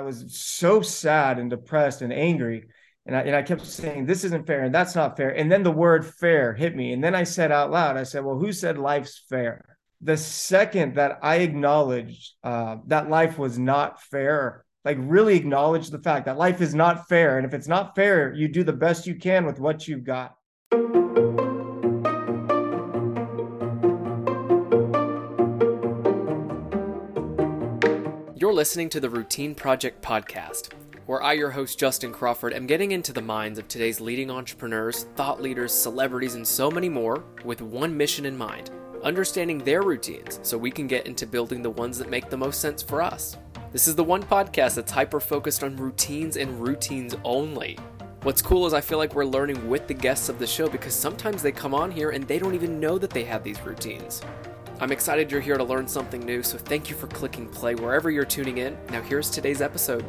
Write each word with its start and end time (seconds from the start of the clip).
I 0.00 0.02
was 0.02 0.24
so 0.34 0.80
sad 0.80 1.38
and 1.38 1.50
depressed 1.50 2.00
and 2.00 2.10
angry. 2.10 2.64
And 3.04 3.14
I, 3.14 3.20
and 3.20 3.36
I 3.36 3.42
kept 3.42 3.66
saying, 3.66 4.06
this 4.06 4.24
isn't 4.24 4.46
fair 4.46 4.62
and 4.62 4.74
that's 4.74 4.94
not 4.94 5.14
fair. 5.14 5.28
And 5.28 5.52
then 5.52 5.62
the 5.62 5.70
word 5.70 6.06
fair 6.06 6.54
hit 6.54 6.74
me. 6.74 6.94
And 6.94 7.04
then 7.04 7.14
I 7.14 7.24
said 7.24 7.52
out 7.52 7.70
loud, 7.70 7.98
I 7.98 8.04
said, 8.04 8.24
well, 8.24 8.38
who 8.38 8.50
said 8.50 8.78
life's 8.78 9.22
fair? 9.28 9.76
The 10.00 10.16
second 10.16 10.94
that 10.94 11.18
I 11.22 11.36
acknowledged 11.36 12.32
uh, 12.42 12.76
that 12.86 13.10
life 13.10 13.38
was 13.38 13.58
not 13.58 14.00
fair, 14.04 14.64
like 14.86 14.96
really 14.98 15.36
acknowledge 15.36 15.90
the 15.90 15.98
fact 15.98 16.24
that 16.24 16.38
life 16.38 16.62
is 16.62 16.74
not 16.74 17.06
fair. 17.06 17.36
And 17.36 17.46
if 17.46 17.52
it's 17.52 17.68
not 17.68 17.94
fair, 17.94 18.32
you 18.32 18.48
do 18.48 18.64
the 18.64 18.72
best 18.72 19.06
you 19.06 19.16
can 19.16 19.44
with 19.44 19.60
what 19.60 19.86
you've 19.86 20.04
got. 20.04 20.34
Listening 28.60 28.90
to 28.90 29.00
the 29.00 29.08
Routine 29.08 29.54
Project 29.54 30.02
podcast, 30.02 30.74
where 31.06 31.22
I, 31.22 31.32
your 31.32 31.48
host 31.48 31.78
Justin 31.78 32.12
Crawford, 32.12 32.52
am 32.52 32.66
getting 32.66 32.92
into 32.92 33.10
the 33.10 33.22
minds 33.22 33.58
of 33.58 33.66
today's 33.68 34.02
leading 34.02 34.30
entrepreneurs, 34.30 35.04
thought 35.16 35.40
leaders, 35.40 35.72
celebrities, 35.72 36.34
and 36.34 36.46
so 36.46 36.70
many 36.70 36.90
more 36.90 37.24
with 37.42 37.62
one 37.62 37.96
mission 37.96 38.26
in 38.26 38.36
mind 38.36 38.70
understanding 39.02 39.56
their 39.56 39.80
routines 39.80 40.40
so 40.42 40.58
we 40.58 40.70
can 40.70 40.86
get 40.86 41.06
into 41.06 41.26
building 41.26 41.62
the 41.62 41.70
ones 41.70 41.96
that 41.96 42.10
make 42.10 42.28
the 42.28 42.36
most 42.36 42.60
sense 42.60 42.82
for 42.82 43.00
us. 43.00 43.38
This 43.72 43.88
is 43.88 43.94
the 43.94 44.04
one 44.04 44.22
podcast 44.22 44.74
that's 44.74 44.92
hyper 44.92 45.20
focused 45.20 45.64
on 45.64 45.74
routines 45.76 46.36
and 46.36 46.60
routines 46.60 47.16
only. 47.24 47.78
What's 48.24 48.42
cool 48.42 48.66
is 48.66 48.74
I 48.74 48.82
feel 48.82 48.98
like 48.98 49.14
we're 49.14 49.24
learning 49.24 49.70
with 49.70 49.86
the 49.86 49.94
guests 49.94 50.28
of 50.28 50.38
the 50.38 50.46
show 50.46 50.68
because 50.68 50.94
sometimes 50.94 51.42
they 51.42 51.50
come 51.50 51.74
on 51.74 51.90
here 51.90 52.10
and 52.10 52.28
they 52.28 52.38
don't 52.38 52.54
even 52.54 52.78
know 52.78 52.98
that 52.98 53.08
they 53.08 53.24
have 53.24 53.42
these 53.42 53.62
routines. 53.62 54.20
I'm 54.80 54.92
excited 54.92 55.30
you're 55.30 55.42
here 55.42 55.58
to 55.58 55.64
learn 55.64 55.86
something 55.86 56.24
new, 56.24 56.42
so 56.42 56.56
thank 56.56 56.88
you 56.88 56.96
for 56.96 57.06
clicking 57.08 57.46
play 57.46 57.74
wherever 57.74 58.10
you're 58.10 58.24
tuning 58.24 58.58
in. 58.58 58.78
Now, 58.88 59.02
here's 59.02 59.28
today's 59.28 59.60
episode. 59.60 60.02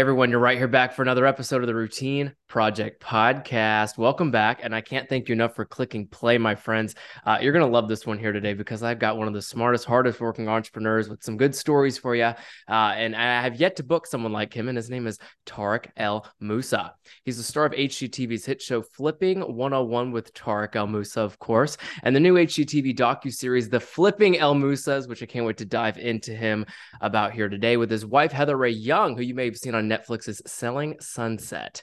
Everyone, 0.00 0.30
you're 0.30 0.40
right 0.40 0.56
here 0.56 0.66
back 0.66 0.94
for 0.94 1.02
another 1.02 1.26
episode 1.26 1.60
of 1.60 1.66
the 1.66 1.74
Routine 1.74 2.34
Project 2.48 3.02
Podcast. 3.02 3.98
Welcome 3.98 4.30
back, 4.30 4.60
and 4.62 4.74
I 4.74 4.80
can't 4.80 5.06
thank 5.06 5.28
you 5.28 5.34
enough 5.34 5.54
for 5.54 5.66
clicking 5.66 6.06
play, 6.06 6.38
my 6.38 6.54
friends. 6.54 6.94
Uh, 7.26 7.36
you're 7.42 7.52
gonna 7.52 7.66
love 7.66 7.86
this 7.86 8.06
one 8.06 8.18
here 8.18 8.32
today 8.32 8.54
because 8.54 8.82
I've 8.82 8.98
got 8.98 9.18
one 9.18 9.28
of 9.28 9.34
the 9.34 9.42
smartest, 9.42 9.84
hardest 9.84 10.18
working 10.18 10.48
entrepreneurs 10.48 11.10
with 11.10 11.22
some 11.22 11.36
good 11.36 11.54
stories 11.54 11.98
for 11.98 12.16
you. 12.16 12.24
Uh, 12.24 12.34
and 12.66 13.14
I 13.14 13.42
have 13.42 13.60
yet 13.60 13.76
to 13.76 13.82
book 13.82 14.06
someone 14.06 14.32
like 14.32 14.54
him, 14.54 14.68
and 14.68 14.76
his 14.76 14.88
name 14.88 15.06
is 15.06 15.18
Tarek 15.44 15.88
El 15.98 16.26
Moussa. 16.40 16.94
He's 17.26 17.36
the 17.36 17.42
star 17.42 17.66
of 17.66 17.72
HGTV's 17.72 18.46
hit 18.46 18.62
show 18.62 18.80
Flipping 18.80 19.40
101 19.40 20.12
with 20.12 20.32
Tarek 20.32 20.76
El 20.76 20.86
Moussa, 20.86 21.20
of 21.20 21.38
course, 21.38 21.76
and 22.04 22.16
the 22.16 22.20
new 22.20 22.36
HGTV 22.36 22.96
docu 22.96 23.30
series 23.30 23.68
The 23.68 23.78
Flipping 23.78 24.38
El 24.38 24.54
Moussas, 24.54 25.08
which 25.08 25.22
I 25.22 25.26
can't 25.26 25.44
wait 25.44 25.58
to 25.58 25.66
dive 25.66 25.98
into 25.98 26.34
him 26.34 26.64
about 27.02 27.34
here 27.34 27.50
today 27.50 27.76
with 27.76 27.90
his 27.90 28.06
wife 28.06 28.32
Heather 28.32 28.56
Rae 28.56 28.70
Young, 28.70 29.14
who 29.14 29.22
you 29.22 29.34
may 29.34 29.44
have 29.44 29.58
seen 29.58 29.74
on 29.74 29.89
Netflix's 29.90 30.42
Selling 30.46 30.96
Sunset. 31.00 31.82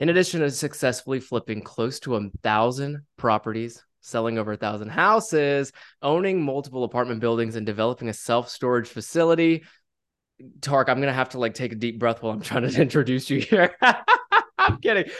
In 0.00 0.08
addition 0.08 0.40
to 0.40 0.50
successfully 0.50 1.20
flipping 1.20 1.62
close 1.62 2.00
to 2.00 2.16
a 2.16 2.28
thousand 2.42 3.02
properties, 3.16 3.82
selling 4.00 4.38
over 4.38 4.52
a 4.52 4.56
thousand 4.56 4.88
houses, 4.88 5.72
owning 6.02 6.42
multiple 6.42 6.84
apartment 6.84 7.20
buildings, 7.20 7.56
and 7.56 7.64
developing 7.64 8.08
a 8.08 8.12
self 8.12 8.48
storage 8.48 8.88
facility. 8.88 9.64
Tark, 10.60 10.88
I'm 10.88 11.00
gonna 11.00 11.12
have 11.12 11.30
to 11.30 11.38
like 11.38 11.54
take 11.54 11.72
a 11.72 11.76
deep 11.76 11.98
breath 11.98 12.22
while 12.22 12.32
I'm 12.32 12.42
trying 12.42 12.68
to 12.68 12.80
introduce 12.80 13.30
you 13.30 13.40
here. 13.40 13.74
I'm 14.58 14.78
kidding. 14.78 15.10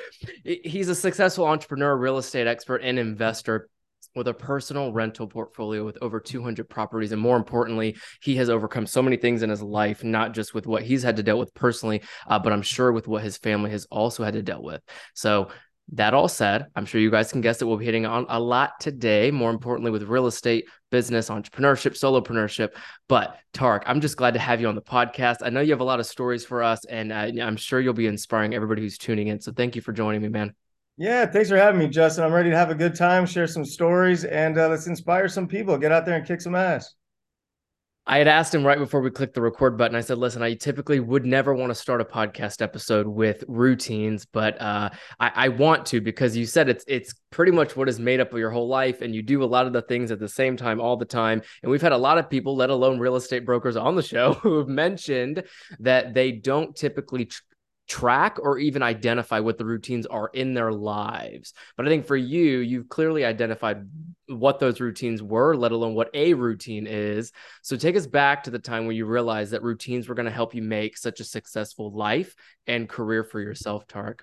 He's 0.45 0.89
a 0.89 0.95
successful 0.95 1.47
entrepreneur, 1.47 1.97
real 1.97 2.19
estate 2.19 2.47
expert, 2.47 2.79
and 2.79 2.99
investor 2.99 3.69
with 4.15 4.29
a 4.29 4.35
personal 4.35 4.93
rental 4.93 5.27
portfolio 5.27 5.85
with 5.85 5.99
over 6.01 6.21
200 6.21 6.69
properties. 6.69 7.13
And 7.13 7.21
more 7.21 7.37
importantly, 7.37 7.97
he 8.23 8.37
has 8.37 8.51
overcome 8.51 8.87
so 8.87 9.03
many 9.03 9.17
things 9.17 9.43
in 9.43 9.51
his 9.51 9.63
life, 9.63 10.05
not 10.05 10.35
just 10.35 10.55
with 10.55 10.67
what 10.67 10.83
he's 10.83 11.03
had 11.03 11.17
to 11.17 11.23
deal 11.23 11.39
with 11.39 11.55
personally, 11.55 12.03
uh, 12.27 12.39
but 12.39 12.53
I'm 12.53 12.63
sure 12.63 12.93
with 12.93 13.09
what 13.09 13.23
his 13.23 13.37
family 13.37 13.71
has 13.71 13.87
also 13.91 14.25
had 14.25 14.35
to 14.35 14.43
deal 14.43 14.63
with. 14.63 14.83
So, 15.15 15.51
that 15.93 16.15
all 16.15 16.29
said, 16.29 16.67
I'm 16.75 16.87
sure 16.87 17.01
you 17.01 17.11
guys 17.11 17.31
can 17.31 17.43
guess 17.43 17.59
that 17.59 17.67
we'll 17.67 17.77
be 17.77 17.85
hitting 17.85 18.07
on 18.07 18.25
a 18.29 18.41
lot 18.41 18.81
today, 18.81 19.31
more 19.31 19.51
importantly, 19.51 19.91
with 19.91 20.05
real 20.05 20.27
estate, 20.27 20.67
business, 20.91 21.29
entrepreneurship, 21.29 21.93
solopreneurship. 21.93 22.71
But 23.07 23.39
Tark, 23.53 23.85
I'm 23.87 24.01
just 24.01 24.17
glad 24.17 24.35
to 24.35 24.41
have 24.41 24.61
you 24.61 24.69
on 24.69 24.77
the 24.77 24.83
podcast. 24.83 25.39
I 25.43 25.51
know 25.51 25.61
you 25.61 25.73
have 25.73 25.81
a 25.81 25.85
lot 25.85 26.01
of 26.01 26.07
stories 26.07 26.45
for 26.45 26.63
us, 26.63 26.85
and 26.87 27.13
uh, 27.13 27.31
I'm 27.43 27.57
sure 27.57 27.81
you'll 27.81 27.93
be 27.93 28.07
inspiring 28.07 28.55
everybody 28.55 28.81
who's 28.81 28.97
tuning 28.97 29.29
in. 29.29 29.41
So 29.41 29.53
thank 29.53 29.77
you 29.77 29.83
for 29.83 29.93
joining 29.93 30.23
me, 30.23 30.29
man. 30.29 30.55
Yeah, 30.97 31.27
thanks 31.27 31.49
for 31.49 31.57
having 31.57 31.81
me, 31.81 31.89
Justin. 31.89 32.25
I'm 32.25 32.33
ready 32.33 32.51
to 32.51 32.57
have 32.57 32.71
a 32.71 32.75
good 32.75 32.95
time, 32.95 33.27
share 33.27 33.49
some 33.49 33.65
stories, 33.65 34.25
and 34.25 34.57
uh, 34.57 34.69
let's 34.69 34.87
inspire 34.87 35.29
some 35.29 35.49
people. 35.49 35.77
Get 35.77 35.91
out 35.91 36.07
there 36.07 36.17
and 36.17 36.27
kick 36.27 36.41
some 36.41 36.55
ass. 36.55 36.95
I 38.07 38.19
had 38.19 38.29
asked 38.29 38.55
him 38.55 38.65
right 38.65 38.79
before 38.79 39.01
we 39.01 39.11
clicked 39.11 39.35
the 39.35 39.41
record 39.41 39.79
button. 39.79 39.97
I 39.97 40.03
said, 40.03 40.19
"Listen, 40.19 40.43
I 40.43 40.55
typically 40.55 41.01
would 41.01 41.25
never 41.25 41.55
want 41.55 41.71
to 41.71 41.75
start 41.75 42.01
a 42.01 42.05
podcast 42.05 42.61
episode 42.61 43.09
with 43.09 43.43
routines, 43.49 44.27
but 44.27 44.61
uh, 44.61 44.91
I, 45.19 45.33
I, 45.35 45.49
want 45.49 45.87
to 45.87 46.03
because 46.03 46.37
you 46.37 46.45
said 46.45 46.69
it's 46.69 46.85
it's 46.87 47.15
pretty 47.31 47.51
much 47.51 47.77
what 47.77 47.89
is 47.89 47.99
made 47.99 48.21
up 48.21 48.33
of 48.33 48.39
your 48.39 48.51
whole 48.51 48.69
life, 48.69 49.01
and 49.01 49.15
you 49.15 49.23
do 49.23 49.43
a 49.43 49.47
lot 49.47 49.67
of 49.67 49.73
the 49.73 49.83
things 49.83 50.11
at 50.11 50.21
the 50.21 50.29
same 50.29 50.57
time 50.57 50.81
all 50.81 50.99
the 50.99 51.07
time. 51.07 51.41
And 51.63 51.73
we've 51.73 51.83
had 51.83 51.93
a 51.93 51.99
lot 51.99 52.19
of 52.19 52.29
people, 52.29 52.55
let 52.55 52.69
alone 52.69 52.99
real 52.99 53.17
estate 53.17 53.47
brokers, 53.47 53.75
on 53.75 53.97
the 53.97 54.03
show 54.03 54.35
who 54.43 54.59
have 54.59 54.69
mentioned 54.69 55.43
that 55.81 56.13
they 56.13 56.31
don't 56.31 56.77
typically 56.77 57.31
track 57.87 58.39
or 58.41 58.59
even 58.59 58.83
identify 58.83 59.41
what 59.41 59.59
the 59.59 59.65
routines 59.65 60.07
are 60.07 60.31
in 60.33 60.55
their 60.55 60.73
lives. 60.73 61.53
But 61.77 61.87
I 61.87 61.91
think 61.91 62.07
for 62.07 62.17
you, 62.17 62.59
you've 62.59 62.89
clearly 62.89 63.25
identified 63.25 63.89
what 64.27 64.59
those 64.59 64.81
routines 64.81 65.23
were, 65.23 65.55
let 65.55 65.73
alone 65.73 65.95
what 65.95 66.11
a 66.15 66.35
routine 66.35 66.87
is. 66.87 67.33
So 67.63 67.77
take 67.77 67.97
us 67.97 68.07
back 68.07 68.45
to 68.45 68.51
the 68.51 68.59
time 68.59 68.87
when 68.87 68.97
you 68.97 69.05
realized 69.05 69.53
that 69.53 69.63
routines 69.63 70.09
were 70.09 70.15
going 70.15 70.27
to 70.27 70.33
help 70.33 70.55
you 70.55 70.63
make 70.63 70.97
such 70.97 71.21
a 71.21 71.25
successful 71.25 71.93
life 71.93 72.35
and 72.67 72.89
career 72.89 73.23
for 73.23 73.41
yourself, 73.41 73.87
Tarek. 73.87 74.21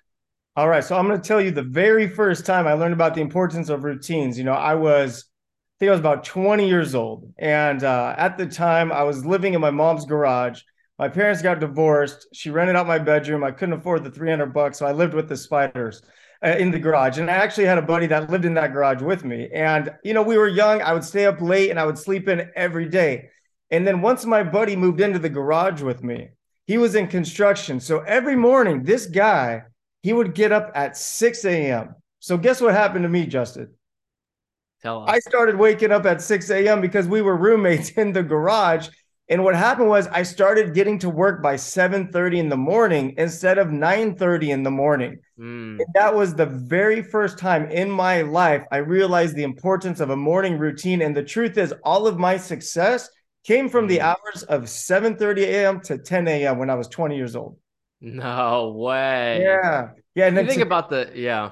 All 0.56 0.68
right. 0.68 0.84
So 0.84 0.98
I'm 0.98 1.08
going 1.08 1.22
to 1.22 1.28
tell 1.28 1.40
you 1.40 1.52
the 1.52 1.62
very 1.62 2.10
first 2.10 2.46
time 2.46 2.68
I 2.68 2.74
learned 2.74 2.94
about 2.94 3.16
the 3.16 3.22
importance 3.22 3.70
of 3.70 3.84
routines. 3.84 4.38
You 4.38 4.44
know, 4.44 4.54
I 4.54 4.74
was, 4.74 5.26
I 5.26 5.74
think 5.80 5.90
I 5.90 5.92
was 5.92 6.00
about 6.00 6.24
20 6.26 6.68
years 6.68 6.94
old. 6.94 7.32
And 7.38 7.84
uh, 7.84 8.16
at 8.18 8.38
the 8.38 8.48
time, 8.48 8.92
I 8.92 9.04
was 9.04 9.26
living 9.26 9.54
in 9.54 9.62
my 9.62 9.72
mom's 9.72 10.06
garage 10.06 10.62
my 11.02 11.10
parents 11.10 11.42
got 11.42 11.60
divorced. 11.60 12.28
She 12.32 12.52
rented 12.52 12.76
out 12.76 12.86
my 12.86 13.00
bedroom. 13.00 13.44
I 13.44 13.50
couldn't 13.50 13.74
afford 13.74 14.04
the 14.04 14.12
300 14.12 14.54
bucks. 14.54 14.78
So 14.78 14.86
I 14.86 14.92
lived 14.92 15.16
with 15.16 15.28
the 15.28 15.36
spiders 15.36 16.04
uh, 16.46 16.50
in 16.60 16.70
the 16.70 16.78
garage. 16.78 17.18
And 17.18 17.28
I 17.28 17.34
actually 17.34 17.66
had 17.66 17.80
a 17.80 17.82
buddy 17.82 18.06
that 18.06 18.30
lived 18.30 18.46
in 18.46 18.54
that 18.54 18.72
garage 18.72 19.02
with 19.02 19.26
me. 19.26 19.50
And, 19.52 19.90
you 20.04 20.14
know, 20.14 20.22
we 20.22 20.38
were 20.38 20.48
young. 20.48 20.80
I 20.84 20.94
would 20.94 21.04
stay 21.04 21.26
up 21.26 21.42
late 21.42 21.72
and 21.72 21.80
I 21.80 21.88
would 21.88 21.98
sleep 21.98 22.28
in 22.28 22.52
every 22.56 22.88
day. 22.88 23.32
And 23.72 23.88
then 23.88 24.04
once 24.04 24.26
my 24.26 24.44
buddy 24.44 24.76
moved 24.76 25.02
into 25.02 25.18
the 25.18 25.28
garage 25.28 25.82
with 25.82 26.04
me, 26.04 26.30
he 26.68 26.78
was 26.78 26.94
in 26.94 27.08
construction. 27.08 27.80
So 27.80 28.02
every 28.02 28.36
morning, 28.36 28.84
this 28.84 29.08
guy, 29.08 29.64
he 30.04 30.14
would 30.14 30.36
get 30.36 30.52
up 30.52 30.72
at 30.76 30.96
6 30.96 31.46
a.m. 31.46 31.96
So 32.20 32.38
guess 32.38 32.62
what 32.62 32.76
happened 32.76 33.06
to 33.06 33.10
me, 33.10 33.26
Justin? 33.26 33.74
Tell 34.84 35.02
us. 35.02 35.10
I 35.12 35.18
started 35.18 35.58
waking 35.58 35.92
up 35.92 36.06
at 36.06 36.22
6 36.22 36.52
a.m. 36.52 36.80
because 36.80 37.08
we 37.08 37.24
were 37.24 37.38
roommates 37.38 37.90
in 37.98 38.14
the 38.14 38.22
garage 38.22 38.90
and 39.32 39.46
what 39.46 39.56
happened 39.56 39.88
was 39.88 40.08
I 40.08 40.24
started 40.24 40.74
getting 40.74 41.00
to 41.00 41.10
work 41.10 41.42
by 41.42 41.56
7:30 41.56 42.38
in 42.38 42.50
the 42.50 42.58
morning 42.58 43.16
instead 43.18 43.58
of 43.58 43.70
9:30 43.70 44.52
in 44.52 44.64
the 44.64 44.72
morning. 44.72 45.20
Mm. 45.40 45.80
that 45.96 46.14
was 46.14 46.36
the 46.36 46.46
very 46.46 47.02
first 47.02 47.40
time 47.40 47.72
in 47.72 47.90
my 47.90 48.22
life 48.22 48.64
I 48.72 48.78
realized 48.78 49.36
the 49.36 49.44
importance 49.44 50.02
of 50.02 50.12
a 50.12 50.16
morning 50.16 50.60
routine. 50.60 51.02
And 51.02 51.16
the 51.16 51.24
truth 51.24 51.58
is, 51.58 51.74
all 51.84 52.06
of 52.06 52.20
my 52.20 52.38
success 52.38 53.10
came 53.44 53.70
from 53.70 53.86
mm. 53.86 53.90
the 53.90 54.02
hours 54.02 54.44
of 54.50 54.64
7:30 54.64 55.44
a.m. 55.46 55.80
to 55.82 55.98
10 55.98 56.28
a.m. 56.28 56.60
when 56.60 56.70
I 56.70 56.76
was 56.76 56.90
20 56.90 57.16
years 57.16 57.36
old. 57.36 57.58
No 58.02 58.74
way. 58.76 59.40
Yeah. 59.42 59.92
Yeah. 60.14 60.28
And 60.28 60.48
think 60.48 60.62
about 60.62 60.90
the 60.90 61.10
yeah. 61.16 61.52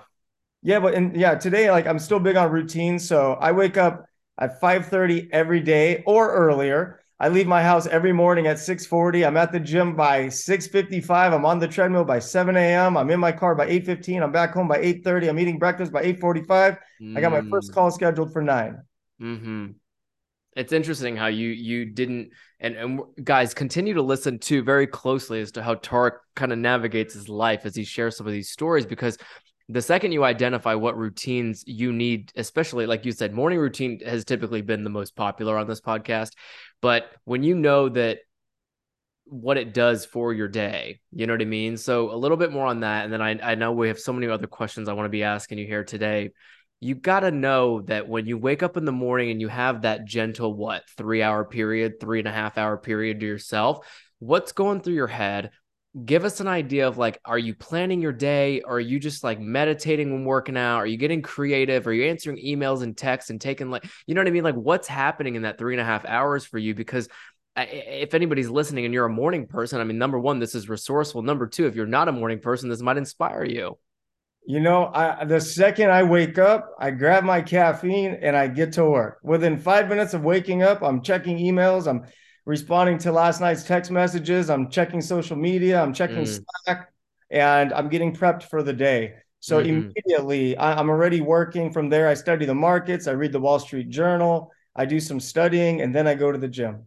Yeah, 0.61 0.81
but 0.81 0.95
and 0.95 1.15
yeah, 1.15 1.35
today 1.35 1.71
like 1.71 1.87
I'm 1.87 1.99
still 1.99 2.19
big 2.19 2.35
on 2.35 2.51
routines. 2.51 3.07
So 3.07 3.37
I 3.39 3.53
wake 3.53 3.77
up 3.77 4.05
at 4.37 4.59
5:30 4.59 5.29
every 5.31 5.61
day 5.61 6.03
or 6.05 6.29
earlier. 6.33 6.98
I 7.21 7.27
leave 7.27 7.47
my 7.47 7.61
house 7.61 7.85
every 7.85 8.13
morning 8.13 8.47
at 8.47 8.57
6:40. 8.57 9.25
I'm 9.25 9.35
at 9.35 9.51
the 9.51 9.59
gym 9.59 9.95
by 9.95 10.27
6:55. 10.29 11.33
I'm 11.33 11.45
on 11.45 11.59
the 11.59 11.67
treadmill 11.67 12.05
by 12.05 12.19
7 12.19 12.55
a.m. 12.55 12.95
I'm 12.95 13.09
in 13.09 13.19
my 13.19 13.33
car 13.33 13.55
by 13.55 13.67
8:15. 13.67 14.23
I'm 14.23 14.31
back 14.31 14.53
home 14.53 14.69
by 14.69 14.77
8:30. 14.77 15.27
I'm 15.29 15.39
eating 15.39 15.59
breakfast 15.59 15.91
by 15.91 16.03
8:45. 16.03 16.77
Mm. 17.01 17.17
I 17.17 17.21
got 17.21 17.31
my 17.31 17.41
first 17.49 17.71
mm. 17.71 17.73
call 17.73 17.91
scheduled 17.91 18.31
for 18.31 18.41
9. 18.41 18.77
Mm-hmm. 19.21 19.67
It's 20.55 20.71
interesting 20.71 21.17
how 21.17 21.27
you 21.27 21.49
you 21.49 21.85
didn't 21.85 22.31
and 22.59 22.75
and 22.75 23.01
guys 23.23 23.53
continue 23.53 23.93
to 23.95 24.01
listen 24.01 24.39
to 24.39 24.63
very 24.63 24.87
closely 24.87 25.41
as 25.41 25.51
to 25.53 25.63
how 25.63 25.75
Tarek 25.75 26.13
kind 26.35 26.53
of 26.53 26.57
navigates 26.57 27.13
his 27.13 27.27
life 27.27 27.65
as 27.65 27.75
he 27.75 27.83
shares 27.83 28.17
some 28.17 28.27
of 28.27 28.33
these 28.33 28.49
stories 28.49 28.85
because 28.85 29.17
the 29.71 29.81
second 29.83 30.11
you 30.11 30.23
identify 30.23 30.73
what 30.73 30.97
routines 30.97 31.63
you 31.67 31.93
need, 31.93 32.31
especially 32.35 32.87
like 32.87 33.05
you 33.05 33.11
said, 33.11 33.33
morning 33.33 33.59
routine 33.59 33.99
has 34.03 34.25
typically 34.25 34.63
been 34.63 34.83
the 34.83 34.89
most 34.89 35.15
popular 35.15 35.57
on 35.57 35.67
this 35.67 35.79
podcast. 35.79 36.31
But 36.81 37.11
when 37.23 37.43
you 37.43 37.53
know 37.53 37.87
that 37.89 38.17
what 39.25 39.57
it 39.57 39.75
does 39.75 40.07
for 40.07 40.33
your 40.33 40.47
day, 40.47 41.01
you 41.11 41.27
know 41.27 41.33
what 41.33 41.41
I 41.43 41.45
mean? 41.45 41.77
So 41.77 42.11
a 42.11 42.17
little 42.17 42.35
bit 42.35 42.51
more 42.51 42.65
on 42.65 42.79
that. 42.79 43.03
And 43.03 43.13
then 43.13 43.21
I, 43.21 43.51
I 43.51 43.53
know 43.53 43.71
we 43.71 43.89
have 43.89 43.99
so 43.99 44.11
many 44.11 44.27
other 44.27 44.47
questions 44.47 44.89
I 44.89 44.93
want 44.93 45.05
to 45.05 45.09
be 45.09 45.23
asking 45.23 45.59
you 45.59 45.67
here 45.67 45.83
today. 45.83 46.31
you 46.81 46.95
got 46.95 47.21
to 47.21 47.31
know 47.31 47.81
that 47.81 48.07
when 48.07 48.25
you 48.25 48.37
wake 48.37 48.63
up 48.63 48.77
in 48.77 48.85
the 48.85 48.91
morning 48.91 49.31
and 49.31 49.41
you 49.41 49.49
have 49.49 49.81
that 49.81 50.05
gentle, 50.05 50.53
what, 50.53 50.83
three 50.97 51.21
hour 51.21 51.43
period, 51.43 51.99
three 51.99 52.19
and 52.19 52.27
a 52.27 52.31
half 52.31 52.57
hour 52.57 52.77
period 52.77 53.19
to 53.19 53.25
yourself, 53.25 53.85
what's 54.19 54.53
going 54.53 54.81
through 54.81 54.93
your 54.93 55.07
head? 55.07 55.51
Give 56.05 56.23
us 56.23 56.39
an 56.39 56.47
idea 56.47 56.87
of 56.87 56.99
like, 56.99 57.19
are 57.25 57.39
you 57.39 57.55
planning 57.55 57.99
your 57.99 58.11
day? 58.11 58.61
Or 58.61 58.73
are 58.73 58.79
you 58.79 58.99
just 58.99 59.23
like 59.23 59.39
meditating 59.39 60.11
when 60.11 60.23
working 60.23 60.55
out? 60.55 60.77
Are 60.77 60.85
you 60.85 60.97
getting 60.97 61.23
creative? 61.23 61.87
Are 61.87 61.93
you 61.93 62.09
answering 62.09 62.37
emails 62.37 62.83
and 62.83 62.95
texts 62.95 63.31
and 63.31 63.41
taking 63.41 63.71
like, 63.71 63.85
you 64.05 64.13
know 64.13 64.21
what 64.21 64.27
I 64.27 64.31
mean? 64.31 64.43
Like, 64.43 64.55
what's 64.55 64.87
happening 64.87 65.35
in 65.35 65.41
that 65.41 65.57
three 65.57 65.73
and 65.73 65.81
a 65.81 65.85
half 65.85 66.05
hours 66.05 66.45
for 66.45 66.59
you? 66.59 66.75
Because 66.75 67.09
if 67.57 68.13
anybody's 68.13 68.49
listening 68.49 68.85
and 68.85 68.93
you're 68.93 69.07
a 69.07 69.09
morning 69.09 69.47
person, 69.47 69.81
I 69.81 69.83
mean, 69.83 69.97
number 69.97 70.19
one, 70.19 70.37
this 70.37 70.53
is 70.53 70.69
resourceful. 70.69 71.23
Number 71.23 71.47
two, 71.47 71.65
if 71.65 71.75
you're 71.75 71.87
not 71.87 72.07
a 72.07 72.11
morning 72.11 72.39
person, 72.39 72.69
this 72.69 72.81
might 72.81 72.97
inspire 72.97 73.43
you. 73.43 73.77
You 74.45 74.59
know, 74.59 74.91
I, 74.93 75.25
the 75.25 75.41
second 75.41 75.91
I 75.91 76.03
wake 76.03 76.37
up, 76.37 76.71
I 76.79 76.91
grab 76.91 77.23
my 77.23 77.41
caffeine 77.41 78.17
and 78.21 78.35
I 78.35 78.47
get 78.47 78.73
to 78.73 78.85
work. 78.85 79.19
Within 79.23 79.57
five 79.57 79.89
minutes 79.89 80.13
of 80.13 80.23
waking 80.23 80.63
up, 80.63 80.81
I'm 80.81 81.01
checking 81.01 81.37
emails. 81.37 81.87
I'm 81.87 82.05
responding 82.49 82.97
to 82.97 83.11
last 83.11 83.39
night's 83.39 83.63
text 83.63 83.91
messages. 83.91 84.49
I'm 84.49 84.71
checking 84.71 85.01
social 85.01 85.37
media. 85.37 85.79
I'm 85.79 85.93
checking 85.93 86.23
mm. 86.23 86.41
Slack, 86.65 86.91
and 87.29 87.71
I'm 87.71 87.89
getting 87.89 88.11
prepped 88.11 88.43
for 88.43 88.63
the 88.63 88.73
day. 88.73 89.13
So 89.39 89.61
mm-hmm. 89.61 89.91
immediately, 89.91 90.57
I, 90.57 90.73
I'm 90.79 90.89
already 90.89 91.21
working 91.21 91.71
from 91.71 91.89
there. 91.89 92.07
I 92.07 92.15
study 92.15 92.47
the 92.47 92.55
markets. 92.55 93.07
I 93.07 93.11
read 93.11 93.31
the 93.31 93.39
Wall 93.39 93.59
Street 93.59 93.89
Journal. 93.89 94.51
I 94.75 94.85
do 94.85 94.99
some 94.99 95.19
studying, 95.19 95.81
and 95.81 95.93
then 95.93 96.07
I 96.07 96.15
go 96.15 96.31
to 96.31 96.39
the 96.39 96.47
gym. 96.47 96.85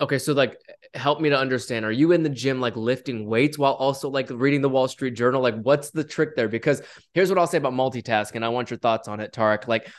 Okay, 0.00 0.18
so 0.18 0.34
like 0.34 0.60
help 0.92 1.22
me 1.22 1.30
to 1.30 1.38
understand. 1.38 1.86
Are 1.86 1.90
you 1.90 2.12
in 2.12 2.22
the 2.22 2.28
gym 2.28 2.60
like 2.60 2.76
lifting 2.76 3.26
weights 3.26 3.58
while 3.58 3.72
also 3.72 4.10
like 4.10 4.28
reading 4.30 4.60
the 4.60 4.68
Wall 4.68 4.88
Street 4.88 5.14
Journal? 5.14 5.40
Like 5.40 5.56
what's 5.60 5.90
the 5.90 6.04
trick 6.04 6.36
there? 6.36 6.48
Because 6.48 6.82
here's 7.14 7.30
what 7.30 7.38
I'll 7.38 7.48
say 7.48 7.58
about 7.58 7.72
multitasking. 7.72 8.36
And 8.36 8.44
I 8.44 8.50
want 8.50 8.70
your 8.70 8.78
thoughts 8.78 9.08
on 9.08 9.20
it, 9.20 9.32
Tarek. 9.32 9.66
Like 9.66 9.90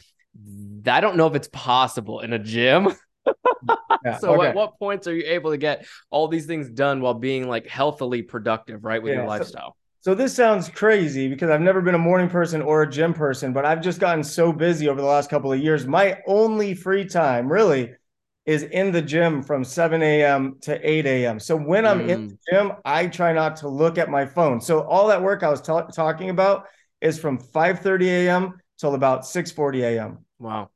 I 0.88 1.02
don't 1.02 1.18
know 1.18 1.28
if 1.28 1.36
it's 1.36 1.50
possible 1.52 2.20
in 2.22 2.32
a 2.32 2.40
gym. 2.40 2.94
yeah, 4.06 4.18
so 4.18 4.36
okay. 4.36 4.50
at 4.50 4.56
what 4.56 4.78
points 4.80 5.08
are 5.08 5.14
you 5.14 5.24
able 5.26 5.52
to 5.52 5.58
get 5.58 5.86
all 6.10 6.28
these 6.28 6.46
things 6.46 6.70
done 6.70 7.02
while 7.02 7.14
being 7.14 7.48
like 7.48 7.68
healthily 7.68 8.22
productive, 8.22 8.84
right, 8.84 9.02
with 9.02 9.12
yeah, 9.12 9.20
your 9.20 9.28
lifestyle? 9.28 9.76
So, 10.02 10.12
so 10.12 10.16
this 10.16 10.36
sounds 10.36 10.70
crazy 10.70 11.28
because 11.28 11.50
I've 11.50 11.62
never 11.62 11.82
been 11.82 11.96
a 11.96 12.00
morning 12.00 12.30
person 12.30 12.62
or 12.62 12.84
a 12.84 12.90
gym 12.90 13.14
person, 13.14 13.54
but 13.54 13.66
I've 13.66 13.82
just 13.82 14.00
gotten 14.00 14.24
so 14.24 14.54
busy 14.54 14.88
over 14.88 15.02
the 15.02 15.08
last 15.08 15.30
couple 15.30 15.52
of 15.52 15.60
years. 15.60 15.86
My 15.86 16.20
only 16.26 16.74
free 16.74 17.06
time, 17.06 17.52
really, 17.52 17.94
is 18.46 18.64
in 18.64 18.92
the 18.92 19.02
gym 19.02 19.44
from 19.44 19.64
7 19.64 20.02
a.m. 20.02 20.58
to 20.62 20.90
8 20.90 21.06
a.m. 21.06 21.40
So 21.40 21.56
when 21.56 21.86
I'm 21.86 22.00
mm. 22.00 22.10
in 22.10 22.28
the 22.30 22.38
gym, 22.50 22.72
I 22.86 23.08
try 23.08 23.34
not 23.34 23.58
to 23.58 23.68
look 23.68 23.98
at 23.98 24.10
my 24.10 24.26
phone. 24.26 24.62
So 24.62 24.82
all 24.82 25.08
that 25.10 25.22
work 25.22 25.44
I 25.44 25.50
was 25.50 25.62
t- 25.62 25.74
talking 25.94 26.30
about 26.30 26.66
is 27.02 27.20
from 27.20 27.38
5:30 27.38 28.08
a.m. 28.08 28.54
till 28.80 28.96
about 28.96 29.22
6:40 29.26 29.84
a.m. 29.84 30.26
Wow. 30.40 30.70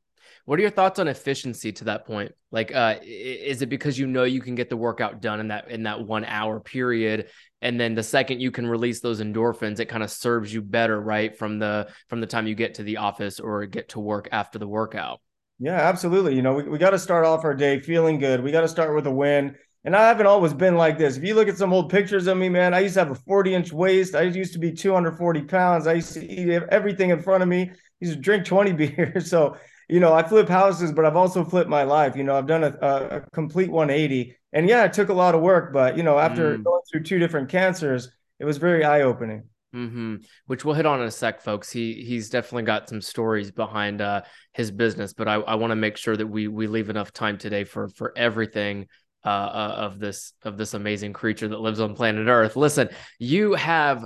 What 0.46 0.60
are 0.60 0.62
your 0.62 0.72
thoughts 0.72 1.00
on 1.00 1.08
efficiency 1.08 1.72
to 1.74 1.86
that 1.86 2.06
point? 2.06 2.34
Like, 2.52 2.74
uh, 2.76 2.96
is 3.02 3.62
it 3.62 3.70
because 3.70 3.98
you 3.98 4.08
know 4.08 4.24
you 4.24 4.42
can 4.42 4.56
get 4.56 4.70
the 4.70 4.78
workout 4.78 5.22
done 5.22 5.40
in 5.40 5.48
that 5.48 5.72
in 5.72 5.84
that 5.84 6.06
one 6.06 6.26
hour 6.26 6.60
period, 6.60 7.30
and 7.62 7.80
then 7.80 7.96
the 7.96 8.04
second 8.04 8.42
you 8.42 8.52
can 8.52 8.68
release 8.68 9.00
those 9.00 9.22
endorphins, 9.22 9.80
it 9.80 9.86
kind 9.86 10.04
of 10.04 10.12
serves 10.12 10.54
you 10.54 10.62
better, 10.62 11.00
right? 11.00 11.38
From 11.38 11.60
the 11.60 11.88
from 12.10 12.20
the 12.20 12.28
time 12.28 12.46
you 12.46 12.56
get 12.56 12.76
to 12.76 12.84
the 12.84 12.98
office 12.98 13.40
or 13.40 13.66
get 13.66 13.90
to 13.90 14.00
work 14.00 14.28
after 14.32 14.60
the 14.60 14.68
workout. 14.68 15.22
Yeah, 15.60 15.78
absolutely. 15.78 16.36
You 16.36 16.42
know, 16.42 16.56
we, 16.56 16.64
we 16.64 16.78
got 16.78 16.90
to 16.90 17.00
start 17.00 17.26
off 17.26 17.46
our 17.46 17.54
day 17.54 17.80
feeling 17.80 18.20
good. 18.20 18.44
We 18.44 18.52
got 18.52 18.62
to 18.62 18.68
start 18.68 18.94
with 18.96 19.08
a 19.08 19.12
win. 19.12 19.56
And 19.86 19.96
I 19.96 20.08
haven't 20.08 20.28
always 20.28 20.54
been 20.54 20.76
like 20.76 20.98
this. 20.98 21.18
If 21.18 21.24
you 21.24 21.36
look 21.36 21.50
at 21.50 21.58
some 21.58 21.74
old 21.74 21.90
pictures 21.90 22.28
of 22.28 22.38
me, 22.38 22.48
man, 22.48 22.74
I 22.74 22.80
used 22.80 22.94
to 22.94 23.02
have 23.02 23.12
a 23.12 23.16
40 23.16 23.54
inch 23.54 23.74
waist. 23.74 24.16
I 24.16 24.24
used 24.24 24.54
to 24.54 24.60
be 24.60 24.72
240 24.72 25.42
pounds. 25.44 25.88
I 25.88 25.94
used 25.94 26.14
to 26.14 26.26
eat 26.26 26.50
everything 26.70 27.10
in 27.10 27.22
front 27.22 27.44
of 27.44 27.50
me. 27.50 27.70
I 27.70 27.76
used 28.00 28.14
to 28.14 28.20
drink 28.20 28.46
20 28.46 28.72
beers. 28.74 29.30
So, 29.30 29.58
you 29.94 30.00
know, 30.00 30.12
I 30.12 30.24
flip 30.24 30.50
houses, 30.50 30.92
but 30.92 31.06
I've 31.06 31.16
also 31.16 31.46
flipped 31.46 31.70
my 31.70 31.84
life. 31.84 32.16
You 32.16 32.24
know, 32.24 32.36
I've 32.36 32.48
done 32.48 32.64
a, 32.64 32.70
a 32.82 33.22
complete 33.32 33.70
180. 33.70 34.36
And 34.52 34.68
yeah, 34.68 34.86
it 34.86 34.94
took 34.94 35.10
a 35.10 35.14
lot 35.14 35.36
of 35.36 35.42
work. 35.42 35.72
But, 35.72 35.98
you 35.98 36.02
know, 36.02 36.18
after 36.18 36.58
mm. 36.58 36.64
going 36.64 36.82
through 36.92 37.04
two 37.04 37.20
different 37.20 37.48
cancers, 37.48 38.10
it 38.40 38.46
was 38.46 38.58
very 38.58 38.84
eye 38.84 39.02
opening. 39.02 39.44
Mm-hmm. 39.76 40.16
Which 40.48 40.66
we'll 40.66 40.74
hit 40.74 40.88
on 40.88 41.00
in 41.00 41.06
a 41.06 41.12
sec, 41.12 41.42
folks. 41.42 41.72
He 41.72 42.04
he's 42.06 42.32
definitely 42.32 42.64
got 42.64 42.90
some 42.90 43.02
stories 43.02 43.52
behind 43.52 44.02
uh, 44.02 44.24
his 44.54 44.72
business, 44.72 45.14
but 45.14 45.28
I, 45.28 45.36
I 45.36 45.56
want 45.56 45.70
to 45.70 45.76
make 45.76 45.98
sure 45.98 46.18
that 46.18 46.28
we 46.28 46.48
we 46.48 46.66
leave 46.66 46.90
enough 46.90 47.12
time 47.12 47.40
today 47.40 47.64
for 47.64 47.88
for 47.88 48.14
everything 48.16 48.88
uh, 49.26 49.30
uh, 49.30 49.76
of 49.78 50.00
this 50.00 50.34
of 50.44 50.58
this 50.58 50.76
amazing 50.76 51.14
creature 51.14 51.48
that 51.48 51.60
lives 51.60 51.80
on 51.80 51.96
planet 51.96 52.28
Earth. 52.28 52.56
Listen, 52.56 52.90
you 53.20 53.54
have. 53.54 54.06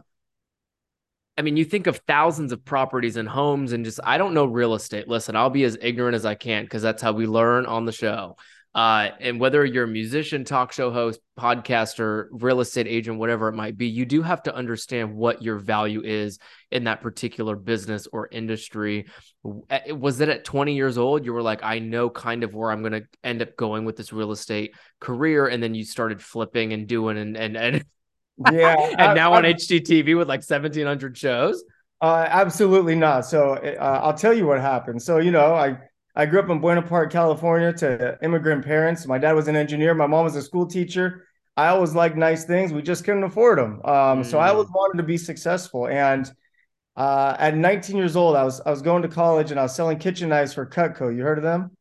I 1.37 1.43
mean, 1.43 1.55
you 1.55 1.65
think 1.65 1.85
of 1.87 1.97
thousands 2.07 2.51
of 2.51 2.65
properties 2.65 3.15
and 3.15 3.29
homes, 3.29 3.71
and 3.71 3.85
just 3.85 3.99
I 4.03 4.17
don't 4.17 4.33
know 4.33 4.45
real 4.45 4.73
estate. 4.73 5.07
Listen, 5.07 5.35
I'll 5.35 5.51
be 5.51 5.63
as 5.65 5.77
ignorant 5.81 6.15
as 6.15 6.25
I 6.25 6.35
can 6.35 6.63
because 6.63 6.81
that's 6.81 7.01
how 7.01 7.13
we 7.13 7.27
learn 7.27 7.65
on 7.65 7.85
the 7.85 7.91
show. 7.91 8.35
Uh, 8.77 9.09
and 9.21 9.39
whether 9.39 9.65
you're 9.65 9.85
a 9.85 9.87
musician, 9.87 10.43
talk 10.43 10.71
show 10.71 10.91
host, 10.91 11.19
podcaster, 11.39 12.27
real 12.29 12.59
estate 12.59 12.85
agent, 12.87 13.17
whatever 13.17 13.47
it 13.47 13.55
might 13.55 13.75
be, 13.75 13.87
you 13.87 14.05
do 14.05 14.21
have 14.21 14.43
to 14.43 14.53
understand 14.53 15.15
what 15.15 15.41
your 15.41 15.57
value 15.57 16.03
is 16.03 16.37
in 16.69 16.83
that 16.83 17.01
particular 17.01 17.55
business 17.55 18.07
or 18.13 18.29
industry. 18.31 19.07
Was 19.43 20.21
it 20.21 20.29
at 20.29 20.45
20 20.45 20.75
years 20.75 20.99
old? 20.99 21.25
You 21.25 21.33
were 21.33 21.41
like, 21.41 21.63
I 21.63 21.79
know 21.79 22.07
kind 22.11 22.43
of 22.43 22.53
where 22.53 22.69
I'm 22.69 22.81
going 22.81 22.91
to 22.93 23.07
end 23.23 23.41
up 23.41 23.55
going 23.57 23.83
with 23.83 23.95
this 23.95 24.13
real 24.13 24.31
estate 24.31 24.75
career. 24.99 25.47
And 25.47 25.63
then 25.63 25.73
you 25.73 25.83
started 25.83 26.21
flipping 26.21 26.71
and 26.71 26.87
doing 26.87 27.17
and, 27.17 27.35
and, 27.35 27.57
and, 27.57 27.83
yeah. 28.51 28.75
and 28.91 29.01
I, 29.01 29.13
now 29.13 29.33
I, 29.33 29.37
on 29.37 29.43
HGTV 29.43 30.17
with 30.17 30.27
like 30.27 30.39
1700 30.39 31.17
shows. 31.17 31.63
Uh, 32.01 32.27
absolutely 32.29 32.95
not. 32.95 33.25
So 33.25 33.53
uh, 33.53 34.01
I'll 34.03 34.13
tell 34.13 34.33
you 34.33 34.45
what 34.45 34.61
happened. 34.61 35.01
So, 35.01 35.17
you 35.17 35.31
know, 35.31 35.55
I, 35.55 35.77
I 36.15 36.25
grew 36.25 36.39
up 36.39 36.49
in 36.49 36.59
Buena 36.59 36.81
Park, 36.81 37.11
California, 37.11 37.73
to 37.73 38.17
immigrant 38.21 38.65
parents. 38.65 39.05
My 39.07 39.17
dad 39.17 39.33
was 39.33 39.47
an 39.47 39.55
engineer. 39.55 39.93
My 39.93 40.07
mom 40.07 40.23
was 40.23 40.35
a 40.35 40.41
school 40.41 40.65
teacher. 40.65 41.27
I 41.55 41.69
always 41.69 41.95
liked 41.95 42.15
nice 42.15 42.45
things. 42.45 42.71
We 42.71 42.83
just 42.83 43.03
couldn't 43.03 43.23
afford 43.23 43.57
them. 43.57 43.81
Um, 43.83 44.21
mm. 44.21 44.25
So 44.25 44.37
I 44.37 44.49
always 44.49 44.67
mm. 44.67 44.75
wanted 44.75 44.97
to 44.97 45.03
be 45.03 45.17
successful. 45.17 45.87
And 45.87 46.31
uh, 46.95 47.35
at 47.39 47.55
19 47.55 47.95
years 47.97 48.15
old, 48.15 48.35
I 48.35 48.43
was 48.43 48.61
I 48.61 48.69
was 48.69 48.81
going 48.81 49.01
to 49.03 49.07
college 49.07 49.51
and 49.51 49.59
I 49.59 49.63
was 49.63 49.75
selling 49.75 49.97
kitchen 49.97 50.29
knives 50.29 50.53
for 50.53 50.65
Cutco. 50.65 51.15
You 51.15 51.23
heard 51.23 51.37
of 51.39 51.43
them? 51.43 51.71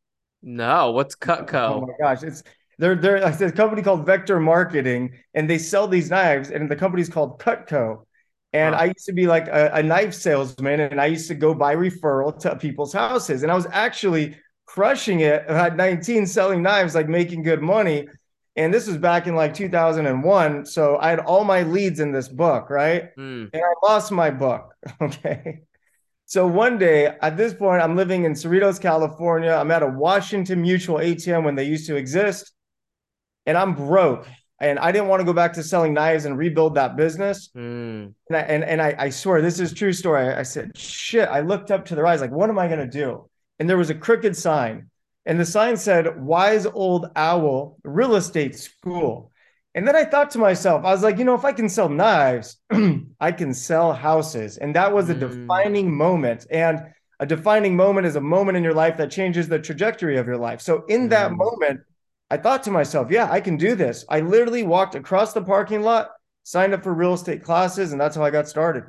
No. 0.42 0.92
What's 0.92 1.14
Cutco? 1.14 1.76
Oh 1.76 1.80
my 1.80 1.92
gosh, 2.00 2.22
it's 2.22 2.42
they're 2.78 2.94
they're 2.94 3.16
a 3.16 3.52
company 3.52 3.82
called 3.82 4.04
Vector 4.04 4.38
Marketing, 4.40 5.12
and 5.34 5.48
they 5.48 5.58
sell 5.58 5.88
these 5.88 6.10
knives, 6.10 6.50
and 6.50 6.70
the 6.70 6.76
company's 6.76 7.08
called 7.08 7.38
Cutco. 7.38 8.04
And 8.52 8.74
wow. 8.74 8.80
I 8.80 8.84
used 8.86 9.06
to 9.06 9.12
be 9.12 9.26
like 9.26 9.48
a, 9.48 9.70
a, 9.74 9.82
knife 9.82 10.14
salesman, 10.14 10.80
and 10.80 11.00
I 11.00 11.06
used 11.06 11.28
to 11.28 11.34
go 11.34 11.54
by 11.54 11.74
referral 11.74 12.38
to 12.40 12.56
people's 12.56 12.92
houses. 12.92 13.42
And 13.42 13.52
I 13.52 13.54
was 13.54 13.66
actually 13.70 14.36
crushing 14.66 15.20
it 15.20 15.42
at 15.46 15.76
19, 15.76 16.26
selling 16.26 16.62
knives, 16.62 16.94
like 16.94 17.08
making 17.08 17.42
good 17.42 17.60
money. 17.60 18.08
And 18.56 18.72
this 18.72 18.86
was 18.86 18.96
back 18.96 19.26
in 19.26 19.34
like 19.34 19.52
2001. 19.52 20.64
So 20.64 20.96
I 20.98 21.10
had 21.10 21.20
all 21.20 21.44
my 21.44 21.62
leads 21.62 22.00
in 22.00 22.12
this 22.12 22.28
book, 22.28 22.70
right? 22.70 23.14
Mm. 23.16 23.50
And 23.52 23.62
I 23.62 23.86
lost 23.86 24.12
my 24.12 24.30
book. 24.30 24.74
Okay. 25.00 25.60
So 26.28 26.44
one 26.44 26.76
day 26.76 27.06
at 27.22 27.36
this 27.36 27.54
point, 27.54 27.82
I'm 27.82 27.94
living 27.94 28.24
in 28.24 28.32
Cerritos, 28.32 28.80
California. 28.80 29.50
I'm 29.50 29.70
at 29.70 29.84
a 29.84 29.86
Washington 29.86 30.60
Mutual 30.60 30.98
ATM 30.98 31.44
when 31.44 31.54
they 31.54 31.62
used 31.62 31.86
to 31.86 31.94
exist. 31.94 32.52
And 33.46 33.56
I'm 33.56 33.74
broke 33.74 34.26
and 34.58 34.78
I 34.78 34.90
didn't 34.90 35.08
want 35.08 35.20
to 35.20 35.24
go 35.24 35.32
back 35.32 35.52
to 35.54 35.62
selling 35.62 35.92
knives 35.92 36.24
and 36.24 36.38
rebuild 36.38 36.74
that 36.76 36.96
business. 36.96 37.50
Mm. 37.54 38.14
And 38.28 38.36
I, 38.36 38.40
and, 38.40 38.64
and 38.64 38.82
I, 38.82 38.94
I 38.98 39.10
swear 39.10 39.42
this 39.42 39.60
is 39.60 39.72
true 39.72 39.92
story. 39.92 40.28
I 40.28 40.42
said, 40.42 40.76
shit. 40.76 41.28
I 41.28 41.40
looked 41.40 41.70
up 41.70 41.84
to 41.86 41.94
the 41.94 42.02
rise, 42.02 42.20
like, 42.20 42.30
what 42.30 42.48
am 42.48 42.58
I 42.58 42.66
going 42.66 42.80
to 42.80 42.86
do? 42.86 43.28
And 43.58 43.68
there 43.68 43.76
was 43.76 43.90
a 43.90 43.94
crooked 43.94 44.36
sign, 44.36 44.90
and 45.24 45.40
the 45.40 45.46
sign 45.46 45.76
said, 45.76 46.20
"Wise 46.20 46.66
Old 46.66 47.10
Owl 47.16 47.78
Real 47.82 48.16
Estate 48.16 48.54
School." 48.54 49.32
And 49.74 49.86
then 49.86 49.96
I 49.96 50.04
thought 50.04 50.30
to 50.32 50.38
myself, 50.38 50.84
I 50.84 50.92
was 50.92 51.02
like, 51.02 51.18
you 51.18 51.24
know, 51.24 51.34
if 51.34 51.44
I 51.44 51.52
can 51.52 51.68
sell 51.68 51.88
knives, 51.88 52.58
I 53.20 53.32
can 53.32 53.52
sell 53.54 53.92
houses, 53.92 54.58
and 54.58 54.74
that 54.76 54.92
was 54.92 55.08
a 55.08 55.14
mm. 55.14 55.20
defining 55.20 55.94
moment. 55.94 56.46
And 56.50 56.80
a 57.18 57.24
defining 57.24 57.76
moment 57.76 58.06
is 58.06 58.16
a 58.16 58.20
moment 58.20 58.58
in 58.58 58.64
your 58.64 58.74
life 58.74 58.98
that 58.98 59.10
changes 59.10 59.48
the 59.48 59.58
trajectory 59.58 60.18
of 60.18 60.26
your 60.26 60.36
life. 60.36 60.60
So 60.60 60.84
in 60.88 61.08
that 61.08 61.30
mm. 61.30 61.38
moment 61.38 61.80
I 62.30 62.36
thought 62.36 62.64
to 62.64 62.70
myself, 62.70 63.10
yeah, 63.10 63.30
I 63.30 63.40
can 63.40 63.56
do 63.56 63.74
this. 63.74 64.04
I 64.08 64.20
literally 64.20 64.64
walked 64.64 64.94
across 64.94 65.32
the 65.32 65.42
parking 65.42 65.82
lot, 65.82 66.10
signed 66.42 66.74
up 66.74 66.82
for 66.82 66.92
real 66.92 67.14
estate 67.14 67.44
classes, 67.44 67.92
and 67.92 68.00
that's 68.00 68.16
how 68.16 68.24
I 68.24 68.30
got 68.30 68.48
started. 68.48 68.84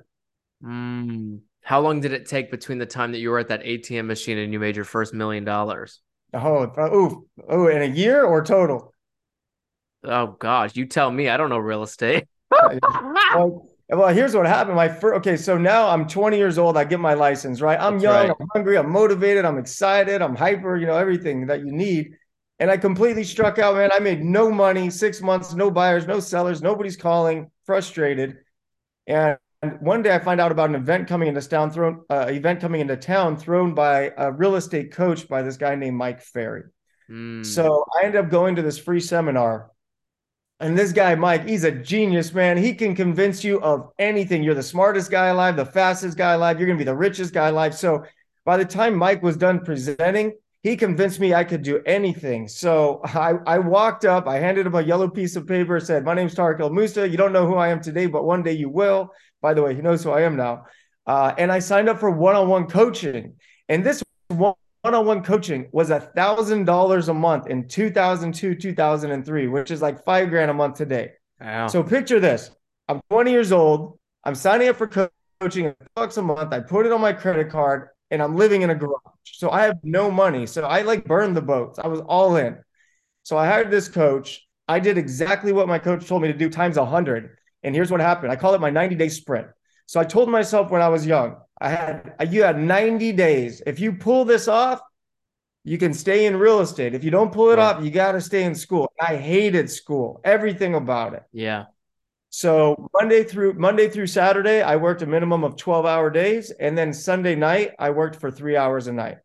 Mm. 0.64 1.42
How 1.62 1.82
long 1.82 2.00
did 2.00 2.14
it 2.14 2.26
take 2.26 2.50
between 2.50 2.80
the 2.80 2.86
time 2.86 3.12
that 3.12 3.20
you 3.20 3.30
were 3.30 3.40
at 3.40 3.50
that 3.50 3.64
ATM 3.64 4.06
machine 4.06 4.38
and 4.38 4.52
you 4.54 4.60
made 4.60 4.76
your 4.76 4.86
first 4.86 5.14
million 5.14 5.44
dollars? 5.44 6.02
Oh, 6.34 6.72
oh, 6.78 7.26
oh, 7.48 7.68
in 7.68 7.82
a 7.82 7.94
year 7.94 8.24
or 8.24 8.44
total? 8.44 8.94
Oh 10.04 10.36
gosh, 10.40 10.76
you 10.76 10.86
tell 10.86 11.12
me. 11.12 11.30
I 11.30 11.38
don't 11.38 11.50
know 11.50 11.58
real 11.58 11.84
estate. 11.84 12.26
well, 12.52 13.68
well, 13.90 14.14
here's 14.14 14.36
what 14.36 14.46
happened. 14.46 14.76
My 14.76 14.88
first, 14.88 15.18
okay, 15.18 15.38
so 15.38 15.58
now 15.58 15.90
I'm 15.90 16.08
20 16.08 16.38
years 16.38 16.58
old. 16.58 16.78
I 16.78 16.86
get 16.86 17.00
my 17.00 17.14
license, 17.14 17.62
right? 17.62 17.80
I'm 17.80 17.94
That's 17.94 18.04
young, 18.04 18.28
right. 18.30 18.38
I'm 18.40 18.48
hungry, 18.54 18.78
I'm 18.78 18.90
motivated, 18.90 19.46
I'm 19.46 19.58
excited, 19.58 20.22
I'm 20.22 20.36
hyper. 20.36 20.76
You 20.78 20.88
know 20.88 20.98
everything 20.98 21.48
that 21.48 21.60
you 21.60 21.72
need 21.72 22.14
and 22.60 22.72
I 22.72 22.78
completely 22.78 23.24
struck 23.24 23.60
out, 23.60 23.76
man. 23.76 23.92
I 23.94 24.00
made 24.00 24.24
no 24.24 24.52
money, 24.52 24.90
six 24.90 25.22
months, 25.22 25.54
no 25.54 25.70
buyers, 25.70 26.08
no 26.08 26.20
sellers, 26.20 26.62
nobody's 26.62 26.98
calling, 26.98 27.52
frustrated. 27.66 28.38
And 29.06 29.38
one 29.80 30.02
day 30.02 30.14
I 30.14 30.20
find 30.20 30.42
out 30.42 30.52
about 30.52 30.70
an 30.70 30.76
event 30.76 31.08
coming 31.08 31.28
into 31.28 31.42
town 31.42 31.72
thrown 31.72 32.04
uh, 32.10 32.28
event 32.30 32.62
coming 32.62 32.82
into 32.82 32.98
town 32.98 33.38
thrown 33.38 33.74
by 33.74 34.12
a 34.18 34.32
real 34.32 34.56
estate 34.56 34.92
coach 34.92 35.28
by 35.28 35.42
this 35.42 35.58
guy 35.58 35.76
named 35.76 35.98
Mike 35.98 36.22
Ferry. 36.22 36.64
Mm. 37.10 37.46
So 37.46 37.86
I 38.00 38.06
end 38.06 38.16
up 38.16 38.30
going 38.30 38.56
to 38.56 38.62
this 38.62 38.78
free 38.78 39.00
seminar. 39.00 39.72
And 40.60 40.76
this 40.76 40.92
guy, 40.92 41.14
Mike, 41.14 41.48
he's 41.48 41.64
a 41.64 41.72
genius, 41.72 42.34
man. 42.34 42.58
He 42.58 42.74
can 42.74 42.96
convince 42.96 43.44
you 43.44 43.62
of 43.62 43.92
anything. 44.00 44.42
You're 44.42 44.56
the 44.56 44.64
smartest 44.64 45.12
guy 45.12 45.28
alive, 45.28 45.56
the 45.56 45.66
fastest 45.66 46.18
guy 46.18 46.34
alive. 46.34 46.60
You're 46.60 46.66
going 46.66 46.80
to 46.80 46.84
be 46.84 46.90
the 46.90 46.96
richest 46.96 47.32
guy 47.32 47.50
alive. 47.50 47.76
So 47.76 48.06
by 48.44 48.58
the 48.58 48.66
time 48.66 48.96
Mike 48.96 49.22
was 49.22 49.38
done 49.38 49.64
presenting, 49.64 50.34
he 50.64 50.76
convinced 50.76 51.20
me 51.20 51.34
I 51.34 51.44
could 51.44 51.62
do 51.62 51.82
anything. 51.86 52.48
So 52.48 53.02
I, 53.04 53.34
I 53.46 53.60
walked 53.60 54.06
up, 54.06 54.28
I 54.28 54.38
handed 54.40 54.66
him 54.66 54.76
a 54.76 54.82
yellow 54.82 55.08
piece 55.08 55.36
of 55.36 55.48
paper, 55.48 55.80
said, 55.80 56.04
My 56.04 56.14
name's 56.14 56.36
Tarek 56.36 56.60
El 56.60 56.72
Moussa. 56.72 57.08
You 57.08 57.18
don't 57.18 57.34
know 57.34 57.48
who 57.48 57.56
I 57.56 57.70
am 57.70 57.82
today, 57.82 58.08
but 58.08 58.26
one 58.26 58.44
day 58.44 58.54
you 58.54 58.70
will. 58.70 59.12
By 59.42 59.54
the 59.54 59.62
way, 59.62 59.76
he 59.76 59.82
knows 59.82 60.04
who 60.04 60.12
I 60.12 60.22
am 60.22 60.36
now. 60.36 60.66
Uh, 61.06 61.34
and 61.38 61.52
I 61.52 61.60
signed 61.60 61.90
up 61.90 62.00
for 62.00 62.12
one 62.12 62.36
on 62.36 62.50
one 62.50 62.68
coaching. 62.68 63.36
And 63.70 63.84
this 63.84 64.04
one 64.28 64.56
on 64.84 65.06
one 65.06 65.24
coaching 65.24 65.70
was 65.72 65.90
a 65.90 66.00
thousand 66.00 66.66
dollars 66.66 67.08
a 67.10 67.14
month 67.14 67.48
in 67.48 67.68
2002, 67.68 68.56
2003, 68.56 69.48
which 69.48 69.72
is 69.72 69.82
like 69.82 70.04
five 70.06 70.30
grand 70.30 70.52
a 70.52 70.54
month 70.54 70.76
today. 70.76 71.12
Wow. 71.40 71.68
So 71.68 71.84
picture 71.84 72.20
this 72.20 72.52
I'm 72.88 73.02
20 73.10 73.32
years 73.32 73.52
old. 73.52 74.00
I'm 74.24 74.36
signing 74.36 74.70
up 74.70 74.76
for 74.76 75.10
coaching 75.42 75.68
at 75.68 75.78
bucks 75.96 76.18
a 76.18 76.22
month. 76.22 76.52
I 76.52 76.60
put 76.60 76.86
it 76.86 76.92
on 76.92 77.02
my 77.02 77.14
credit 77.14 77.50
card 77.50 77.90
and 78.12 78.22
I'm 78.22 78.36
living 78.36 78.62
in 78.62 78.70
a 78.70 78.76
garage. 78.76 79.02
So 79.36 79.50
I 79.50 79.64
have 79.64 79.78
no 79.84 80.10
money. 80.12 80.46
So 80.46 80.64
I 80.64 80.82
like 80.82 81.06
burned 81.06 81.36
the 81.36 81.42
boats. 81.42 81.80
I 81.80 81.88
was 81.88 82.02
all 82.02 82.38
in. 82.38 82.58
So 83.24 83.38
I 83.38 83.46
hired 83.46 83.72
this 83.72 83.88
coach. 83.88 84.46
I 84.68 84.80
did 84.80 84.98
exactly 84.98 85.52
what 85.54 85.68
my 85.68 85.80
coach 85.80 86.08
told 86.08 86.22
me 86.22 86.28
to 86.30 86.38
do 86.38 86.50
times 86.50 86.78
a 86.78 86.86
hundred. 86.86 87.38
And 87.64 87.76
here's 87.76 87.92
what 87.92 88.00
happened. 88.00 88.32
I 88.32 88.36
call 88.36 88.54
it 88.54 88.62
my 88.62 88.70
90 88.70 88.96
day 88.96 89.10
sprint. 89.10 89.48
So 89.86 90.00
I 90.00 90.04
told 90.04 90.30
myself 90.30 90.70
when 90.70 90.82
I 90.82 90.90
was 90.90 91.06
young, 91.06 91.38
I 91.60 91.70
had 91.70 92.16
you 92.30 92.44
had 92.44 92.60
90 92.60 93.14
days. 93.14 93.62
If 93.66 93.80
you 93.80 93.94
pull 93.94 94.26
this 94.26 94.48
off, 94.48 94.82
you 95.64 95.78
can 95.78 95.94
stay 95.94 96.26
in 96.26 96.38
real 96.38 96.62
estate. 96.62 96.94
If 96.94 97.04
you 97.04 97.12
don't 97.12 97.32
pull 97.32 97.52
it 97.52 97.60
off, 97.60 97.84
you 97.84 97.92
got 97.92 98.14
to 98.14 98.22
stay 98.22 98.44
in 98.44 98.56
school. 98.56 98.92
I 99.00 99.18
hated 99.18 99.70
school, 99.70 100.22
everything 100.24 100.76
about 100.76 101.14
it. 101.14 101.24
Yeah. 101.34 101.66
So 102.38 102.88
Monday 102.94 103.24
through 103.24 103.54
Monday 103.54 103.90
through 103.90 104.06
Saturday, 104.06 104.62
I 104.62 104.76
worked 104.76 105.02
a 105.02 105.08
minimum 105.08 105.44
of 105.44 105.56
12 105.56 105.88
hour 105.88 106.12
days. 106.12 106.52
And 106.52 106.78
then 106.78 106.94
Sunday 106.94 107.34
night, 107.34 107.72
I 107.80 107.90
worked 107.90 108.18
for 108.18 108.30
three 108.30 108.56
hours 108.56 108.86
a 108.86 108.94
night. 108.94 109.18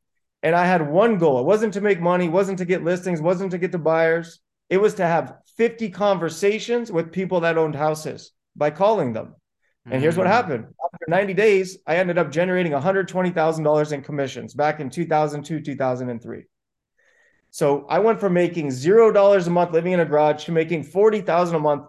And 0.43 0.57
I 0.57 0.65
had 0.65 0.89
one 0.91 1.19
goal. 1.19 1.39
It 1.39 1.45
wasn't 1.45 1.75
to 1.75 1.83
make 1.83 2.01
money, 2.01 2.31
wasn't 2.31 2.57
to 2.61 2.65
get 2.65 2.83
listings, 2.83 3.21
wasn't 3.21 3.51
to 3.51 3.59
get 3.59 3.71
the 3.71 3.79
buyers. 3.79 4.41
It 4.71 4.79
was 4.79 4.95
to 4.95 5.05
have 5.05 5.35
50 5.59 5.91
conversations 5.91 6.91
with 6.91 7.13
people 7.13 7.41
that 7.41 7.59
owned 7.59 7.75
houses 7.75 8.33
by 8.57 8.71
calling 8.71 9.13
them. 9.13 9.35
And 9.85 10.01
here's 10.01 10.17
what 10.17 10.27
mm. 10.27 10.31
happened. 10.31 10.65
After 10.83 11.05
90 11.07 11.35
days, 11.35 11.77
I 11.87 11.97
ended 11.97 12.17
up 12.17 12.31
generating 12.31 12.73
$120,000 12.73 13.93
in 13.93 14.01
commissions 14.01 14.55
back 14.55 14.81
in 14.81 14.89
2002, 14.89 15.61
2003. 15.61 16.45
So 17.51 17.85
I 17.91 17.99
went 17.99 18.21
from 18.21 18.33
making 18.33 18.69
$0 18.69 19.47
a 19.47 19.51
month 19.51 19.73
living 19.73 19.93
in 19.93 20.01
a 20.01 20.07
garage 20.07 20.47
to 20.47 20.53
making 20.53 20.85
40,000 20.85 21.57
a 21.57 21.59
month 21.59 21.89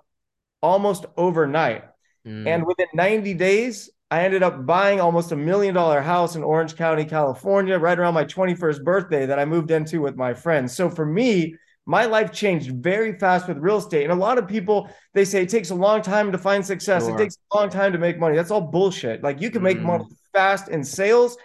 almost 0.63 1.05
overnight. 1.17 1.83
Mm. 2.25 2.47
And 2.47 2.65
within 2.65 2.87
90 2.93 3.35
days, 3.35 3.91
I 4.09 4.23
ended 4.23 4.41
up 4.41 4.65
buying 4.65 5.01
almost 5.01 5.31
a 5.31 5.35
million 5.35 5.75
dollar 5.75 6.01
house 6.01 6.35
in 6.35 6.43
Orange 6.43 6.75
County, 6.75 7.03
California, 7.05 7.77
right 7.77 7.99
around 7.99 8.13
my 8.13 8.25
21st 8.25 8.83
birthday 8.83 9.25
that 9.25 9.39
I 9.39 9.45
moved 9.45 9.69
into 9.71 10.01
with 10.01 10.15
my 10.15 10.33
friends. 10.33 10.75
So 10.75 10.89
for 10.89 11.05
me, 11.05 11.55
my 11.85 12.05
life 12.05 12.31
changed 12.31 12.71
very 12.71 13.19
fast 13.19 13.47
with 13.47 13.57
real 13.57 13.77
estate. 13.77 14.03
And 14.03 14.13
a 14.13 14.15
lot 14.15 14.37
of 14.37 14.47
people, 14.47 14.89
they 15.13 15.25
say 15.25 15.41
it 15.41 15.49
takes 15.49 15.71
a 15.71 15.75
long 15.75 16.01
time 16.01 16.31
to 16.31 16.37
find 16.37 16.65
success. 16.65 17.03
Sure. 17.03 17.15
It 17.15 17.17
takes 17.17 17.37
a 17.51 17.57
long 17.57 17.69
time 17.69 17.91
to 17.91 17.97
make 17.97 18.17
money. 18.17 18.37
That's 18.37 18.51
all 18.51 18.61
bullshit. 18.61 19.21
Like 19.21 19.41
you 19.41 19.51
can 19.51 19.61
make 19.61 19.79
mm. 19.79 19.83
money 19.83 20.05
fast 20.31 20.69
in 20.69 20.83
sales 20.83 21.37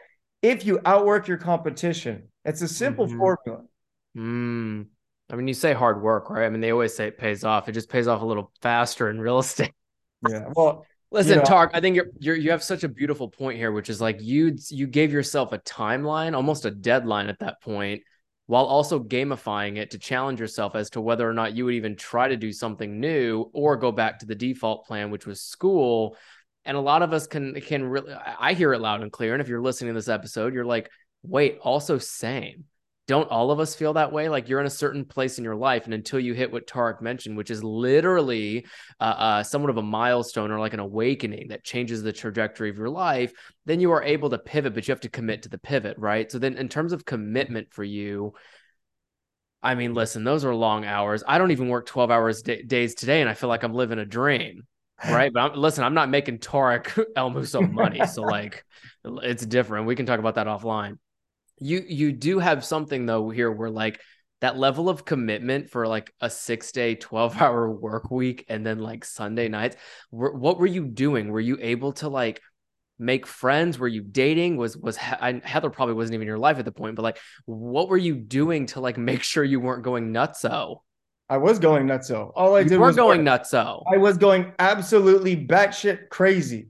if 0.42 0.64
you 0.64 0.78
outwork 0.84 1.26
your 1.26 1.38
competition. 1.38 2.28
It's 2.44 2.62
a 2.62 2.68
simple 2.68 3.06
mm-hmm. 3.06 3.18
formula. 3.18 3.64
Mm. 4.16 4.87
I 5.30 5.37
mean, 5.37 5.47
you 5.47 5.54
say 5.54 5.75
hard 5.75 6.02
work, 6.02 6.30
right? 6.30 6.47
I 6.47 6.49
mean, 6.49 6.61
they 6.61 6.73
always 6.73 6.94
say 6.94 7.06
it 7.06 7.18
pays 7.18 7.44
off. 7.44 7.68
It 7.68 7.73
just 7.73 7.90
pays 7.90 8.08
off 8.08 8.23
a 8.23 8.25
little 8.25 8.50
faster 8.62 9.11
in 9.11 9.20
real 9.20 9.38
estate. 9.40 9.73
Yeah. 10.28 10.49
Well, 10.54 10.87
listen, 11.11 11.32
you 11.32 11.38
know, 11.38 11.44
Tark. 11.44 11.73
I 11.75 11.80
think 11.80 11.97
you're, 11.97 12.08
you're 12.18 12.37
you 12.37 12.50
have 12.50 12.62
such 12.62 12.82
a 12.82 12.88
beautiful 12.88 13.28
point 13.28 13.58
here, 13.58 13.70
which 13.70 13.90
is 13.90 14.00
like 14.00 14.20
you 14.23 14.56
you 14.70 14.87
gave 14.87 15.12
yourself 15.12 15.52
a 15.52 15.58
timeline, 15.58 16.35
almost 16.35 16.64
a 16.64 16.70
deadline 16.70 17.28
at 17.28 17.38
that 17.40 17.61
point, 17.61 18.02
while 18.47 18.64
also 18.64 18.99
gamifying 18.99 19.76
it 19.76 19.90
to 19.90 19.99
challenge 19.99 20.40
yourself 20.40 20.75
as 20.75 20.90
to 20.90 21.00
whether 21.00 21.28
or 21.28 21.35
not 21.35 21.54
you 21.54 21.66
would 21.66 21.75
even 21.75 21.94
try 21.94 22.28
to 22.28 22.37
do 22.37 22.52
something 22.52 22.99
new 22.99 23.50
or 23.52 23.76
go 23.76 23.92
back 23.92 24.18
to 24.20 24.26
the 24.26 24.35
default 24.35 24.87
plan, 24.87 25.11
which 25.11 25.26
was 25.26 25.42
school. 25.42 26.16
And 26.64 26.76
a 26.76 26.80
lot 26.80 27.02
of 27.02 27.12
us 27.12 27.26
can 27.26 27.61
can 27.61 27.85
really 27.85 28.12
I 28.12 28.54
hear 28.54 28.73
it 28.73 28.80
loud 28.80 29.02
and 29.02 29.12
clear. 29.12 29.35
And 29.35 29.42
if 29.42 29.49
you're 29.49 29.61
listening 29.61 29.92
to 29.92 29.99
this 29.99 30.08
episode, 30.08 30.54
you're 30.54 30.64
like, 30.64 30.90
wait, 31.23 31.58
also 31.62 31.99
same 31.99 32.64
don't 33.08 33.30
all 33.30 33.50
of 33.50 33.58
us 33.58 33.74
feel 33.74 33.94
that 33.94 34.12
way? 34.12 34.28
Like 34.28 34.48
you're 34.48 34.60
in 34.60 34.66
a 34.66 34.70
certain 34.70 35.04
place 35.04 35.38
in 35.38 35.44
your 35.44 35.56
life, 35.56 35.86
and 35.86 35.94
until 35.94 36.20
you 36.20 36.34
hit 36.34 36.52
what 36.52 36.66
Tarek 36.66 37.00
mentioned, 37.00 37.38
which 37.38 37.50
is 37.50 37.64
literally 37.64 38.66
uh, 39.00 39.02
uh, 39.02 39.42
somewhat 39.42 39.70
of 39.70 39.78
a 39.78 39.82
milestone 39.82 40.50
or 40.50 40.60
like 40.60 40.74
an 40.74 40.80
awakening 40.80 41.48
that 41.48 41.64
changes 41.64 42.02
the 42.02 42.12
trajectory 42.12 42.68
of 42.68 42.76
your 42.76 42.90
life, 42.90 43.32
then 43.64 43.80
you 43.80 43.90
are 43.92 44.02
able 44.02 44.28
to 44.28 44.38
pivot, 44.38 44.74
but 44.74 44.86
you 44.86 44.92
have 44.92 45.00
to 45.00 45.08
commit 45.08 45.42
to 45.42 45.48
the 45.48 45.58
pivot, 45.58 45.96
right? 45.98 46.30
So 46.30 46.38
then, 46.38 46.58
in 46.58 46.68
terms 46.68 46.92
of 46.92 47.06
commitment 47.06 47.72
for 47.72 47.82
you, 47.82 48.34
I 49.62 49.74
mean, 49.74 49.94
listen, 49.94 50.22
those 50.22 50.44
are 50.44 50.54
long 50.54 50.84
hours. 50.84 51.24
I 51.26 51.38
don't 51.38 51.50
even 51.50 51.68
work 51.68 51.86
12 51.86 52.10
hours 52.10 52.42
d- 52.42 52.62
days 52.62 52.94
today, 52.94 53.22
and 53.22 53.30
I 53.30 53.34
feel 53.34 53.48
like 53.48 53.62
I'm 53.64 53.74
living 53.74 53.98
a 53.98 54.06
dream. 54.06 54.62
Right. 55.08 55.32
But 55.32 55.52
I'm, 55.52 55.56
listen, 55.56 55.84
I'm 55.84 55.94
not 55.94 56.10
making 56.10 56.38
Tarek 56.38 57.04
El 57.16 57.30
Moussa 57.30 57.62
money. 57.62 58.04
so, 58.04 58.22
like, 58.24 58.64
it's 59.04 59.46
different. 59.46 59.86
We 59.86 59.94
can 59.94 60.06
talk 60.06 60.18
about 60.18 60.34
that 60.34 60.48
offline 60.48 60.98
you 61.60 61.84
you 61.86 62.12
do 62.12 62.38
have 62.38 62.64
something 62.64 63.06
though 63.06 63.30
here 63.30 63.50
where 63.50 63.70
like 63.70 64.00
that 64.40 64.56
level 64.56 64.88
of 64.88 65.04
commitment 65.04 65.70
for 65.70 65.86
like 65.86 66.12
a 66.20 66.30
six 66.30 66.72
day 66.72 66.94
12 66.94 67.36
hour 67.40 67.70
work 67.70 68.10
week 68.10 68.44
and 68.48 68.64
then 68.64 68.78
like 68.78 69.04
sunday 69.04 69.48
nights 69.48 69.76
what 70.10 70.58
were 70.58 70.66
you 70.66 70.86
doing 70.86 71.30
were 71.30 71.40
you 71.40 71.58
able 71.60 71.92
to 71.92 72.08
like 72.08 72.40
make 72.98 73.26
friends 73.26 73.78
were 73.78 73.88
you 73.88 74.02
dating 74.02 74.56
was 74.56 74.76
was 74.76 74.96
heather 74.96 75.70
probably 75.70 75.94
wasn't 75.94 76.14
even 76.14 76.22
in 76.22 76.28
your 76.28 76.38
life 76.38 76.58
at 76.58 76.64
the 76.64 76.72
point 76.72 76.96
but 76.96 77.02
like 77.02 77.18
what 77.46 77.88
were 77.88 77.96
you 77.96 78.16
doing 78.16 78.66
to 78.66 78.80
like 78.80 78.98
make 78.98 79.22
sure 79.22 79.44
you 79.44 79.60
weren't 79.60 79.84
going 79.84 80.12
nutso 80.12 80.80
I 81.30 81.36
was 81.36 81.58
going 81.58 81.86
nutso. 81.86 82.32
All 82.34 82.56
I 82.56 82.60
you 82.60 82.70
did 82.70 82.78
were 82.78 82.86
was 82.86 82.96
going 82.96 83.22
work. 83.22 83.42
nutso. 83.42 83.82
I 83.92 83.98
was 83.98 84.16
going 84.16 84.52
absolutely 84.58 85.36
batshit 85.36 86.08
crazy. 86.08 86.68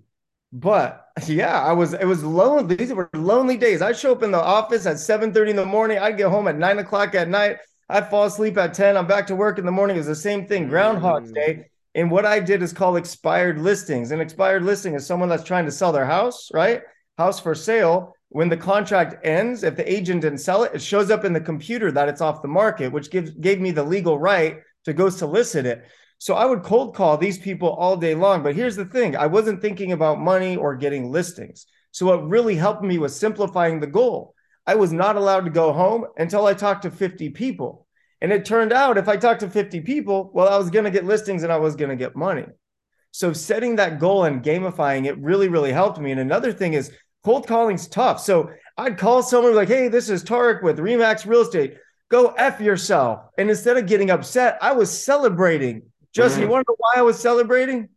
But 0.52 1.04
yeah, 1.26 1.60
I 1.60 1.72
was 1.72 1.92
it 1.94 2.06
was 2.06 2.24
lonely. 2.24 2.76
These 2.76 2.92
were 2.92 3.10
lonely 3.14 3.56
days. 3.56 3.82
I'd 3.82 3.96
show 3.96 4.12
up 4.12 4.22
in 4.22 4.30
the 4.30 4.42
office 4.42 4.86
at 4.86 4.98
7 4.98 5.32
30 5.32 5.50
in 5.50 5.56
the 5.56 5.66
morning. 5.66 5.98
I'd 5.98 6.16
get 6.16 6.30
home 6.30 6.48
at 6.48 6.56
nine 6.56 6.78
o'clock 6.78 7.14
at 7.14 7.28
night. 7.28 7.58
I'd 7.88 8.10
fall 8.10 8.24
asleep 8.24 8.58
at 8.58 8.74
10. 8.74 8.96
I'm 8.96 9.06
back 9.06 9.26
to 9.28 9.36
work 9.36 9.58
in 9.58 9.64
the 9.64 9.72
morning. 9.72 9.96
It's 9.96 10.06
the 10.06 10.14
same 10.14 10.46
thing, 10.46 10.68
Groundhog's 10.68 11.32
Day. 11.32 11.54
Mm. 11.54 11.64
And 11.94 12.10
what 12.10 12.26
I 12.26 12.38
did 12.38 12.62
is 12.62 12.72
called 12.72 12.96
expired 12.96 13.58
listings. 13.58 14.10
An 14.10 14.20
expired 14.20 14.62
listing 14.62 14.94
is 14.94 15.06
someone 15.06 15.28
that's 15.28 15.42
trying 15.42 15.64
to 15.64 15.72
sell 15.72 15.90
their 15.90 16.04
house, 16.04 16.50
right? 16.52 16.82
House 17.16 17.40
for 17.40 17.54
sale. 17.54 18.14
When 18.28 18.50
the 18.50 18.58
contract 18.58 19.24
ends, 19.26 19.62
if 19.62 19.74
the 19.74 19.90
agent 19.90 20.20
didn't 20.20 20.38
sell 20.38 20.64
it, 20.64 20.72
it 20.74 20.82
shows 20.82 21.10
up 21.10 21.24
in 21.24 21.32
the 21.32 21.40
computer 21.40 21.90
that 21.92 22.08
it's 22.08 22.20
off 22.20 22.42
the 22.42 22.48
market, 22.48 22.92
which 22.92 23.10
gives 23.10 23.30
gave 23.30 23.58
me 23.58 23.70
the 23.70 23.82
legal 23.82 24.18
right 24.18 24.58
to 24.84 24.92
go 24.92 25.08
solicit 25.08 25.64
it. 25.64 25.86
So 26.18 26.34
I 26.34 26.44
would 26.44 26.62
cold 26.62 26.94
call 26.94 27.16
these 27.16 27.38
people 27.38 27.70
all 27.70 27.96
day 27.96 28.14
long. 28.14 28.42
But 28.42 28.56
here's 28.56 28.76
the 28.76 28.84
thing 28.84 29.16
I 29.16 29.26
wasn't 29.26 29.62
thinking 29.62 29.92
about 29.92 30.20
money 30.20 30.56
or 30.56 30.76
getting 30.76 31.10
listings. 31.10 31.66
So 31.92 32.06
what 32.06 32.28
really 32.28 32.56
helped 32.56 32.82
me 32.82 32.98
was 32.98 33.18
simplifying 33.18 33.80
the 33.80 33.86
goal. 33.86 34.34
I 34.66 34.74
was 34.74 34.92
not 34.92 35.16
allowed 35.16 35.44
to 35.46 35.50
go 35.50 35.72
home 35.72 36.06
until 36.18 36.46
I 36.46 36.54
talked 36.54 36.82
to 36.82 36.90
50 36.90 37.30
people. 37.30 37.86
And 38.20 38.32
it 38.32 38.44
turned 38.44 38.72
out 38.72 38.98
if 38.98 39.08
I 39.08 39.16
talked 39.16 39.40
to 39.40 39.50
50 39.50 39.80
people, 39.80 40.30
well, 40.34 40.48
I 40.48 40.58
was 40.58 40.70
going 40.70 40.84
to 40.84 40.90
get 40.90 41.04
listings 41.04 41.42
and 41.42 41.52
I 41.52 41.58
was 41.58 41.76
going 41.76 41.90
to 41.90 41.96
get 41.96 42.16
money. 42.16 42.46
So 43.12 43.32
setting 43.32 43.76
that 43.76 43.98
goal 43.98 44.24
and 44.24 44.42
gamifying 44.42 45.06
it 45.06 45.18
really, 45.18 45.48
really 45.48 45.72
helped 45.72 45.98
me. 45.98 46.10
And 46.10 46.20
another 46.20 46.52
thing 46.52 46.74
is 46.74 46.92
cold 47.24 47.46
calling's 47.46 47.88
tough. 47.88 48.20
So 48.20 48.50
I'd 48.76 48.98
call 48.98 49.22
someone 49.22 49.54
like, 49.54 49.68
hey, 49.68 49.88
this 49.88 50.08
is 50.08 50.24
Tarek 50.24 50.62
with 50.62 50.78
Remax 50.78 51.26
Real 51.26 51.42
Estate. 51.42 51.78
Go 52.10 52.34
F 52.36 52.60
yourself. 52.60 53.22
And 53.38 53.50
instead 53.50 53.76
of 53.76 53.86
getting 53.86 54.10
upset, 54.10 54.58
I 54.60 54.72
was 54.72 54.90
celebrating 54.90 55.82
Justin, 56.14 56.42
you 56.42 56.48
want 56.48 56.66
to 56.66 56.72
know 56.72 56.76
why 56.78 56.94
I 56.96 57.02
was 57.02 57.18
celebrating? 57.18 57.88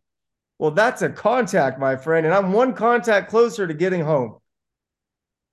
Well, 0.58 0.70
that's 0.70 1.02
a 1.02 1.08
contact, 1.08 1.78
my 1.80 1.96
friend, 1.96 2.24
and 2.24 2.34
I'm 2.34 2.52
one 2.52 2.74
contact 2.74 3.30
closer 3.30 3.66
to 3.66 3.74
getting 3.74 4.02
home. 4.02 4.38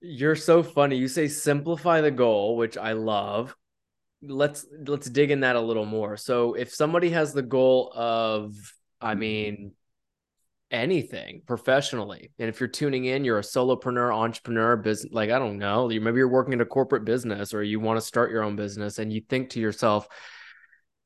You're 0.02 0.36
so 0.36 0.62
funny. 0.64 0.98
You 0.98 1.08
say 1.08 1.28
simplify 1.28 2.02
the 2.02 2.12
goal, 2.12 2.58
which 2.58 2.78
I 2.78 2.94
love. 2.94 3.56
Let's 4.22 4.66
let's 4.86 5.10
dig 5.10 5.32
in 5.32 5.40
that 5.42 5.56
a 5.56 5.62
little 5.62 5.86
more. 5.86 6.16
So, 6.16 6.54
if 6.54 6.74
somebody 6.74 7.10
has 7.10 7.34
the 7.34 7.42
goal 7.42 7.92
of, 7.96 8.54
I 9.02 9.16
mean, 9.16 9.72
anything 10.72 11.42
professionally, 11.48 12.32
and 12.38 12.48
if 12.48 12.60
you're 12.60 12.70
tuning 12.70 13.06
in, 13.06 13.26
you're 13.26 13.40
a 13.40 13.42
solopreneur, 13.42 14.14
entrepreneur, 14.14 14.78
business, 14.78 15.12
like 15.12 15.32
I 15.32 15.40
don't 15.40 15.58
know, 15.58 15.88
maybe 15.88 16.18
you're 16.18 16.28
working 16.28 16.54
in 16.54 16.62
a 16.62 16.66
corporate 16.66 17.06
business 17.06 17.54
or 17.54 17.64
you 17.64 17.80
want 17.80 17.98
to 17.98 18.06
start 18.06 18.32
your 18.32 18.44
own 18.44 18.56
business, 18.56 19.00
and 19.00 19.12
you 19.12 19.22
think 19.22 19.50
to 19.52 19.60
yourself, 19.60 20.08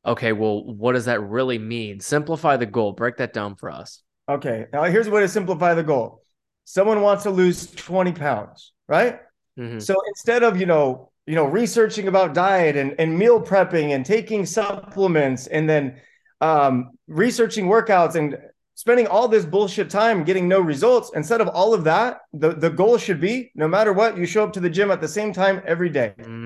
okay, 0.05 0.33
well, 0.33 0.63
what 0.63 0.93
does 0.93 1.05
that 1.05 1.21
really 1.21 1.57
mean? 1.57 1.99
Simplify 1.99 2.57
the 2.57 2.65
goal, 2.65 2.91
break 2.91 3.17
that 3.17 3.33
down 3.33 3.55
for 3.55 3.71
us. 3.71 4.01
Okay. 4.29 4.65
Now 4.71 4.83
here's 4.83 5.07
a 5.07 5.11
way 5.11 5.21
to 5.21 5.27
simplify 5.27 5.73
the 5.73 5.83
goal. 5.83 6.23
Someone 6.65 7.01
wants 7.01 7.23
to 7.23 7.29
lose 7.29 7.71
20 7.71 8.13
pounds, 8.13 8.71
right? 8.87 9.19
Mm-hmm. 9.59 9.79
So 9.79 9.95
instead 10.07 10.43
of, 10.43 10.59
you 10.59 10.65
know, 10.65 11.11
you 11.25 11.35
know, 11.35 11.45
researching 11.45 12.07
about 12.07 12.33
diet 12.33 12.75
and, 12.75 12.95
and 12.99 13.17
meal 13.17 13.41
prepping 13.41 13.93
and 13.93 14.05
taking 14.05 14.45
supplements 14.45 15.47
and 15.47 15.69
then 15.69 15.99
um, 16.41 16.91
researching 17.07 17.65
workouts 17.65 18.15
and 18.15 18.37
spending 18.75 19.07
all 19.07 19.27
this 19.27 19.45
bullshit 19.45 19.89
time 19.89 20.23
getting 20.23 20.47
no 20.47 20.59
results, 20.59 21.11
instead 21.15 21.39
of 21.39 21.47
all 21.49 21.73
of 21.73 21.83
that, 21.83 22.21
the, 22.33 22.53
the 22.53 22.69
goal 22.69 22.97
should 22.97 23.21
be 23.21 23.51
no 23.55 23.67
matter 23.67 23.93
what, 23.93 24.17
you 24.17 24.25
show 24.25 24.43
up 24.43 24.51
to 24.53 24.59
the 24.59 24.69
gym 24.69 24.91
at 24.91 24.99
the 24.99 25.07
same 25.07 25.31
time 25.31 25.61
every 25.65 25.89
day. 25.89 26.13
Mm. 26.19 26.42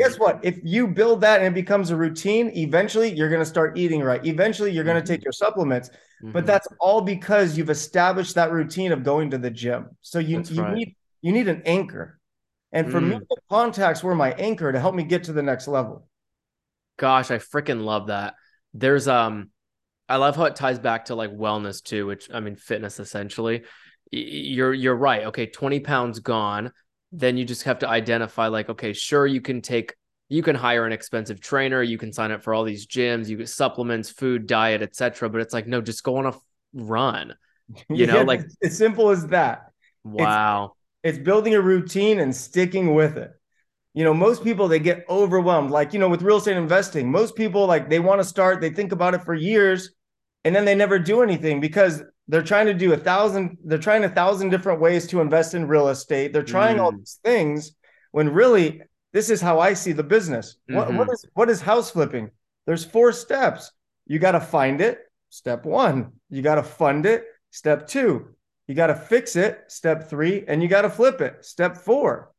Guess 0.00 0.18
what? 0.18 0.40
If 0.42 0.58
you 0.62 0.86
build 0.86 1.20
that 1.20 1.42
and 1.42 1.48
it 1.48 1.54
becomes 1.54 1.90
a 1.90 1.96
routine, 1.96 2.50
eventually 2.56 3.12
you're 3.12 3.28
going 3.28 3.42
to 3.42 3.46
start 3.46 3.76
eating 3.76 4.02
right. 4.02 4.24
Eventually 4.24 4.72
you're 4.72 4.84
going 4.84 4.96
to 4.96 5.02
mm-hmm. 5.02 5.12
take 5.12 5.24
your 5.24 5.32
supplements. 5.32 5.90
Mm-hmm. 5.90 6.32
But 6.32 6.46
that's 6.46 6.66
all 6.78 7.02
because 7.02 7.58
you've 7.58 7.70
established 7.70 8.34
that 8.36 8.50
routine 8.50 8.92
of 8.92 9.04
going 9.04 9.30
to 9.30 9.38
the 9.38 9.50
gym. 9.50 9.90
So 10.00 10.18
you, 10.18 10.42
you 10.48 10.62
right. 10.62 10.74
need 10.74 10.96
you 11.20 11.32
need 11.32 11.48
an 11.48 11.62
anchor. 11.66 12.18
And 12.72 12.90
for 12.90 13.00
mm. 13.00 13.10
me, 13.10 13.18
the 13.28 13.36
contacts 13.50 14.02
were 14.02 14.14
my 14.14 14.32
anchor 14.32 14.72
to 14.72 14.80
help 14.80 14.94
me 14.94 15.02
get 15.02 15.24
to 15.24 15.32
the 15.32 15.42
next 15.42 15.68
level. 15.68 16.08
Gosh, 16.98 17.30
I 17.30 17.38
freaking 17.38 17.84
love 17.84 18.06
that. 18.06 18.34
There's 18.72 19.06
um 19.08 19.50
I 20.08 20.16
love 20.16 20.36
how 20.36 20.44
it 20.44 20.56
ties 20.56 20.78
back 20.78 21.06
to 21.06 21.14
like 21.14 21.30
wellness 21.30 21.82
too, 21.82 22.06
which 22.06 22.30
I 22.32 22.40
mean 22.40 22.56
fitness 22.56 23.00
essentially. 23.00 23.64
You're 24.10 24.72
you're 24.74 24.96
right. 24.96 25.26
Okay, 25.26 25.46
20 25.46 25.80
pounds 25.80 26.20
gone. 26.20 26.72
Then 27.12 27.36
you 27.36 27.44
just 27.44 27.64
have 27.64 27.80
to 27.80 27.88
identify 27.88 28.46
like, 28.46 28.68
okay, 28.68 28.92
sure, 28.92 29.26
you 29.26 29.40
can 29.40 29.60
take 29.60 29.94
you 30.30 30.44
can 30.44 30.54
hire 30.54 30.86
an 30.86 30.92
expensive 30.92 31.40
trainer, 31.40 31.82
you 31.82 31.98
can 31.98 32.12
sign 32.12 32.30
up 32.30 32.42
for 32.42 32.54
all 32.54 32.62
these 32.62 32.86
gyms, 32.86 33.28
you 33.28 33.36
get 33.36 33.48
supplements, 33.48 34.10
food, 34.10 34.46
diet, 34.46 34.80
etc. 34.80 35.28
But 35.28 35.40
it's 35.40 35.52
like, 35.52 35.66
no, 35.66 35.80
just 35.80 36.04
go 36.04 36.16
on 36.16 36.26
a 36.26 36.34
run. 36.72 37.34
You 37.88 38.08
know, 38.08 38.16
yeah, 38.16 38.22
like 38.22 38.40
as 38.64 38.76
simple 38.76 39.10
as 39.10 39.28
that. 39.28 39.70
Wow. 40.02 40.74
It's, 41.04 41.18
it's 41.18 41.24
building 41.24 41.54
a 41.54 41.60
routine 41.60 42.18
and 42.18 42.34
sticking 42.34 42.94
with 42.96 43.16
it. 43.16 43.30
You 43.94 44.02
know, 44.02 44.12
most 44.12 44.42
people 44.42 44.66
they 44.66 44.80
get 44.80 45.04
overwhelmed. 45.08 45.70
Like, 45.70 45.92
you 45.92 46.00
know, 46.00 46.08
with 46.08 46.22
real 46.22 46.38
estate 46.38 46.56
investing, 46.56 47.12
most 47.12 47.36
people 47.36 47.66
like 47.66 47.88
they 47.88 48.00
want 48.00 48.20
to 48.20 48.24
start, 48.24 48.60
they 48.60 48.70
think 48.70 48.90
about 48.90 49.14
it 49.14 49.22
for 49.22 49.34
years, 49.34 49.90
and 50.44 50.52
then 50.52 50.64
they 50.64 50.74
never 50.74 50.98
do 50.98 51.22
anything 51.22 51.60
because 51.60 52.02
they're 52.30 52.42
trying 52.42 52.66
to 52.66 52.74
do 52.74 52.92
a 52.92 52.96
thousand, 52.96 53.58
they're 53.64 53.78
trying 53.78 54.04
a 54.04 54.08
thousand 54.08 54.50
different 54.50 54.80
ways 54.80 55.06
to 55.08 55.20
invest 55.20 55.54
in 55.54 55.66
real 55.66 55.88
estate. 55.88 56.32
They're 56.32 56.42
trying 56.42 56.76
mm. 56.76 56.80
all 56.80 56.92
these 56.92 57.18
things 57.24 57.72
when 58.12 58.28
really 58.32 58.82
this 59.12 59.30
is 59.30 59.40
how 59.40 59.58
I 59.58 59.74
see 59.74 59.92
the 59.92 60.04
business. 60.04 60.56
Mm-hmm. 60.70 60.76
What, 60.76 60.94
what 60.94 61.12
is 61.12 61.24
what 61.34 61.50
is 61.50 61.60
house 61.60 61.90
flipping? 61.90 62.30
There's 62.66 62.84
four 62.84 63.12
steps. 63.12 63.72
You 64.06 64.20
got 64.20 64.32
to 64.32 64.40
find 64.40 64.80
it. 64.80 65.00
Step 65.30 65.64
one. 65.64 66.12
You 66.28 66.42
got 66.42 66.56
to 66.56 66.62
fund 66.62 67.04
it. 67.04 67.24
Step 67.50 67.88
two. 67.88 68.28
You 68.68 68.76
got 68.76 68.88
to 68.88 68.94
fix 68.94 69.34
it. 69.34 69.64
Step 69.66 70.08
three. 70.08 70.44
And 70.46 70.62
you 70.62 70.68
got 70.68 70.82
to 70.82 70.90
flip 70.90 71.20
it. 71.20 71.44
Step 71.44 71.76
four. 71.76 72.30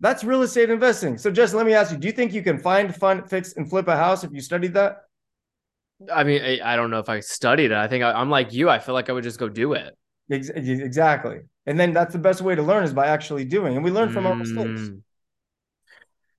That's 0.00 0.24
real 0.24 0.42
estate 0.42 0.70
investing. 0.70 1.18
So, 1.18 1.30
just 1.30 1.54
let 1.54 1.66
me 1.66 1.74
ask 1.74 1.92
you: 1.92 1.98
Do 1.98 2.06
you 2.06 2.12
think 2.12 2.32
you 2.32 2.42
can 2.42 2.58
find, 2.58 2.94
fund, 2.94 3.28
fix, 3.28 3.56
and 3.56 3.68
flip 3.68 3.88
a 3.88 3.96
house 3.96 4.24
if 4.24 4.32
you 4.32 4.40
studied 4.40 4.74
that? 4.74 5.07
I 6.12 6.24
mean, 6.24 6.42
I, 6.42 6.74
I 6.74 6.76
don't 6.76 6.90
know 6.90 7.00
if 7.00 7.08
I 7.08 7.20
studied 7.20 7.72
it. 7.72 7.76
I 7.76 7.88
think 7.88 8.04
I, 8.04 8.20
am 8.20 8.30
like 8.30 8.52
you. 8.52 8.70
I 8.70 8.78
feel 8.78 8.94
like 8.94 9.10
I 9.10 9.12
would 9.12 9.24
just 9.24 9.38
go 9.38 9.48
do 9.48 9.72
it. 9.72 9.96
Exactly. 10.30 11.38
And 11.66 11.78
then 11.78 11.92
that's 11.92 12.12
the 12.12 12.18
best 12.18 12.40
way 12.40 12.54
to 12.54 12.62
learn 12.62 12.84
is 12.84 12.92
by 12.92 13.06
actually 13.06 13.44
doing. 13.44 13.74
And 13.76 13.84
we 13.84 13.90
learn 13.90 14.10
from 14.10 14.24
mm. 14.24 14.28
our 14.28 14.34
mistakes. 14.34 14.80
Mm 14.80 15.02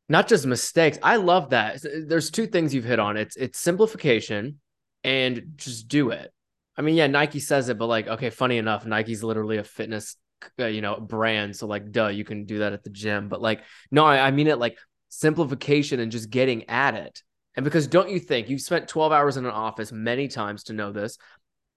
not 0.09 0.27
just 0.27 0.45
mistakes. 0.45 0.97
I 1.03 1.17
love 1.17 1.51
that. 1.51 1.85
There's 2.07 2.31
two 2.31 2.47
things 2.47 2.73
you've 2.73 2.83
hit 2.83 2.99
on. 2.99 3.15
It's 3.15 3.35
it's 3.35 3.59
simplification 3.59 4.59
and 5.03 5.53
just 5.55 5.87
do 5.87 6.09
it. 6.09 6.33
I 6.75 6.81
mean, 6.81 6.95
yeah, 6.95 7.07
Nike 7.07 7.39
says 7.39 7.69
it, 7.69 7.77
but 7.77 7.85
like, 7.85 8.07
okay, 8.07 8.31
funny 8.31 8.57
enough, 8.57 8.85
Nike's 8.85 9.23
literally 9.23 9.57
a 9.57 9.63
fitness, 9.63 10.15
uh, 10.59 10.65
you 10.65 10.81
know, 10.81 10.99
brand. 10.99 11.55
So 11.55 11.67
like, 11.67 11.91
duh, 11.91 12.07
you 12.07 12.23
can 12.23 12.45
do 12.45 12.59
that 12.59 12.73
at 12.73 12.83
the 12.83 12.89
gym. 12.89 13.29
But 13.29 13.41
like, 13.41 13.61
no, 13.91 14.03
I, 14.03 14.27
I 14.27 14.31
mean 14.31 14.47
it 14.47 14.57
like 14.57 14.79
simplification 15.09 15.99
and 15.99 16.11
just 16.11 16.29
getting 16.29 16.67
at 16.69 16.95
it. 16.95 17.21
And 17.59 17.65
because 17.65 17.87
don't 17.87 18.09
you 18.09 18.21
think 18.21 18.47
you've 18.47 18.61
spent 18.61 18.87
12 18.87 19.11
hours 19.11 19.35
in 19.35 19.43
an 19.43 19.51
office 19.51 19.91
many 19.91 20.29
times 20.29 20.63
to 20.63 20.73
know 20.73 20.93
this? 20.93 21.17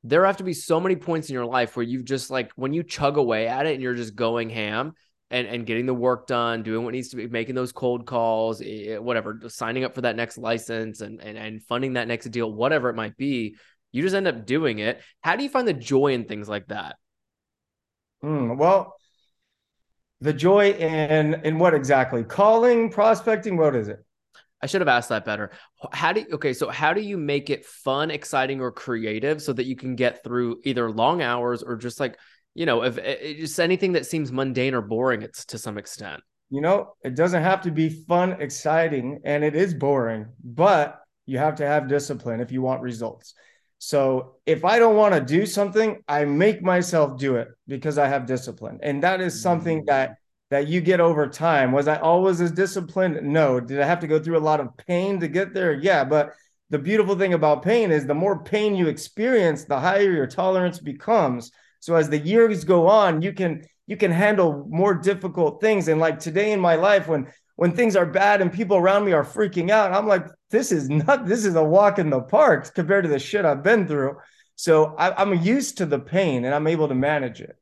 There 0.05 0.25
have 0.25 0.37
to 0.37 0.45
be 0.45 0.53
so 0.53 0.79
many 0.79 0.95
points 0.95 1.29
in 1.29 1.33
your 1.33 1.45
life 1.45 1.77
where 1.77 1.83
you've 1.83 2.05
just 2.05 2.31
like 2.31 2.53
when 2.55 2.73
you 2.73 2.85
chug 2.85 3.17
away 3.17 3.49
at 3.49 3.67
it 3.67 3.75
and 3.75 3.83
you're 3.83 3.97
just 3.97 4.15
going 4.15 4.49
ham, 4.49 4.93
and 5.33 5.49
and 5.49 5.67
getting 5.67 5.87
the 5.87 5.93
work 5.93 6.29
done, 6.29 6.63
doing 6.63 6.85
what 6.85 6.93
needs 6.93 7.09
to 7.09 7.17
be, 7.17 7.27
making 7.27 7.57
those 7.57 7.73
cold 7.73 8.07
calls, 8.07 8.63
whatever, 9.01 9.41
signing 9.49 9.83
up 9.83 9.93
for 9.93 10.03
that 10.03 10.15
next 10.15 10.39
license 10.39 11.01
and 11.01 11.21
and 11.21 11.37
and 11.37 11.65
funding 11.65 11.95
that 11.95 12.07
next 12.07 12.27
deal, 12.27 12.53
whatever 12.53 12.89
it 12.89 12.95
might 12.95 13.17
be. 13.17 13.57
You 13.91 14.03
just 14.03 14.15
end 14.15 14.29
up 14.29 14.47
doing 14.47 14.79
it. 14.79 15.03
How 15.21 15.35
do 15.35 15.43
you 15.43 15.51
find 15.51 15.67
the 15.67 15.73
joy 15.73 16.13
in 16.13 16.27
things 16.27 16.49
like 16.49 16.69
that? 16.69 16.95
Mm, 18.23 18.57
well, 18.57 18.95
the 20.21 20.33
joy 20.33 20.71
in 20.75 21.41
in 21.43 21.59
what 21.59 21.75
exactly? 21.75 22.23
Calling, 22.23 22.89
prospecting, 22.89 23.57
what 23.57 23.75
is 23.75 23.89
it? 23.89 23.99
I 24.63 24.67
should 24.67 24.81
have 24.81 24.89
asked 24.89 25.09
that 25.09 25.25
better. 25.25 25.51
How 25.93 26.13
do 26.13 26.21
you, 26.21 26.27
okay, 26.35 26.53
so 26.53 26.69
how 26.69 26.93
do 26.93 27.01
you 27.01 27.19
make 27.19 27.51
it 27.51 27.65
fun, 27.65 28.11
exciting, 28.11 28.61
or 28.61 28.71
creative 28.71 29.43
so 29.43 29.53
that 29.53 29.67
you 29.67 29.75
can 29.75 29.97
get 29.97 30.23
through 30.23 30.61
either 30.65 30.91
long 30.91 31.21
hours 31.21 31.63
or 31.63 31.77
just 31.77 31.99
like 31.99 32.17
you 32.55 32.67
know, 32.67 32.83
if 32.83 32.99
it, 32.99 33.39
just 33.39 33.61
anything 33.61 33.93
that 33.93 34.07
seems 34.07 34.33
mundane 34.33 34.75
or 34.75 34.83
boring, 34.83 35.23
it's 35.23 35.45
to 35.47 35.59
some 35.59 35.79
extent. 35.79 36.23
You 36.51 36.61
know, 36.61 36.95
it 37.03 37.15
doesn't 37.15 37.43
have 37.43 37.63
to 37.63 37.71
be 37.71 37.89
fun, 37.89 38.33
exciting, 38.41 39.21
and 39.25 39.43
it 39.43 39.57
is 39.57 39.73
boring, 39.73 40.27
but 40.45 41.01
you 41.25 41.39
have 41.39 41.57
to 41.57 41.67
have 41.67 41.89
discipline 41.89 42.41
if 42.41 42.53
you 42.53 42.61
want 42.61 42.83
results. 42.83 43.35
So 43.79 44.37
if 44.45 44.65
I 44.65 44.79
don't 44.79 44.97
want 44.97 45.15
to 45.15 45.21
do 45.21 45.47
something, 45.47 46.03
I 46.07 46.25
make 46.25 46.63
myself 46.63 47.19
do 47.19 47.37
it 47.37 47.49
because 47.67 47.99
I 47.99 48.07
have 48.07 48.27
discipline. 48.27 48.79
And 48.83 49.03
that 49.03 49.21
is 49.21 49.43
something 49.43 49.83
mm. 49.83 49.87
that 49.87 50.17
that 50.53 50.69
you 50.69 50.83
get 50.83 51.01
over 51.01 51.27
time. 51.27 51.73
Was 51.73 51.89
I 51.89 51.97
always 51.97 52.39
as 52.43 52.53
disciplined? 52.53 53.23
No. 53.23 53.59
Did 53.59 53.81
I 53.81 53.87
have 53.87 54.01
to 54.01 54.07
go 54.07 54.19
through 54.19 54.37
a 54.37 54.49
lot 54.51 54.61
of 54.61 54.77
pain 54.77 55.19
to 55.21 55.27
get 55.27 55.55
there? 55.55 55.73
Yeah, 55.73 56.05
but 56.05 56.35
the 56.69 56.79
beautiful 56.79 57.17
thing 57.17 57.33
about 57.33 57.63
pain 57.63 57.91
is 57.91 58.05
the 58.05 58.15
more 58.15 58.45
pain 58.45 58.75
you 58.75 58.89
experience, 58.89 59.65
the 59.65 59.81
higher 59.81 60.11
your 60.11 60.27
tolerance 60.27 60.79
becomes. 60.79 61.53
So 61.81 61.95
as 61.95 62.11
the 62.11 62.19
years 62.19 62.65
go 62.65 62.87
on, 62.87 63.23
you 63.23 63.33
can 63.33 63.63
you 63.87 63.97
can 63.97 64.11
handle 64.11 64.67
more 64.69 64.93
difficult 64.93 65.63
things. 65.63 65.89
And 65.89 65.99
like 65.99 66.19
today 66.19 66.53
in 66.53 66.61
my 66.61 66.75
life, 66.75 67.09
when 67.09 67.33
when 67.57 67.73
things 67.73 67.97
are 67.97 68.05
bad 68.05 68.43
and 68.43 68.53
people 68.53 68.77
around 68.77 69.07
me 69.07 69.13
are 69.13 69.25
freaking 69.25 69.71
out, 69.71 69.95
I'm 69.95 70.07
like, 70.07 70.27
this 70.51 70.71
is 70.71 70.91
not 70.91 71.25
this 71.25 71.47
is 71.47 71.55
a 71.55 71.65
walk 71.65 71.99
in 71.99 72.11
the 72.11 72.21
park 72.21 72.75
compared 72.75 73.05
to 73.05 73.11
the 73.11 73.19
shit 73.19 73.47
I've 73.47 73.63
been 73.63 73.89
through. 73.89 74.17
So 74.57 74.95
I, 74.99 75.13
I'm 75.13 75.33
used 75.43 75.79
to 75.79 75.87
the 75.87 75.99
pain 75.99 76.45
and 76.45 76.55
I'm 76.55 76.67
able 76.67 76.89
to 76.89 76.95
manage 76.95 77.41
it 77.41 77.57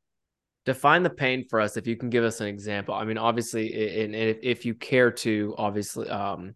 define 0.66 1.02
the 1.02 1.10
pain 1.10 1.46
for 1.48 1.60
us 1.60 1.76
if 1.76 1.86
you 1.86 1.96
can 1.96 2.10
give 2.10 2.24
us 2.24 2.40
an 2.40 2.46
example. 2.46 2.94
I 2.94 3.04
mean 3.04 3.18
obviously 3.18 4.04
and 4.04 4.14
if, 4.14 4.38
if 4.42 4.64
you 4.66 4.74
care 4.74 5.10
to 5.10 5.54
obviously 5.56 6.08
um 6.08 6.54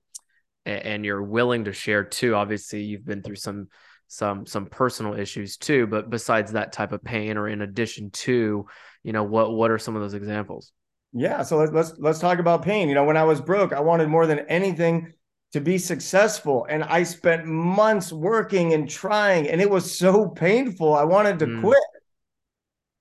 and 0.67 1.05
you're 1.05 1.23
willing 1.23 1.65
to 1.65 1.73
share 1.73 2.05
too 2.05 2.35
obviously 2.35 2.83
you've 2.83 3.05
been 3.05 3.23
through 3.23 3.37
some 3.37 3.69
some 4.09 4.47
some 4.47 4.67
personal 4.67 5.15
issues 5.15 5.57
too 5.57 5.87
but 5.87 6.11
besides 6.11 6.53
that 6.53 6.73
type 6.73 6.93
of 6.93 7.03
pain 7.03 7.37
or 7.37 7.49
in 7.49 7.63
addition 7.63 8.11
to 8.11 8.67
you 9.03 9.13
know 9.13 9.25
what 9.25 9.53
what 9.53 9.71
are 9.71 9.79
some 9.79 9.97
of 9.97 10.03
those 10.03 10.15
examples? 10.15 10.73
Yeah 11.13 11.43
so 11.43 11.57
let's 11.57 11.73
let's 11.73 11.93
let's 11.99 12.19
talk 12.19 12.39
about 12.39 12.63
pain. 12.63 12.89
You 12.89 12.95
know 12.95 13.05
when 13.05 13.17
i 13.17 13.25
was 13.25 13.41
broke 13.41 13.73
i 13.73 13.81
wanted 13.81 14.09
more 14.09 14.27
than 14.27 14.41
anything 14.41 15.13
to 15.53 15.61
be 15.61 15.79
successful 15.79 16.67
and 16.69 16.83
i 16.85 17.03
spent 17.05 17.47
months 17.47 18.13
working 18.13 18.75
and 18.75 18.91
trying 18.91 19.49
and 19.49 19.61
it 19.63 19.71
was 19.71 19.97
so 19.99 20.29
painful. 20.29 20.93
I 20.95 21.05
wanted 21.05 21.39
to 21.39 21.47
mm. 21.47 21.63
quit 21.63 21.79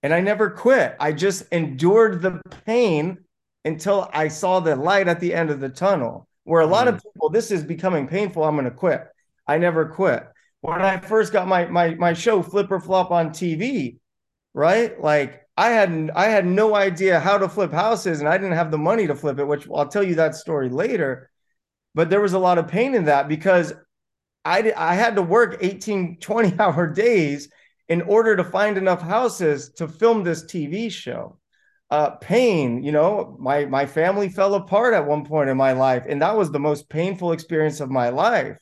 and 0.04 0.14
i 0.14 0.22
never 0.22 0.50
quit 0.50 0.96
i 1.00 1.12
just 1.12 1.44
endured 1.52 2.22
the 2.22 2.42
pain 2.66 3.18
until 3.66 4.10
i 4.14 4.28
saw 4.28 4.60
the 4.60 4.76
light 4.76 5.08
at 5.08 5.20
the 5.20 5.34
end 5.34 5.50
of 5.50 5.60
the 5.60 5.70
tunnel 5.70 6.28
where 6.44 6.62
a 6.62 6.68
lot 6.68 6.88
mm. 6.88 6.90
of 6.90 7.02
people 7.02 7.30
this 7.30 7.50
is 7.50 7.64
becoming 7.64 8.08
painful 8.08 8.44
i'm 8.44 8.56
going 8.56 8.66
to 8.66 8.72
quit 8.72 9.08
i 9.48 9.58
never 9.58 9.86
quit 9.88 10.28
when 10.64 10.82
I 10.82 10.98
first 10.98 11.34
got 11.34 11.48
my 11.48 11.66
my 11.66 11.94
my 11.96 12.14
show 12.14 12.42
Flip 12.42 12.72
or 12.72 12.80
Flop 12.80 13.12
on 13.12 13.32
TV, 13.32 13.98
right? 14.54 15.00
Like 15.00 15.42
I 15.58 15.72
had 15.72 16.10
I 16.16 16.28
had 16.28 16.46
no 16.46 16.74
idea 16.74 17.20
how 17.20 17.38
to 17.38 17.50
flip 17.50 17.74
houses 17.74 18.22
and 18.22 18.30
I 18.30 18.38
didn't 18.38 18.56
have 18.56 18.72
the 18.72 18.78
money 18.78 19.06
to 19.08 19.16
flip 19.16 19.40
it, 19.40 19.46
which 19.46 19.68
I'll 19.74 19.90
tell 19.90 20.04
you 20.04 20.16
that 20.16 20.36
story 20.36 20.70
later. 20.70 21.30
But 21.96 22.10
there 22.10 22.22
was 22.22 22.32
a 22.32 22.40
lot 22.40 22.58
of 22.58 22.70
pain 22.70 22.96
in 22.96 23.06
that 23.06 23.28
because 23.28 23.74
I 24.46 24.74
I 24.78 24.96
had 24.96 25.18
to 25.18 25.22
work 25.22 25.58
18 25.60 26.20
20 26.22 26.56
hour 26.60 26.88
days 26.88 27.50
in 27.90 28.02
order 28.04 28.36
to 28.36 28.44
find 28.44 28.78
enough 28.78 29.02
houses 29.02 29.72
to 29.74 29.88
film 29.88 30.24
this 30.24 30.44
TV 30.46 30.92
show. 30.92 31.38
Uh, 31.90 32.12
pain, 32.12 32.84
you 32.84 32.92
know, 32.92 33.36
my 33.40 33.66
my 33.66 33.86
family 33.86 34.28
fell 34.28 34.56
apart 34.56 34.94
at 34.94 35.06
one 35.06 35.24
point 35.26 35.50
in 35.50 35.58
my 35.58 35.74
life 35.74 36.04
and 36.10 36.22
that 36.22 36.36
was 36.36 36.50
the 36.50 36.60
most 36.60 36.90
painful 36.90 37.34
experience 37.34 37.80
of 37.82 37.92
my 37.92 38.10
life 38.10 38.58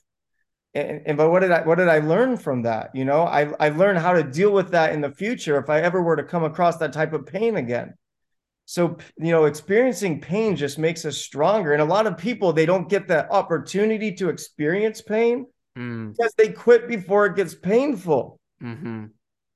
and, 0.73 1.01
and, 1.05 1.17
but 1.17 1.29
what 1.29 1.41
did 1.41 1.51
I 1.51 1.61
what 1.63 1.77
did 1.77 1.89
I 1.89 1.99
learn 1.99 2.37
from 2.37 2.63
that? 2.63 2.91
You 2.93 3.03
know, 3.03 3.23
I 3.23 3.51
I 3.59 3.69
learned 3.69 3.99
how 3.99 4.13
to 4.13 4.23
deal 4.23 4.51
with 4.51 4.71
that 4.71 4.93
in 4.93 5.01
the 5.01 5.11
future 5.11 5.57
if 5.57 5.69
I 5.69 5.81
ever 5.81 6.01
were 6.01 6.15
to 6.15 6.23
come 6.23 6.43
across 6.43 6.77
that 6.77 6.93
type 6.93 7.13
of 7.13 7.25
pain 7.25 7.57
again. 7.57 7.93
So 8.65 8.97
you 9.17 9.31
know, 9.31 9.45
experiencing 9.45 10.21
pain 10.21 10.55
just 10.55 10.79
makes 10.79 11.03
us 11.03 11.17
stronger. 11.17 11.73
And 11.73 11.81
a 11.81 11.85
lot 11.85 12.07
of 12.07 12.17
people 12.17 12.53
they 12.53 12.65
don't 12.65 12.89
get 12.89 13.09
that 13.09 13.29
opportunity 13.31 14.13
to 14.15 14.29
experience 14.29 15.01
pain 15.01 15.45
mm. 15.77 16.15
because 16.15 16.33
they 16.37 16.49
quit 16.49 16.87
before 16.87 17.25
it 17.25 17.35
gets 17.35 17.53
painful. 17.53 18.39
Mm-hmm. 18.61 19.05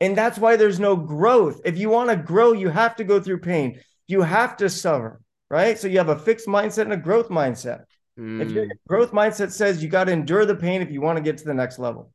And 0.02 0.18
that's 0.18 0.38
why 0.38 0.56
there's 0.56 0.80
no 0.80 0.96
growth. 0.96 1.62
If 1.64 1.78
you 1.78 1.90
want 1.90 2.10
to 2.10 2.16
grow, 2.16 2.52
you 2.52 2.70
have 2.70 2.96
to 2.98 3.04
go 3.04 3.20
through 3.20 3.40
pain. 3.40 3.80
You 4.08 4.22
have 4.22 4.58
to 4.58 4.70
suffer, 4.70 5.22
right? 5.50 5.78
So 5.78 5.88
you 5.88 5.98
have 6.00 6.10
a 6.10 6.20
fixed 6.20 6.48
mindset 6.48 6.84
and 6.84 6.94
a 6.94 6.98
growth 6.98 7.30
mindset. 7.30 7.86
Mm. 8.20 8.42
If 8.42 8.52
your 8.52 8.68
growth 8.88 9.12
mindset 9.12 9.52
says 9.52 9.82
you 9.84 9.90
got 9.90 10.06
to 10.06 10.12
endure 10.12 10.46
the 10.46 10.56
pain 10.56 10.82
if 10.82 10.92
you 10.92 11.02
want 11.02 11.18
to 11.18 11.24
get 11.24 11.38
to 11.40 11.46
the 11.46 11.54
next 11.54 11.80
level. 11.80 12.12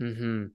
Mm-hmm. 0.00 0.46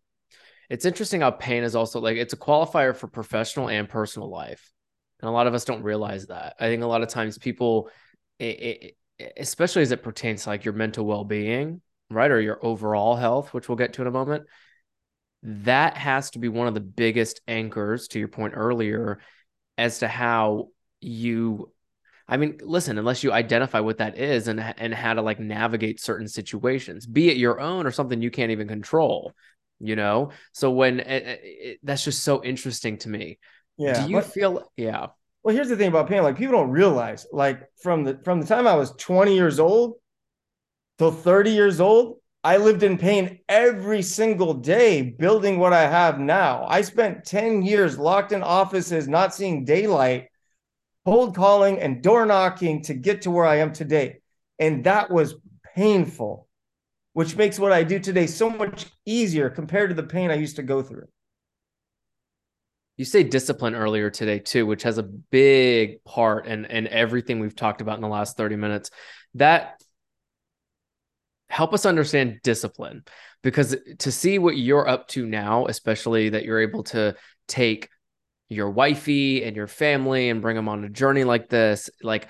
It's 0.70 0.86
interesting 0.86 1.22
how 1.22 1.32
pain 1.32 1.64
is 1.64 1.76
also 1.76 2.00
like 2.00 2.18
it's 2.18 2.34
a 2.34 2.38
qualifier 2.38 2.96
for 2.96 3.08
professional 3.08 3.70
and 3.70 3.88
personal 3.88 4.30
life, 4.30 4.72
and 5.22 5.30
a 5.30 5.32
lot 5.32 5.48
of 5.48 5.54
us 5.54 5.66
don't 5.66 5.84
realize 5.84 6.28
that. 6.28 6.56
I 6.60 6.68
think 6.68 6.82
a 6.82 6.88
lot 6.88 7.04
of 7.04 7.10
times 7.10 7.38
people, 7.38 7.90
it, 8.40 8.96
it, 9.20 9.32
especially 9.38 9.82
as 9.82 9.92
it 9.92 10.02
pertains 10.02 10.44
to 10.44 10.50
like 10.50 10.66
your 10.66 10.74
mental 10.74 11.06
well 11.06 11.26
being, 11.26 11.82
right, 12.10 12.32
or 12.32 12.40
your 12.40 12.66
overall 12.66 13.16
health, 13.16 13.54
which 13.54 13.68
we'll 13.68 13.76
get 13.76 13.94
to 13.94 14.02
in 14.02 14.08
a 14.08 14.12
moment, 14.12 14.46
that 15.44 15.98
has 15.98 16.32
to 16.32 16.40
be 16.40 16.48
one 16.48 16.68
of 16.68 16.74
the 16.74 16.80
biggest 16.80 17.42
anchors 17.48 18.08
to 18.10 18.20
your 18.20 18.30
point 18.30 18.54
earlier 18.56 19.20
as 19.78 20.00
to 20.00 20.08
how 20.08 20.70
you 21.02 21.70
I 22.26 22.38
mean, 22.38 22.58
listen, 22.64 22.98
unless 22.98 23.22
you 23.24 23.34
identify 23.34 23.82
what 23.82 23.98
that 23.98 24.18
is 24.18 24.48
and 24.48 24.60
and 24.60 24.94
how 24.94 25.14
to 25.14 25.22
like 25.22 25.40
navigate 25.40 26.00
certain 26.00 26.28
situations, 26.28 27.06
be 27.06 27.30
it 27.30 27.38
your 27.38 27.60
own 27.60 27.86
or 27.86 27.92
something 27.92 28.22
you 28.22 28.32
can't 28.32 28.52
even 28.52 28.68
control, 28.68 29.34
you 29.80 29.98
know. 29.98 30.32
So 30.54 30.72
when 30.72 31.02
it, 31.02 31.08
eh, 31.08 31.16
it, 31.16 31.26
eh, 31.26 31.70
eh, 31.72 31.74
that's 31.84 32.04
just 32.04 32.24
so 32.24 32.42
interesting 32.42 32.98
to 33.00 33.10
me. 33.10 33.40
Yeah. 33.78 34.06
Do 34.06 34.10
you 34.10 34.18
but, 34.18 34.26
feel? 34.26 34.72
Yeah. 34.78 35.08
Well, 35.44 35.54
here's 35.54 35.68
the 35.68 35.76
thing 35.76 35.90
about 35.90 36.08
pain. 36.08 36.24
Like 36.24 36.38
people 36.38 36.58
don't 36.58 36.72
realize, 36.72 37.28
like 37.34 37.62
from 37.82 38.06
the 38.06 38.20
from 38.24 38.40
the 38.40 38.48
time 38.48 38.68
I 38.68 38.76
was 38.76 38.92
20 38.92 39.36
years 39.36 39.60
old 39.60 39.96
till 41.00 41.12
30 41.12 41.52
years 41.52 41.82
old, 41.82 42.20
I 42.44 42.58
lived 42.58 42.84
in 42.84 42.98
pain 42.98 43.40
every 43.48 44.02
single 44.02 44.54
day 44.54 45.02
building 45.02 45.60
what 45.60 45.72
I 45.72 45.88
have 45.88 46.20
now. 46.20 46.66
I 46.68 46.82
spent 46.82 47.24
10 47.24 47.62
years 47.62 47.98
locked 47.98 48.34
in 48.34 48.44
offices, 48.44 49.08
not 49.08 49.34
seeing 49.34 49.64
daylight, 49.64 50.28
cold 51.06 51.36
calling 51.36 51.80
and 51.80 52.04
door 52.04 52.26
knocking 52.26 52.82
to 52.84 52.94
get 52.94 53.22
to 53.22 53.32
where 53.32 53.46
I 53.46 53.58
am 53.58 53.72
today. 53.72 54.20
And 54.60 54.84
that 54.84 55.10
was 55.10 55.36
painful, 55.76 56.50
which 57.14 57.38
makes 57.38 57.60
what 57.60 57.72
I 57.72 57.84
do 57.84 57.98
today 57.98 58.28
so 58.28 58.50
much 58.50 58.88
easier 59.06 59.50
compared 59.50 59.90
to 59.92 59.96
the 59.96 60.04
pain 60.04 60.30
I 60.30 60.36
used 60.36 60.58
to 60.58 60.64
go 60.64 60.82
through. 60.82 61.08
You 62.98 63.06
say 63.06 63.24
discipline 63.24 63.74
earlier 63.74 64.10
today 64.10 64.40
too, 64.40 64.66
which 64.66 64.84
has 64.84 64.98
a 64.98 65.04
big 65.04 66.04
part 66.04 66.46
in, 66.46 66.66
in 66.66 66.88
everything 66.88 67.40
we've 67.40 67.56
talked 67.56 67.82
about 67.82 67.96
in 67.96 68.02
the 68.02 68.08
last 68.08 68.38
30 68.38 68.58
minutes. 68.58 68.92
That 69.36 69.82
help 71.54 71.72
us 71.72 71.86
understand 71.86 72.40
discipline 72.44 73.04
because 73.44 73.76
to 74.00 74.12
see 74.12 74.40
what 74.40 74.58
you're 74.58 74.88
up 74.88 75.08
to 75.08 75.24
now, 75.24 75.68
especially 75.68 76.30
that 76.30 76.46
you're 76.46 76.62
able 76.62 76.82
to 76.84 77.16
take 77.48 77.90
your 78.50 78.72
wifey 78.72 79.44
and 79.44 79.56
your 79.56 79.68
family 79.68 80.30
and 80.30 80.42
bring 80.42 80.56
them 80.56 80.68
on 80.68 80.84
a 80.84 80.90
journey 80.90 81.24
like 81.24 81.50
this, 81.50 81.92
like 82.02 82.28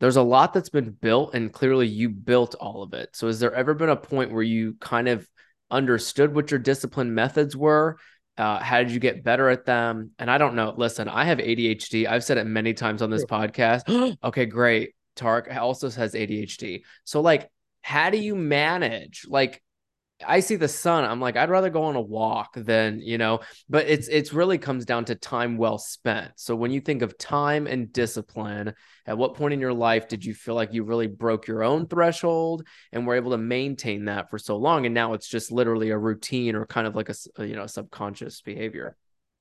there's 0.00 0.16
a 0.16 0.22
lot 0.22 0.52
that's 0.52 0.68
been 0.68 0.90
built 0.90 1.32
and 1.32 1.52
clearly 1.52 1.86
you 1.86 2.08
built 2.08 2.56
all 2.56 2.82
of 2.82 2.92
it. 2.92 3.10
So 3.14 3.28
has 3.28 3.38
there 3.38 3.54
ever 3.54 3.72
been 3.72 3.88
a 3.88 3.94
point 3.94 4.32
where 4.32 4.42
you 4.42 4.74
kind 4.80 5.06
of 5.06 5.28
understood 5.70 6.34
what 6.34 6.50
your 6.50 6.58
discipline 6.58 7.14
methods 7.14 7.56
were? 7.56 7.98
Uh, 8.36 8.58
how 8.58 8.78
did 8.78 8.90
you 8.90 8.98
get 8.98 9.22
better 9.22 9.48
at 9.48 9.64
them? 9.64 10.10
And 10.18 10.28
I 10.28 10.38
don't 10.38 10.56
know. 10.56 10.74
Listen, 10.76 11.08
I 11.08 11.24
have 11.26 11.38
ADHD. 11.38 12.08
I've 12.08 12.24
said 12.24 12.36
it 12.36 12.44
many 12.46 12.74
times 12.74 13.00
on 13.00 13.10
this 13.10 13.24
podcast. 13.26 14.16
okay, 14.24 14.46
great. 14.46 14.94
Tark 15.14 15.54
also 15.54 15.88
has 15.88 16.14
ADHD. 16.14 16.82
So 17.04 17.20
like 17.20 17.48
how 17.86 18.10
do 18.10 18.18
you 18.18 18.34
manage 18.34 19.26
like 19.28 19.62
I 20.26 20.40
see 20.40 20.56
the 20.56 20.66
sun. 20.66 21.04
I'm 21.04 21.20
like, 21.20 21.36
I'd 21.36 21.50
rather 21.50 21.68
go 21.68 21.84
on 21.84 21.94
a 21.94 22.00
walk 22.00 22.54
than, 22.56 23.00
you 23.00 23.18
know, 23.18 23.40
but 23.68 23.86
it's 23.86 24.08
it's 24.08 24.32
really 24.32 24.56
comes 24.58 24.84
down 24.86 25.04
to 25.04 25.14
time 25.14 25.56
well 25.56 25.78
spent. 25.78 26.32
So 26.36 26.56
when 26.56 26.70
you 26.70 26.80
think 26.80 27.02
of 27.02 27.18
time 27.18 27.66
and 27.66 27.92
discipline, 27.92 28.72
at 29.04 29.18
what 29.18 29.34
point 29.34 29.52
in 29.52 29.60
your 29.60 29.74
life 29.74 30.08
did 30.08 30.24
you 30.24 30.34
feel 30.34 30.54
like 30.54 30.72
you 30.72 30.84
really 30.84 31.06
broke 31.06 31.46
your 31.46 31.62
own 31.62 31.86
threshold 31.86 32.66
and 32.92 33.06
were 33.06 33.14
able 33.14 33.32
to 33.32 33.38
maintain 33.38 34.06
that 34.06 34.30
for 34.30 34.38
so 34.38 34.56
long? 34.56 34.86
And 34.86 34.94
now 34.94 35.12
it's 35.12 35.28
just 35.28 35.52
literally 35.52 35.90
a 35.90 35.98
routine 35.98 36.56
or 36.56 36.66
kind 36.66 36.86
of 36.86 36.96
like 36.96 37.10
a 37.10 37.14
uh, 37.38 37.42
you 37.42 37.54
know 37.54 37.66
subconscious 37.66 38.40
behavior. 38.40 38.96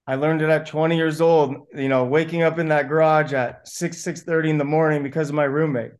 I 0.06 0.16
learned 0.16 0.44
it 0.44 0.50
at 0.50 0.68
20 0.68 0.96
years 0.96 1.20
old, 1.20 1.56
you 1.74 1.90
know, 1.90 2.04
waking 2.04 2.44
up 2.44 2.60
in 2.60 2.68
that 2.68 2.90
garage 2.90 3.34
at 3.34 3.68
6, 3.68 3.98
6 3.98 4.22
30 4.22 4.52
in 4.52 4.58
the 4.60 4.66
morning 4.66 5.02
because 5.02 5.30
of 5.30 5.36
my 5.36 5.46
roommate 5.46 5.94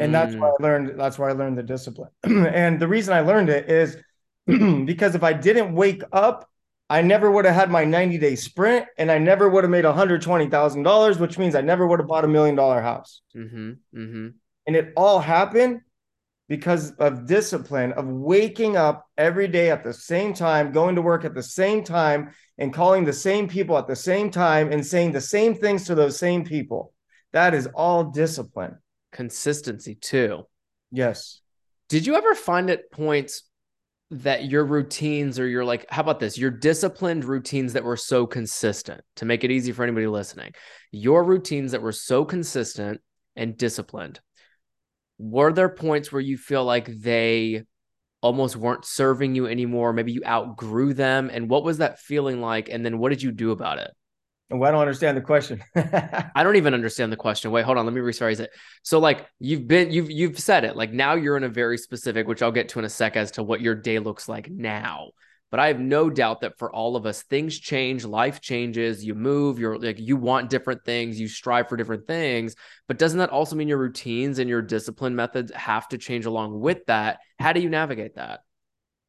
and 0.00 0.14
that's 0.14 0.34
why 0.34 0.48
mm. 0.48 0.54
I 0.58 0.62
learned. 0.62 1.00
That's 1.00 1.18
why 1.18 1.30
I 1.30 1.32
learned 1.32 1.58
the 1.58 1.62
discipline. 1.62 2.10
and 2.24 2.80
the 2.80 2.88
reason 2.88 3.14
I 3.14 3.20
learned 3.20 3.48
it 3.48 3.70
is 3.70 3.96
because 4.46 5.14
if 5.14 5.22
I 5.22 5.32
didn't 5.32 5.74
wake 5.74 6.02
up, 6.12 6.48
I 6.88 7.02
never 7.02 7.30
would 7.30 7.44
have 7.44 7.54
had 7.54 7.70
my 7.70 7.84
90 7.84 8.18
day 8.18 8.36
sprint, 8.36 8.86
and 8.96 9.10
I 9.10 9.18
never 9.18 9.48
would 9.48 9.64
have 9.64 9.70
made 9.70 9.84
$120,000, 9.84 11.20
which 11.20 11.38
means 11.38 11.54
I 11.54 11.60
never 11.60 11.86
would 11.86 11.98
have 11.98 12.08
bought 12.08 12.24
a 12.24 12.28
million 12.28 12.54
dollar 12.54 12.80
house. 12.80 13.22
Mm-hmm, 13.36 13.72
mm-hmm. 13.94 14.28
And 14.66 14.76
it 14.76 14.92
all 14.96 15.18
happened 15.18 15.80
because 16.48 16.92
of 16.92 17.26
discipline 17.26 17.92
of 17.92 18.06
waking 18.06 18.76
up 18.76 19.04
every 19.18 19.48
day 19.48 19.70
at 19.70 19.82
the 19.82 19.92
same 19.92 20.32
time, 20.32 20.70
going 20.70 20.94
to 20.94 21.02
work 21.02 21.24
at 21.24 21.34
the 21.34 21.42
same 21.42 21.82
time, 21.82 22.30
and 22.56 22.72
calling 22.72 23.04
the 23.04 23.12
same 23.12 23.48
people 23.48 23.76
at 23.76 23.88
the 23.88 23.96
same 23.96 24.30
time 24.30 24.70
and 24.70 24.86
saying 24.86 25.12
the 25.12 25.20
same 25.20 25.54
things 25.54 25.86
to 25.86 25.94
those 25.94 26.18
same 26.18 26.44
people. 26.44 26.92
That 27.32 27.52
is 27.52 27.66
all 27.74 28.04
discipline 28.04 28.78
consistency 29.16 29.94
too. 29.94 30.46
Yes. 30.92 31.40
Did 31.88 32.06
you 32.06 32.14
ever 32.14 32.34
find 32.34 32.68
at 32.70 32.90
points 32.92 33.44
that 34.10 34.44
your 34.44 34.64
routines 34.64 35.38
or 35.40 35.48
your 35.48 35.64
like, 35.64 35.86
how 35.90 36.02
about 36.02 36.20
this? 36.20 36.38
Your 36.38 36.50
disciplined 36.50 37.24
routines 37.24 37.72
that 37.72 37.82
were 37.82 37.96
so 37.96 38.26
consistent 38.26 39.00
to 39.16 39.24
make 39.24 39.42
it 39.42 39.50
easy 39.50 39.72
for 39.72 39.82
anybody 39.82 40.06
listening, 40.06 40.52
your 40.92 41.24
routines 41.24 41.72
that 41.72 41.82
were 41.82 41.92
so 41.92 42.24
consistent 42.24 43.00
and 43.34 43.56
disciplined. 43.56 44.20
Were 45.18 45.52
there 45.52 45.70
points 45.70 46.12
where 46.12 46.20
you 46.20 46.36
feel 46.36 46.64
like 46.64 46.86
they 46.86 47.62
almost 48.20 48.54
weren't 48.54 48.84
serving 48.84 49.34
you 49.34 49.46
anymore? 49.46 49.92
Maybe 49.92 50.12
you 50.12 50.22
outgrew 50.26 50.92
them. 50.92 51.30
And 51.32 51.48
what 51.48 51.64
was 51.64 51.78
that 51.78 51.98
feeling 51.98 52.40
like? 52.40 52.68
And 52.68 52.84
then 52.84 52.98
what 52.98 53.08
did 53.08 53.22
you 53.22 53.32
do 53.32 53.50
about 53.50 53.78
it? 53.78 53.90
Oh, 54.50 54.62
I 54.62 54.70
don't 54.70 54.80
understand 54.80 55.16
the 55.16 55.22
question. 55.22 55.62
I 55.74 56.44
don't 56.44 56.56
even 56.56 56.72
understand 56.72 57.10
the 57.10 57.16
question. 57.16 57.50
Wait, 57.50 57.64
hold 57.64 57.78
on. 57.78 57.84
Let 57.84 57.94
me 57.94 58.00
rephrase 58.00 58.38
it. 58.38 58.50
So, 58.82 59.00
like, 59.00 59.26
you've 59.40 59.66
been, 59.66 59.90
you've, 59.90 60.10
you've 60.10 60.38
said 60.38 60.64
it. 60.64 60.76
Like, 60.76 60.92
now 60.92 61.14
you're 61.14 61.36
in 61.36 61.42
a 61.42 61.48
very 61.48 61.76
specific, 61.76 62.28
which 62.28 62.42
I'll 62.42 62.52
get 62.52 62.68
to 62.70 62.78
in 62.78 62.84
a 62.84 62.88
sec, 62.88 63.16
as 63.16 63.32
to 63.32 63.42
what 63.42 63.60
your 63.60 63.74
day 63.74 63.98
looks 63.98 64.28
like 64.28 64.48
now. 64.48 65.08
But 65.50 65.60
I 65.60 65.68
have 65.68 65.80
no 65.80 66.10
doubt 66.10 66.40
that 66.40 66.58
for 66.58 66.72
all 66.72 66.96
of 66.96 67.06
us, 67.06 67.22
things 67.22 67.58
change, 67.58 68.04
life 68.04 68.40
changes, 68.40 69.04
you 69.04 69.14
move, 69.14 69.58
you're 69.58 69.78
like, 69.78 69.98
you 69.98 70.16
want 70.16 70.50
different 70.50 70.84
things, 70.84 71.20
you 71.20 71.28
strive 71.28 71.68
for 71.68 71.76
different 71.76 72.06
things. 72.06 72.54
But 72.88 72.98
doesn't 72.98 73.18
that 73.18 73.30
also 73.30 73.56
mean 73.56 73.68
your 73.68 73.78
routines 73.78 74.38
and 74.38 74.48
your 74.48 74.62
discipline 74.62 75.14
methods 75.14 75.52
have 75.52 75.88
to 75.88 75.98
change 75.98 76.26
along 76.26 76.60
with 76.60 76.84
that? 76.86 77.18
How 77.38 77.52
do 77.52 77.60
you 77.60 77.68
navigate 77.68 78.16
that? 78.16 78.40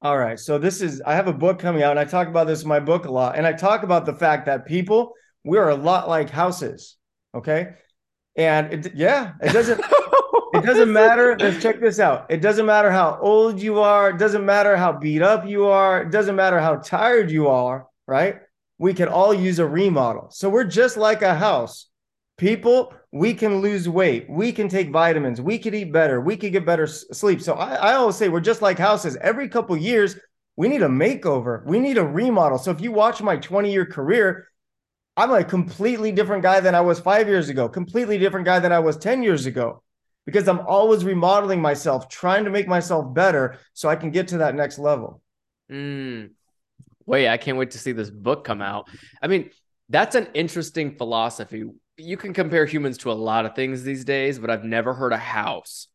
All 0.02 0.18
right. 0.18 0.40
So, 0.40 0.60
this 0.60 0.82
is, 0.82 1.02
I 1.06 1.16
have 1.16 1.28
a 1.28 1.34
book 1.34 1.58
coming 1.58 1.82
out, 1.82 1.92
and 1.92 2.00
I 2.00 2.06
talk 2.06 2.28
about 2.28 2.46
this 2.46 2.62
in 2.62 2.68
my 2.68 2.80
book 2.80 3.06
a 3.06 3.12
lot. 3.12 3.36
And 3.36 3.48
I 3.48 3.54
talk 3.54 3.82
about 3.82 4.06
the 4.06 4.14
fact 4.14 4.46
that 4.46 4.68
people, 4.68 5.14
we 5.48 5.58
are 5.58 5.70
a 5.70 5.76
lot 5.76 6.08
like 6.10 6.30
houses. 6.30 6.98
Okay. 7.34 7.74
And 8.36 8.74
it, 8.74 8.96
yeah, 8.96 9.34
it 9.42 9.54
doesn't, 9.54 9.80
it 10.54 10.64
doesn't 10.66 10.92
matter. 10.92 11.36
Let's 11.40 11.62
check 11.62 11.80
this 11.80 12.00
out. 12.00 12.28
It 12.30 12.42
doesn't 12.42 12.66
matter 12.66 12.92
how 12.92 13.18
old 13.22 13.60
you 13.60 13.80
are. 13.80 14.12
It 14.12 14.20
doesn't 14.20 14.46
matter 14.46 14.78
how 14.78 14.94
beat 14.94 15.22
up 15.22 15.48
you 15.48 15.66
are. 15.66 16.04
It 16.04 16.12
doesn't 16.12 16.36
matter 16.36 16.60
how 16.60 16.76
tired 16.76 17.32
you 17.32 17.48
are. 17.48 17.88
Right. 18.06 18.40
We 18.78 18.94
can 18.94 19.08
all 19.08 19.34
use 19.34 19.60
a 19.60 19.66
remodel. 19.66 20.30
So 20.30 20.50
we're 20.50 20.66
just 20.66 20.98
like 20.98 21.24
a 21.24 21.36
house. 21.36 21.88
People, 22.38 22.94
we 23.12 23.34
can 23.34 23.62
lose 23.62 23.90
weight. 23.90 24.30
We 24.30 24.52
can 24.52 24.70
take 24.70 24.92
vitamins. 24.92 25.42
We 25.42 25.58
could 25.58 25.74
eat 25.74 25.92
better. 25.92 26.22
We 26.22 26.38
could 26.38 26.52
get 26.52 26.66
better 26.66 26.86
sleep. 26.86 27.42
So 27.42 27.56
I, 27.56 27.74
I 27.74 27.94
always 27.96 28.16
say 28.16 28.30
we're 28.30 28.40
just 28.42 28.62
like 28.62 28.78
houses. 28.78 29.18
Every 29.20 29.50
couple 29.50 29.76
years, 29.76 30.18
we 30.56 30.68
need 30.68 30.84
a 30.84 30.88
makeover. 30.88 31.66
We 31.66 31.80
need 31.80 31.98
a 31.98 32.06
remodel. 32.06 32.60
So 32.60 32.70
if 32.70 32.82
you 32.82 32.92
watch 32.92 33.22
my 33.24 33.38
20 33.38 33.72
year 33.72 33.86
career, 33.86 34.47
I'm 35.18 35.32
a 35.32 35.44
completely 35.44 36.12
different 36.12 36.44
guy 36.44 36.60
than 36.60 36.76
I 36.76 36.82
was 36.82 37.00
five 37.00 37.28
years 37.28 37.50
ago, 37.50 37.68
completely 37.68 38.20
different 38.20 38.46
guy 38.46 38.60
than 38.60 38.72
I 38.72 38.78
was 38.78 38.98
10 38.98 39.24
years 39.24 39.48
ago, 39.48 39.82
because 40.28 40.48
I'm 40.48 40.60
always 40.60 41.04
remodeling 41.04 41.60
myself, 41.60 42.08
trying 42.08 42.44
to 42.44 42.52
make 42.52 42.68
myself 42.68 43.16
better 43.16 43.58
so 43.74 43.90
I 43.90 43.96
can 43.96 44.12
get 44.12 44.28
to 44.30 44.38
that 44.40 44.54
next 44.54 44.78
level. 44.78 45.24
Mm. 45.72 46.30
Wait, 47.08 47.28
I 47.28 47.38
can't 47.38 47.58
wait 47.58 47.72
to 47.72 47.80
see 47.80 47.94
this 47.94 48.12
book 48.12 48.44
come 48.44 48.62
out. 48.62 48.90
I 49.20 49.26
mean, 49.26 49.50
that's 49.90 50.14
an 50.14 50.28
interesting 50.36 50.96
philosophy. 50.98 51.64
You 51.98 52.18
can 52.18 52.34
compare 52.34 52.68
humans 52.68 53.00
to 53.00 53.12
a 53.12 53.14
lot 53.14 53.48
of 53.48 53.56
things 53.56 53.82
these 53.82 54.06
days, 54.06 54.38
but 54.38 54.52
I've 54.52 54.66
never 54.66 54.94
heard 54.94 55.14
a 55.14 55.18
house 55.18 55.88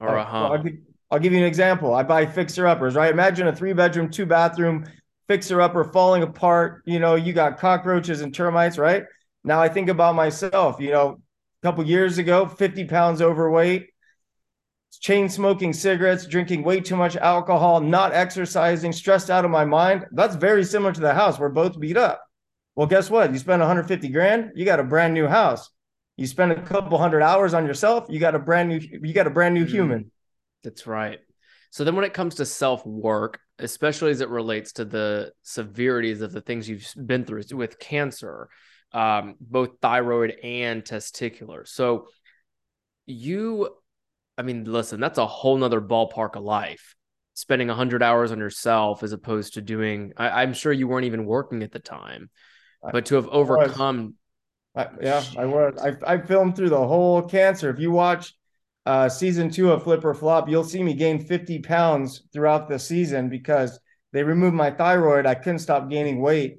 or 0.00 0.16
a 0.16 0.24
home. 0.24 0.42
Well, 0.42 0.52
I'll, 0.52 0.62
give, 0.62 0.72
I'll 1.10 1.18
give 1.18 1.32
you 1.34 1.40
an 1.40 1.44
example. 1.44 1.92
I 1.92 2.02
buy 2.02 2.24
fixer 2.24 2.66
uppers, 2.66 2.94
right? 2.94 3.12
Imagine 3.12 3.46
a 3.48 3.54
three 3.54 3.74
bedroom, 3.74 4.10
two 4.10 4.24
bathroom 4.24 4.86
fixer 5.30 5.60
upper 5.60 5.84
falling 5.84 6.24
apart. 6.24 6.82
You 6.86 6.98
know, 6.98 7.14
you 7.14 7.32
got 7.32 7.56
cockroaches 7.56 8.20
and 8.20 8.34
termites, 8.34 8.78
right? 8.78 9.04
Now 9.44 9.62
I 9.62 9.68
think 9.68 9.88
about 9.88 10.16
myself, 10.16 10.80
you 10.80 10.90
know, 10.90 11.20
a 11.62 11.66
couple 11.66 11.86
years 11.86 12.18
ago, 12.18 12.46
50 12.46 12.86
pounds 12.86 13.22
overweight, 13.22 13.90
chain 14.90 15.28
smoking 15.28 15.72
cigarettes, 15.72 16.26
drinking 16.26 16.64
way 16.64 16.80
too 16.80 16.96
much 16.96 17.14
alcohol, 17.14 17.80
not 17.80 18.12
exercising, 18.12 18.90
stressed 18.90 19.30
out 19.30 19.44
of 19.44 19.52
my 19.52 19.64
mind. 19.64 20.04
That's 20.10 20.34
very 20.34 20.64
similar 20.64 20.92
to 20.94 21.00
the 21.00 21.14
house. 21.14 21.38
We're 21.38 21.50
both 21.50 21.78
beat 21.78 21.96
up. 21.96 22.20
Well, 22.74 22.88
guess 22.88 23.08
what? 23.08 23.32
You 23.32 23.38
spend 23.38 23.60
150 23.60 24.08
grand, 24.08 24.50
you 24.56 24.64
got 24.64 24.80
a 24.80 24.84
brand 24.84 25.14
new 25.14 25.28
house. 25.28 25.70
You 26.16 26.26
spend 26.26 26.50
a 26.50 26.60
couple 26.60 26.98
hundred 26.98 27.22
hours 27.22 27.54
on 27.54 27.66
yourself, 27.66 28.06
you 28.08 28.18
got 28.18 28.34
a 28.34 28.40
brand 28.40 28.68
new 28.68 28.80
you 28.80 29.14
got 29.14 29.28
a 29.28 29.30
brand 29.30 29.54
new 29.54 29.64
mm, 29.64 29.70
human. 29.70 30.10
That's 30.64 30.88
right. 30.88 31.20
So 31.70 31.84
then 31.84 31.94
when 31.94 32.04
it 32.04 32.14
comes 32.14 32.34
to 32.36 32.44
self-work, 32.44 33.38
especially 33.60 34.10
as 34.10 34.20
it 34.20 34.28
relates 34.28 34.72
to 34.72 34.84
the 34.84 35.32
severities 35.42 36.20
of 36.20 36.32
the 36.32 36.40
things 36.40 36.68
you've 36.68 36.86
been 37.06 37.24
through 37.24 37.42
with 37.52 37.78
cancer, 37.78 38.48
um, 38.92 39.36
both 39.40 39.70
thyroid 39.80 40.36
and 40.42 40.84
testicular. 40.84 41.66
So 41.66 42.08
you 43.06 43.70
I 44.40 44.42
mean, 44.42 44.64
listen, 44.64 45.00
that's 45.00 45.18
a 45.18 45.26
whole 45.26 45.58
nother 45.58 45.82
ballpark 45.82 46.34
of 46.34 46.42
life. 46.42 46.94
Spending 47.34 47.68
100 47.68 48.02
hours 48.02 48.32
on 48.32 48.38
yourself 48.38 49.02
as 49.02 49.12
opposed 49.12 49.54
to 49.54 49.60
doing, 49.60 50.14
I, 50.16 50.42
am 50.42 50.54
sure 50.54 50.72
you 50.72 50.88
weren't 50.88 51.04
even 51.04 51.26
working 51.26 51.62
at 51.62 51.72
the 51.72 51.78
time, 51.78 52.30
but 52.82 53.04
to 53.06 53.16
have 53.16 53.28
overcome. 53.28 54.14
I, 54.74 54.86
yeah, 55.02 55.22
I 55.36 55.44
was. 55.44 55.78
I, 55.78 56.14
I 56.14 56.18
filmed 56.18 56.56
through 56.56 56.70
the 56.70 56.86
whole 56.86 57.20
cancer. 57.22 57.68
If 57.68 57.78
you 57.78 57.90
watch 57.90 58.32
uh, 58.86 59.08
season 59.08 59.50
two 59.50 59.72
of 59.72 59.82
Flip 59.82 60.04
or 60.04 60.14
Flop, 60.14 60.48
you'll 60.48 60.64
see 60.64 60.82
me 60.82 60.94
gain 60.94 61.24
50 61.24 61.60
pounds 61.60 62.22
throughout 62.32 62.68
the 62.68 62.78
season 62.78 63.28
because 63.28 63.78
they 64.12 64.22
removed 64.22 64.54
my 64.54 64.70
thyroid. 64.70 65.26
I 65.26 65.34
couldn't 65.34 65.58
stop 65.60 65.90
gaining 65.90 66.20
weight. 66.20 66.58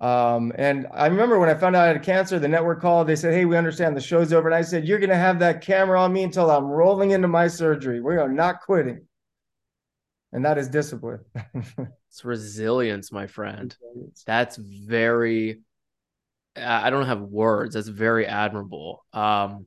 Um, 0.00 0.52
and 0.54 0.86
I 0.92 1.06
remember 1.06 1.38
when 1.38 1.50
I 1.50 1.54
found 1.54 1.76
out 1.76 1.84
I 1.84 1.88
had 1.88 2.02
cancer, 2.02 2.38
the 2.38 2.48
network 2.48 2.80
called. 2.80 3.06
They 3.06 3.16
said, 3.16 3.34
Hey, 3.34 3.44
we 3.44 3.56
understand 3.56 3.96
the 3.96 4.00
show's 4.00 4.32
over. 4.32 4.48
And 4.48 4.54
I 4.54 4.62
said, 4.62 4.86
You're 4.86 4.98
going 4.98 5.10
to 5.10 5.16
have 5.16 5.38
that 5.40 5.60
camera 5.60 6.00
on 6.00 6.12
me 6.12 6.22
until 6.22 6.50
I'm 6.50 6.64
rolling 6.64 7.10
into 7.10 7.28
my 7.28 7.48
surgery. 7.48 8.00
We 8.00 8.16
are 8.16 8.28
not 8.28 8.62
quitting. 8.62 9.06
And 10.32 10.44
that 10.44 10.58
is 10.58 10.68
discipline. 10.68 11.20
it's 11.54 12.24
resilience, 12.24 13.12
my 13.12 13.26
friend. 13.26 13.76
That's 14.26 14.56
very, 14.56 15.60
I 16.56 16.88
don't 16.90 17.06
have 17.06 17.20
words. 17.20 17.74
That's 17.74 17.88
very 17.88 18.26
admirable. 18.26 19.04
Um, 19.12 19.66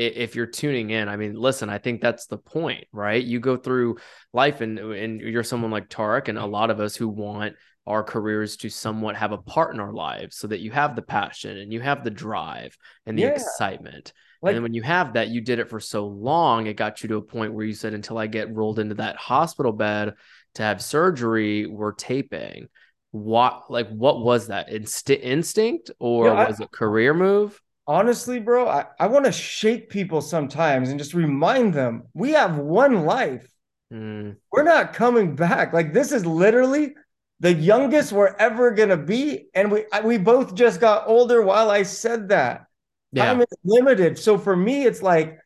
if 0.00 0.34
you're 0.34 0.46
tuning 0.46 0.90
in, 0.90 1.08
I 1.08 1.16
mean, 1.16 1.34
listen, 1.34 1.68
I 1.68 1.78
think 1.78 2.00
that's 2.00 2.26
the 2.26 2.38
point, 2.38 2.84
right? 2.92 3.22
You 3.22 3.40
go 3.40 3.56
through 3.56 3.98
life 4.32 4.60
and 4.60 4.78
and 4.78 5.20
you're 5.20 5.44
someone 5.44 5.70
like 5.70 5.88
Tarek 5.88 6.28
and 6.28 6.38
a 6.38 6.42
mm-hmm. 6.42 6.50
lot 6.50 6.70
of 6.70 6.80
us 6.80 6.96
who 6.96 7.08
want 7.08 7.56
our 7.86 8.02
careers 8.02 8.56
to 8.58 8.68
somewhat 8.68 9.16
have 9.16 9.32
a 9.32 9.38
part 9.38 9.74
in 9.74 9.80
our 9.80 9.92
lives 9.92 10.36
so 10.36 10.46
that 10.46 10.60
you 10.60 10.70
have 10.70 10.94
the 10.94 11.02
passion 11.02 11.58
and 11.58 11.72
you 11.72 11.80
have 11.80 12.04
the 12.04 12.10
drive 12.10 12.76
and 13.06 13.18
the 13.18 13.22
yeah. 13.22 13.28
excitement. 13.28 14.12
Like, 14.42 14.50
and 14.50 14.56
then 14.56 14.62
when 14.62 14.74
you 14.74 14.82
have 14.82 15.14
that, 15.14 15.28
you 15.28 15.40
did 15.40 15.58
it 15.58 15.68
for 15.68 15.80
so 15.80 16.06
long, 16.06 16.66
it 16.66 16.74
got 16.76 17.02
you 17.02 17.08
to 17.10 17.16
a 17.16 17.22
point 17.22 17.52
where 17.52 17.64
you 17.64 17.74
said, 17.74 17.92
until 17.92 18.16
I 18.16 18.26
get 18.26 18.54
rolled 18.54 18.78
into 18.78 18.94
that 18.96 19.16
hospital 19.16 19.72
bed 19.72 20.14
to 20.54 20.62
have 20.62 20.82
surgery, 20.82 21.66
we're 21.66 21.92
taping. 21.92 22.68
What 23.12 23.70
like 23.70 23.88
what 23.88 24.20
was 24.20 24.46
that? 24.46 24.70
Inst- 24.70 25.10
instinct 25.10 25.90
or 25.98 26.32
was 26.32 26.60
I, 26.60 26.64
it 26.64 26.70
career 26.70 27.12
move? 27.12 27.60
Honestly, 27.90 28.38
bro, 28.38 28.68
I, 28.68 28.84
I 29.00 29.08
want 29.08 29.24
to 29.24 29.32
shake 29.32 29.90
people 29.90 30.20
sometimes 30.20 30.90
and 30.90 30.98
just 31.00 31.12
remind 31.12 31.74
them 31.74 32.04
we 32.14 32.30
have 32.30 32.56
one 32.56 33.04
life. 33.04 33.52
Mm. 33.92 34.36
We're 34.52 34.62
not 34.62 34.92
coming 34.92 35.34
back. 35.34 35.72
Like 35.72 35.92
this 35.92 36.12
is 36.12 36.24
literally 36.24 36.94
the 37.40 37.52
youngest 37.52 38.12
we're 38.12 38.36
ever 38.38 38.70
gonna 38.70 38.96
be, 38.96 39.48
and 39.54 39.72
we 39.72 39.86
we 40.04 40.18
both 40.18 40.54
just 40.54 40.80
got 40.80 41.08
older 41.08 41.42
while 41.42 41.68
I 41.68 41.82
said 41.82 42.28
that. 42.28 42.66
Yeah. 43.10 43.24
Time 43.24 43.40
is 43.40 43.58
limited, 43.64 44.16
so 44.20 44.38
for 44.38 44.54
me, 44.54 44.84
it's 44.84 45.02
like, 45.02 45.40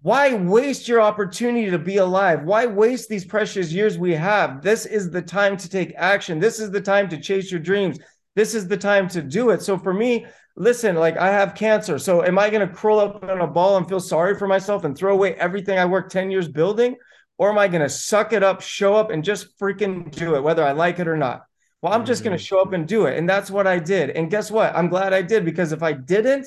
why 0.00 0.32
waste 0.32 0.88
your 0.88 1.02
opportunity 1.02 1.68
to 1.68 1.78
be 1.78 1.98
alive? 1.98 2.44
Why 2.44 2.64
waste 2.64 3.10
these 3.10 3.26
precious 3.26 3.74
years 3.74 3.98
we 3.98 4.14
have? 4.14 4.62
This 4.62 4.86
is 4.86 5.10
the 5.10 5.20
time 5.20 5.58
to 5.58 5.68
take 5.68 5.92
action. 5.98 6.40
This 6.40 6.60
is 6.60 6.70
the 6.70 6.80
time 6.80 7.10
to 7.10 7.20
chase 7.20 7.50
your 7.50 7.60
dreams. 7.60 7.98
This 8.36 8.54
is 8.54 8.68
the 8.68 8.78
time 8.78 9.06
to 9.08 9.20
do 9.20 9.50
it. 9.50 9.60
So 9.60 9.76
for 9.76 9.92
me, 9.92 10.24
listen, 10.56 10.96
like 10.96 11.16
I 11.16 11.28
have 11.28 11.54
cancer. 11.54 11.98
So 11.98 12.24
am 12.24 12.38
I 12.38 12.50
going 12.50 12.66
to 12.66 12.74
curl 12.74 12.98
up 12.98 13.22
in 13.22 13.30
a 13.30 13.46
ball 13.46 13.76
and 13.76 13.88
feel 13.88 14.00
sorry 14.00 14.38
for 14.38 14.46
myself 14.46 14.84
and 14.84 14.96
throw 14.96 15.12
away 15.12 15.34
everything 15.34 15.78
I 15.78 15.84
worked 15.86 16.12
10 16.12 16.30
years 16.30 16.48
building? 16.48 16.96
Or 17.38 17.50
am 17.50 17.58
I 17.58 17.68
going 17.68 17.82
to 17.82 17.88
suck 17.88 18.34
it 18.34 18.42
up, 18.42 18.60
show 18.60 18.94
up, 18.94 19.10
and 19.10 19.24
just 19.24 19.58
freaking 19.58 20.10
do 20.10 20.34
it, 20.34 20.42
whether 20.42 20.62
I 20.62 20.72
like 20.72 20.98
it 20.98 21.08
or 21.08 21.16
not? 21.16 21.42
Well, 21.80 21.92
I'm 21.92 22.04
just 22.04 22.22
going 22.22 22.36
to 22.36 22.42
mm. 22.42 22.46
show 22.46 22.60
up 22.60 22.74
and 22.74 22.86
do 22.86 23.06
it. 23.06 23.16
And 23.16 23.28
that's 23.28 23.50
what 23.50 23.66
I 23.66 23.78
did. 23.78 24.10
And 24.10 24.30
guess 24.30 24.50
what? 24.50 24.76
I'm 24.76 24.88
glad 24.88 25.14
I 25.14 25.22
did 25.22 25.46
because 25.46 25.72
if 25.72 25.82
I 25.82 25.92
didn't, 25.92 26.46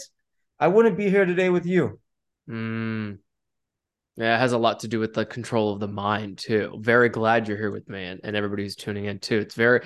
I 0.59 0.67
wouldn't 0.67 0.97
be 0.97 1.09
here 1.09 1.25
today 1.25 1.49
with 1.49 1.65
you. 1.65 1.99
Mm. 2.47 3.17
Yeah, 4.15 4.35
it 4.35 4.39
has 4.39 4.51
a 4.51 4.57
lot 4.59 4.81
to 4.81 4.87
do 4.87 4.99
with 4.99 5.13
the 5.13 5.25
control 5.25 5.73
of 5.73 5.79
the 5.79 5.87
mind 5.87 6.37
too. 6.37 6.77
Very 6.79 7.09
glad 7.09 7.47
you're 7.47 7.57
here 7.57 7.71
with 7.71 7.89
me 7.89 8.03
and, 8.03 8.21
and 8.23 8.35
everybody 8.35 8.61
who's 8.61 8.75
tuning 8.75 9.05
in 9.05 9.17
too. 9.17 9.39
It's 9.39 9.55
very 9.55 9.81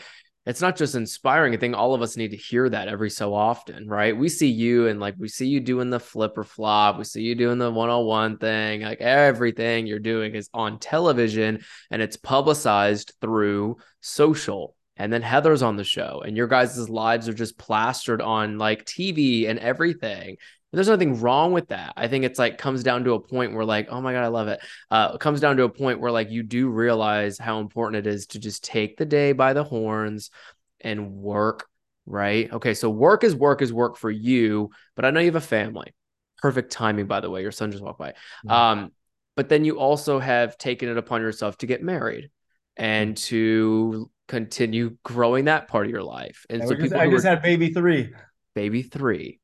it's 0.47 0.61
not 0.61 0.77
just 0.77 0.95
inspiring. 0.95 1.53
I 1.53 1.57
think 1.57 1.75
all 1.75 1.93
of 1.93 2.01
us 2.01 2.15
need 2.15 2.31
to 2.31 2.37
hear 2.37 2.69
that 2.69 2.87
every 2.87 3.09
so 3.09 3.33
often, 3.33 3.87
right? 3.87 4.15
We 4.15 4.29
see 4.29 4.47
you 4.47 4.87
and 4.87 4.99
like 4.99 5.15
we 5.17 5.27
see 5.27 5.47
you 5.47 5.59
doing 5.59 5.89
the 5.89 5.99
flip 5.99 6.37
or 6.37 6.45
flop, 6.45 6.97
we 6.97 7.03
see 7.03 7.21
you 7.21 7.35
doing 7.35 7.57
the 7.57 7.69
one 7.69 7.89
on 7.89 8.05
one 8.05 8.37
thing, 8.37 8.81
like 8.81 9.01
everything 9.01 9.87
you're 9.87 9.99
doing 9.99 10.35
is 10.35 10.49
on 10.53 10.79
television 10.79 11.59
and 11.91 12.01
it's 12.01 12.15
publicized 12.15 13.13
through 13.19 13.77
social. 13.99 14.73
And 14.99 15.13
then 15.13 15.21
Heather's 15.21 15.61
on 15.61 15.75
the 15.75 15.83
show, 15.83 16.23
and 16.25 16.35
your 16.35 16.47
guys' 16.47 16.89
lives 16.89 17.29
are 17.29 17.33
just 17.33 17.59
plastered 17.59 18.19
on 18.19 18.57
like 18.57 18.83
TV 18.83 19.47
and 19.47 19.59
everything. 19.59 20.37
There's 20.73 20.89
nothing 20.89 21.19
wrong 21.19 21.53
with 21.53 21.69
that. 21.69 21.93
I 21.95 22.07
think 22.07 22.25
it's 22.25 22.37
like 22.37 22.57
comes 22.57 22.83
down 22.83 23.05
to 23.05 23.13
a 23.13 23.19
point 23.19 23.53
where 23.53 23.65
like, 23.65 23.87
oh 23.89 24.01
my 24.01 24.11
god, 24.11 24.23
I 24.23 24.27
love 24.27 24.47
it. 24.47 24.59
Uh, 24.91 25.11
it 25.15 25.19
comes 25.19 25.39
down 25.39 25.57
to 25.57 25.63
a 25.63 25.69
point 25.69 25.99
where 25.99 26.11
like 26.11 26.29
you 26.29 26.43
do 26.43 26.67
realize 26.67 27.37
how 27.37 27.59
important 27.59 28.05
it 28.05 28.09
is 28.09 28.27
to 28.27 28.39
just 28.39 28.63
take 28.63 28.97
the 28.97 29.05
day 29.05 29.31
by 29.31 29.53
the 29.53 29.63
horns 29.63 30.29
and 30.81 31.13
work. 31.13 31.67
Right? 32.05 32.51
Okay, 32.51 32.73
so 32.73 32.89
work 32.89 33.23
is 33.23 33.35
work 33.35 33.61
is 33.61 33.73
work 33.73 33.97
for 33.97 34.11
you, 34.11 34.69
but 34.95 35.05
I 35.05 35.11
know 35.11 35.19
you 35.19 35.27
have 35.27 35.35
a 35.35 35.41
family. 35.41 35.93
Perfect 36.41 36.71
timing, 36.71 37.07
by 37.07 37.19
the 37.21 37.29
way. 37.29 37.41
Your 37.41 37.51
son 37.51 37.71
just 37.71 37.83
walked 37.83 37.99
by. 37.99 38.09
Mm-hmm. 38.09 38.51
Um, 38.51 38.91
but 39.35 39.49
then 39.49 39.65
you 39.65 39.79
also 39.79 40.19
have 40.19 40.57
taken 40.57 40.89
it 40.89 40.97
upon 40.97 41.21
yourself 41.21 41.57
to 41.59 41.65
get 41.65 41.81
married 41.81 42.29
and 42.75 43.15
mm-hmm. 43.15 43.25
to 43.27 44.11
continue 44.27 44.97
growing 45.03 45.45
that 45.45 45.67
part 45.67 45.85
of 45.85 45.91
your 45.91 46.03
life. 46.03 46.45
And 46.49 46.65
so 46.67 46.75
just, 46.75 46.93
I 46.93 47.09
just 47.09 47.25
had 47.25 47.41
baby 47.41 47.73
three. 47.73 48.11
Baby 48.53 48.83
three 48.83 49.39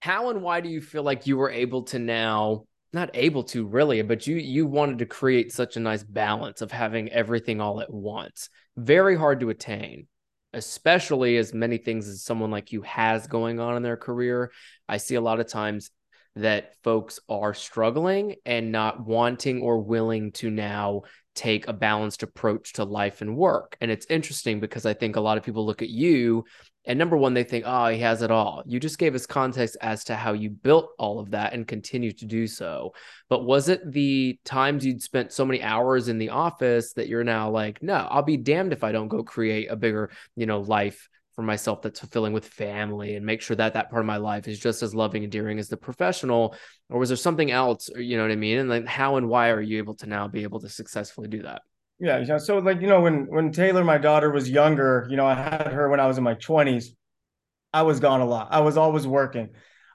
how 0.00 0.30
and 0.30 0.42
why 0.42 0.60
do 0.60 0.68
you 0.68 0.80
feel 0.80 1.02
like 1.02 1.26
you 1.26 1.36
were 1.36 1.50
able 1.50 1.82
to 1.82 1.98
now 1.98 2.64
not 2.92 3.10
able 3.14 3.42
to 3.42 3.66
really 3.66 4.00
but 4.02 4.26
you 4.26 4.36
you 4.36 4.66
wanted 4.66 4.98
to 4.98 5.06
create 5.06 5.52
such 5.52 5.76
a 5.76 5.80
nice 5.80 6.02
balance 6.02 6.62
of 6.62 6.72
having 6.72 7.10
everything 7.10 7.60
all 7.60 7.80
at 7.80 7.92
once 7.92 8.48
very 8.76 9.16
hard 9.16 9.40
to 9.40 9.50
attain 9.50 10.06
especially 10.54 11.36
as 11.36 11.52
many 11.52 11.76
things 11.76 12.08
as 12.08 12.22
someone 12.22 12.50
like 12.50 12.72
you 12.72 12.80
has 12.82 13.26
going 13.26 13.60
on 13.60 13.76
in 13.76 13.82
their 13.82 13.96
career 13.96 14.50
i 14.88 14.96
see 14.96 15.16
a 15.16 15.20
lot 15.20 15.40
of 15.40 15.46
times 15.46 15.90
that 16.38 16.74
folks 16.84 17.18
are 17.28 17.52
struggling 17.52 18.36
and 18.46 18.70
not 18.70 19.04
wanting 19.04 19.60
or 19.60 19.80
willing 19.80 20.32
to 20.32 20.50
now 20.50 21.02
take 21.34 21.68
a 21.68 21.72
balanced 21.72 22.22
approach 22.22 22.74
to 22.74 22.84
life 22.84 23.20
and 23.20 23.36
work. 23.36 23.76
And 23.80 23.90
it's 23.90 24.06
interesting 24.10 24.60
because 24.60 24.86
I 24.86 24.94
think 24.94 25.16
a 25.16 25.20
lot 25.20 25.38
of 25.38 25.44
people 25.44 25.66
look 25.66 25.82
at 25.82 25.88
you 25.88 26.44
and 26.88 26.98
number 26.98 27.18
one, 27.18 27.34
they 27.34 27.44
think, 27.44 27.64
oh, 27.66 27.88
he 27.88 27.98
has 27.98 28.22
it 28.22 28.30
all. 28.30 28.62
You 28.66 28.80
just 28.80 28.98
gave 28.98 29.14
us 29.14 29.26
context 29.26 29.76
as 29.82 30.04
to 30.04 30.16
how 30.16 30.32
you 30.32 30.48
built 30.48 30.88
all 30.98 31.20
of 31.20 31.32
that 31.32 31.52
and 31.52 31.68
continue 31.68 32.12
to 32.12 32.24
do 32.24 32.46
so. 32.46 32.94
But 33.28 33.44
was 33.44 33.68
it 33.68 33.92
the 33.92 34.40
times 34.46 34.86
you'd 34.86 35.02
spent 35.02 35.30
so 35.30 35.44
many 35.44 35.62
hours 35.62 36.08
in 36.08 36.16
the 36.16 36.30
office 36.30 36.94
that 36.94 37.06
you're 37.06 37.24
now 37.24 37.50
like, 37.50 37.82
no, 37.82 38.08
I'll 38.10 38.22
be 38.22 38.38
damned 38.38 38.72
if 38.72 38.82
I 38.82 38.92
don't 38.92 39.08
go 39.08 39.22
create 39.22 39.70
a 39.70 39.76
bigger, 39.76 40.10
you 40.34 40.46
know, 40.46 40.60
life 40.60 41.10
for 41.36 41.42
myself 41.42 41.82
that's 41.82 42.00
fulfilling 42.00 42.32
with 42.32 42.48
family 42.48 43.16
and 43.16 43.24
make 43.24 43.42
sure 43.42 43.54
that 43.56 43.74
that 43.74 43.90
part 43.90 44.00
of 44.00 44.06
my 44.06 44.16
life 44.16 44.48
is 44.48 44.58
just 44.58 44.82
as 44.82 44.94
loving 44.94 45.22
and 45.22 45.32
endearing 45.32 45.58
as 45.58 45.68
the 45.68 45.76
professional 45.76 46.56
or 46.88 46.98
was 46.98 47.10
there 47.10 47.16
something 47.16 47.52
else 47.52 47.88
you 47.96 48.16
know 48.16 48.24
what 48.24 48.32
i 48.32 48.34
mean 48.34 48.58
and 48.58 48.68
then 48.68 48.84
how 48.86 49.14
and 49.14 49.28
why 49.28 49.50
are 49.50 49.60
you 49.60 49.78
able 49.78 49.94
to 49.94 50.08
now 50.08 50.26
be 50.26 50.42
able 50.42 50.58
to 50.58 50.68
successfully 50.68 51.28
do 51.28 51.42
that 51.42 51.62
yeah 52.00 52.38
so 52.38 52.58
like 52.58 52.80
you 52.80 52.86
know 52.86 53.00
when 53.00 53.26
when 53.26 53.50
taylor 53.50 53.84
my 53.84 53.98
daughter 53.98 54.30
was 54.30 54.48
younger 54.48 55.06
you 55.10 55.16
know 55.16 55.26
i 55.26 55.34
had 55.34 55.66
her 55.66 55.88
when 55.88 56.00
i 56.00 56.06
was 56.06 56.16
in 56.18 56.24
my 56.24 56.34
20s 56.34 56.90
i 57.72 57.82
was 57.82 58.00
gone 58.00 58.20
a 58.20 58.24
lot. 58.24 58.48
I 58.50 58.60
was 58.60 58.76
always 58.76 59.06
working. 59.06 59.50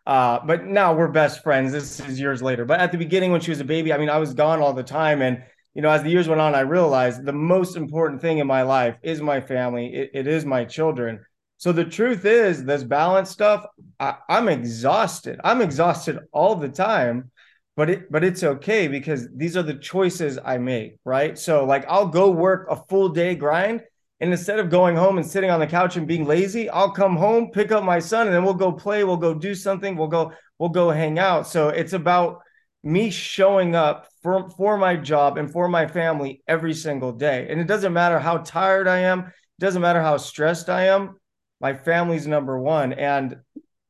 Uh, 0.05 0.39
but 0.45 0.65
now 0.65 0.93
we're 0.93 1.07
best 1.07 1.43
friends. 1.43 1.71
This 1.71 1.99
is 2.01 2.19
years 2.19 2.41
later. 2.41 2.65
But 2.65 2.81
at 2.81 2.91
the 2.91 2.97
beginning 2.97 3.31
when 3.31 3.39
she 3.39 3.51
was 3.51 3.61
a 3.61 3.65
baby 3.65 3.93
i 3.93 3.97
mean 3.97 4.09
i 4.09 4.17
was 4.17 4.33
gone 4.33 4.59
all 4.59 4.73
the 4.73 4.83
time. 4.83 5.21
And 5.21 5.43
you 5.73 5.81
know, 5.81 5.89
as 5.89 6.03
the 6.03 6.09
years 6.09 6.27
went 6.27 6.39
on, 6.39 6.53
I 6.53 6.61
realized 6.61 7.25
the 7.25 7.33
most 7.33 7.75
important 7.75 8.21
thing 8.21 8.37
in 8.37 8.45
my 8.45 8.61
life 8.61 8.95
is 9.01 9.21
my 9.21 9.41
family. 9.41 9.87
it, 9.93 10.11
it 10.13 10.27
is 10.27 10.45
my 10.45 10.65
children. 10.65 11.19
So 11.57 11.71
the 11.71 11.85
truth 11.85 12.25
is, 12.25 12.63
this 12.63 12.83
balance 12.83 13.31
stuff, 13.31 13.65
I, 13.99 14.17
I'm 14.29 14.49
exhausted. 14.49 15.39
I'm 15.43 15.61
exhausted 15.61 16.19
all 16.31 16.55
the 16.55 16.69
time, 16.69 17.31
but 17.75 17.89
it 17.89 18.12
but 18.12 18.23
it's 18.23 18.43
okay 18.43 18.88
because 18.88 19.27
these 19.36 19.57
are 19.57 19.63
the 19.63 19.73
choices 19.73 20.38
I 20.43 20.57
make, 20.57 20.97
right? 21.05 21.38
So 21.38 21.65
like 21.65 21.86
I'll 21.88 22.07
go 22.07 22.29
work 22.29 22.67
a 22.69 22.75
full 22.75 23.09
day 23.09 23.36
grind. 23.36 23.81
And 24.19 24.31
instead 24.31 24.59
of 24.59 24.69
going 24.69 24.95
home 24.95 25.17
and 25.17 25.27
sitting 25.27 25.49
on 25.49 25.59
the 25.59 25.67
couch 25.67 25.97
and 25.97 26.07
being 26.07 26.25
lazy, 26.25 26.69
I'll 26.69 26.91
come 26.91 27.17
home, 27.17 27.49
pick 27.51 27.73
up 27.73 27.83
my 27.83 27.99
son, 27.99 28.27
and 28.27 28.33
then 28.33 28.45
we'll 28.45 28.53
go 28.53 28.71
play, 28.71 29.03
we'll 29.03 29.17
go 29.17 29.33
do 29.33 29.53
something, 29.53 29.97
we'll 29.97 30.07
go, 30.07 30.31
we'll 30.59 30.69
go 30.69 30.91
hang 30.91 31.19
out. 31.19 31.45
So 31.45 31.67
it's 31.67 31.91
about 31.91 32.39
me 32.83 33.09
showing 33.09 33.75
up 33.75 34.07
for, 34.21 34.49
for 34.51 34.77
my 34.77 34.95
job 34.95 35.38
and 35.38 35.51
for 35.51 35.67
my 35.67 35.88
family 35.88 36.41
every 36.47 36.73
single 36.73 37.12
day. 37.12 37.47
And 37.49 37.59
it 37.59 37.67
doesn't 37.67 37.91
matter 37.91 38.17
how 38.17 38.38
tired 38.38 38.88
I 38.88 38.99
am, 38.99 39.19
it 39.19 39.59
doesn't 39.59 39.81
matter 39.81 40.01
how 40.01 40.15
stressed 40.15 40.69
I 40.69 40.88
am, 40.88 41.17
my 41.59 41.73
family's 41.73 42.27
number 42.27 42.57
one. 42.57 42.93
And 42.93 43.38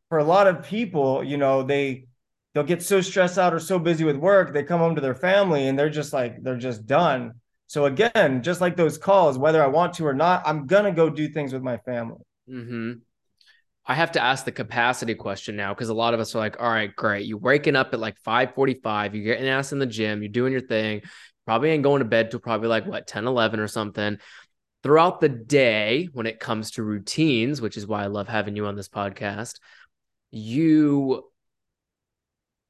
for 0.09 0.17
a 0.17 0.23
lot 0.23 0.47
of 0.47 0.63
people, 0.63 1.23
you 1.23 1.37
know, 1.37 1.61
they 1.61 2.07
they'll 2.53 2.63
get 2.63 2.83
so 2.83 3.01
stressed 3.01 3.37
out 3.37 3.53
or 3.53 3.59
so 3.59 3.79
busy 3.79 4.03
with 4.03 4.17
work, 4.17 4.53
they 4.53 4.63
come 4.63 4.79
home 4.79 4.95
to 4.95 5.01
their 5.01 5.15
family 5.15 5.67
and 5.67 5.77
they're 5.77 5.89
just 5.89 6.13
like 6.13 6.41
they're 6.43 6.57
just 6.57 6.85
done. 6.85 7.33
So 7.67 7.85
again, 7.85 8.43
just 8.43 8.61
like 8.61 8.75
those 8.75 8.97
calls, 8.97 9.37
whether 9.37 9.63
I 9.63 9.67
want 9.67 9.93
to 9.95 10.05
or 10.05 10.13
not, 10.13 10.43
I'm 10.45 10.67
gonna 10.67 10.91
go 10.91 11.09
do 11.09 11.27
things 11.27 11.53
with 11.53 11.63
my 11.63 11.77
family. 11.77 12.21
Mm-hmm. 12.49 12.93
I 13.85 13.95
have 13.95 14.13
to 14.13 14.21
ask 14.21 14.45
the 14.45 14.51
capacity 14.51 15.13
question 15.13 15.55
now 15.55 15.73
because 15.73 15.89
a 15.89 15.93
lot 15.93 16.13
of 16.13 16.19
us 16.19 16.33
are 16.35 16.39
like, 16.39 16.61
all 16.61 16.69
right, 16.69 16.95
great. 16.95 17.25
You're 17.25 17.37
waking 17.37 17.75
up 17.75 17.93
at 17.93 17.99
like 17.99 18.17
545, 18.19 19.15
you're 19.15 19.25
getting 19.25 19.47
ass 19.47 19.73
in 19.73 19.79
the 19.79 19.85
gym, 19.85 20.21
you're 20.21 20.31
doing 20.31 20.53
your 20.53 20.61
thing. 20.61 21.01
Probably 21.45 21.71
ain't 21.71 21.83
going 21.83 21.99
to 21.99 22.05
bed 22.05 22.31
till 22.31 22.39
probably 22.39 22.69
like 22.69 22.85
what 22.85 23.07
10, 23.07 23.27
11 23.27 23.59
or 23.59 23.67
something. 23.67 24.19
Throughout 24.83 25.19
the 25.19 25.29
day, 25.29 26.07
when 26.13 26.27
it 26.27 26.39
comes 26.39 26.71
to 26.71 26.83
routines, 26.83 27.59
which 27.61 27.75
is 27.75 27.85
why 27.85 28.03
I 28.03 28.07
love 28.07 28.29
having 28.29 28.55
you 28.55 28.67
on 28.67 28.77
this 28.77 28.87
podcast, 28.87 29.59
you 30.31 31.25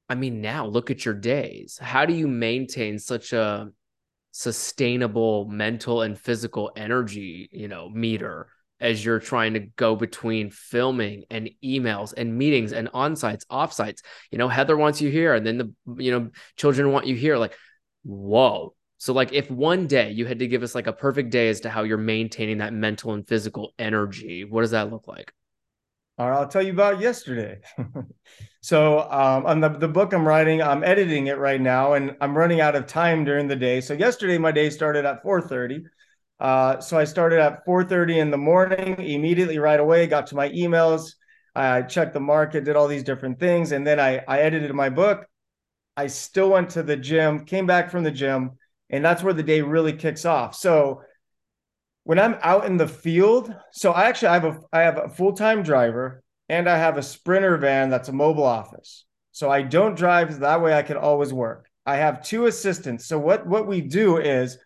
I 0.08 0.14
mean, 0.14 0.40
now 0.40 0.66
look 0.66 0.90
at 0.90 1.04
your 1.04 1.14
days. 1.14 1.78
How 1.78 2.04
do 2.04 2.12
you 2.12 2.28
maintain 2.28 2.98
such 2.98 3.32
a 3.32 3.70
sustainable 4.32 5.46
mental 5.46 6.02
and 6.02 6.18
physical 6.18 6.72
energy, 6.76 7.48
you 7.52 7.68
know, 7.68 7.88
meter 7.88 8.48
as 8.80 9.04
you're 9.04 9.20
trying 9.20 9.54
to 9.54 9.60
go 9.60 9.94
between 9.94 10.50
filming 10.50 11.22
and 11.30 11.48
emails 11.64 12.12
and 12.16 12.36
meetings 12.36 12.72
and 12.72 12.90
on-sites, 12.92 13.46
off-sites. 13.48 14.02
You 14.32 14.38
know, 14.38 14.48
Heather 14.48 14.76
wants 14.76 15.00
you 15.00 15.08
here 15.08 15.34
and 15.34 15.46
then 15.46 15.58
the 15.58 16.02
you 16.02 16.10
know, 16.10 16.30
children 16.56 16.90
want 16.90 17.06
you 17.06 17.14
here 17.14 17.36
like 17.36 17.54
whoa. 18.02 18.74
So 18.98 19.12
like 19.12 19.32
if 19.32 19.50
one 19.50 19.86
day 19.86 20.10
you 20.10 20.26
had 20.26 20.40
to 20.40 20.48
give 20.48 20.64
us 20.64 20.74
like 20.74 20.88
a 20.88 20.92
perfect 20.92 21.30
day 21.30 21.48
as 21.48 21.60
to 21.60 21.70
how 21.70 21.84
you're 21.84 21.96
maintaining 21.96 22.58
that 22.58 22.72
mental 22.72 23.12
and 23.12 23.26
physical 23.26 23.72
energy, 23.78 24.44
what 24.44 24.62
does 24.62 24.72
that 24.72 24.90
look 24.90 25.06
like? 25.06 25.32
All 26.16 26.30
right, 26.30 26.36
I'll 26.38 26.48
tell 26.48 26.62
you 26.62 26.72
about 26.72 27.00
yesterday. 27.00 27.60
so, 28.60 29.00
um, 29.00 29.46
on 29.46 29.60
the, 29.60 29.68
the 29.68 29.88
book 29.88 30.12
I'm 30.12 30.26
writing, 30.26 30.62
I'm 30.62 30.84
editing 30.84 31.26
it 31.26 31.38
right 31.38 31.60
now, 31.60 31.94
and 31.94 32.16
I'm 32.20 32.36
running 32.36 32.60
out 32.60 32.76
of 32.76 32.86
time 32.86 33.24
during 33.24 33.48
the 33.48 33.56
day. 33.56 33.80
So, 33.80 33.94
yesterday 33.94 34.38
my 34.38 34.52
day 34.52 34.70
started 34.70 35.04
at 35.04 35.22
4:30. 35.22 35.84
Uh, 36.38 36.80
so 36.80 36.98
I 36.98 37.04
started 37.04 37.40
at 37.40 37.64
4:30 37.64 38.18
in 38.18 38.30
the 38.30 38.38
morning. 38.38 39.00
Immediately, 39.00 39.58
right 39.58 39.80
away, 39.80 40.06
got 40.06 40.28
to 40.28 40.36
my 40.36 40.50
emails. 40.50 41.14
I 41.56 41.82
checked 41.82 42.14
the 42.14 42.20
market, 42.20 42.64
did 42.64 42.76
all 42.76 42.88
these 42.88 43.04
different 43.04 43.40
things, 43.40 43.72
and 43.72 43.84
then 43.86 43.98
I 43.98 44.22
I 44.28 44.40
edited 44.40 44.72
my 44.72 44.90
book. 44.90 45.26
I 45.96 46.06
still 46.08 46.50
went 46.50 46.70
to 46.70 46.82
the 46.82 46.96
gym, 46.96 47.44
came 47.44 47.66
back 47.66 47.90
from 47.90 48.04
the 48.04 48.10
gym, 48.10 48.52
and 48.90 49.04
that's 49.04 49.22
where 49.22 49.34
the 49.34 49.42
day 49.42 49.62
really 49.62 49.92
kicks 49.92 50.24
off. 50.24 50.54
So 50.54 51.02
when 52.04 52.18
I'm 52.18 52.36
out 52.42 52.66
in 52.66 52.76
the 52.76 52.86
field, 52.86 53.54
so 53.72 53.92
I 53.92 54.04
actually 54.04 54.28
have 54.28 54.44
a 54.44 54.60
I 54.72 54.80
have 54.80 54.98
a 54.98 55.08
full-time 55.08 55.62
driver 55.62 56.22
and 56.48 56.68
I 56.68 56.76
have 56.76 56.96
a 56.96 57.02
sprinter 57.02 57.56
van 57.56 57.90
that's 57.90 58.08
a 58.10 58.12
mobile 58.12 58.44
office. 58.44 59.04
So 59.32 59.50
I 59.50 59.62
don't 59.62 59.96
drive 59.96 60.40
that 60.40 60.62
way 60.62 60.74
I 60.74 60.82
can 60.82 60.96
always 60.96 61.32
work. 61.32 61.66
I 61.86 61.96
have 61.96 62.22
two 62.22 62.46
assistants. 62.46 63.06
So 63.06 63.18
what 63.18 63.46
what 63.46 63.66
we 63.66 63.80
do 63.80 64.18
is 64.18 64.58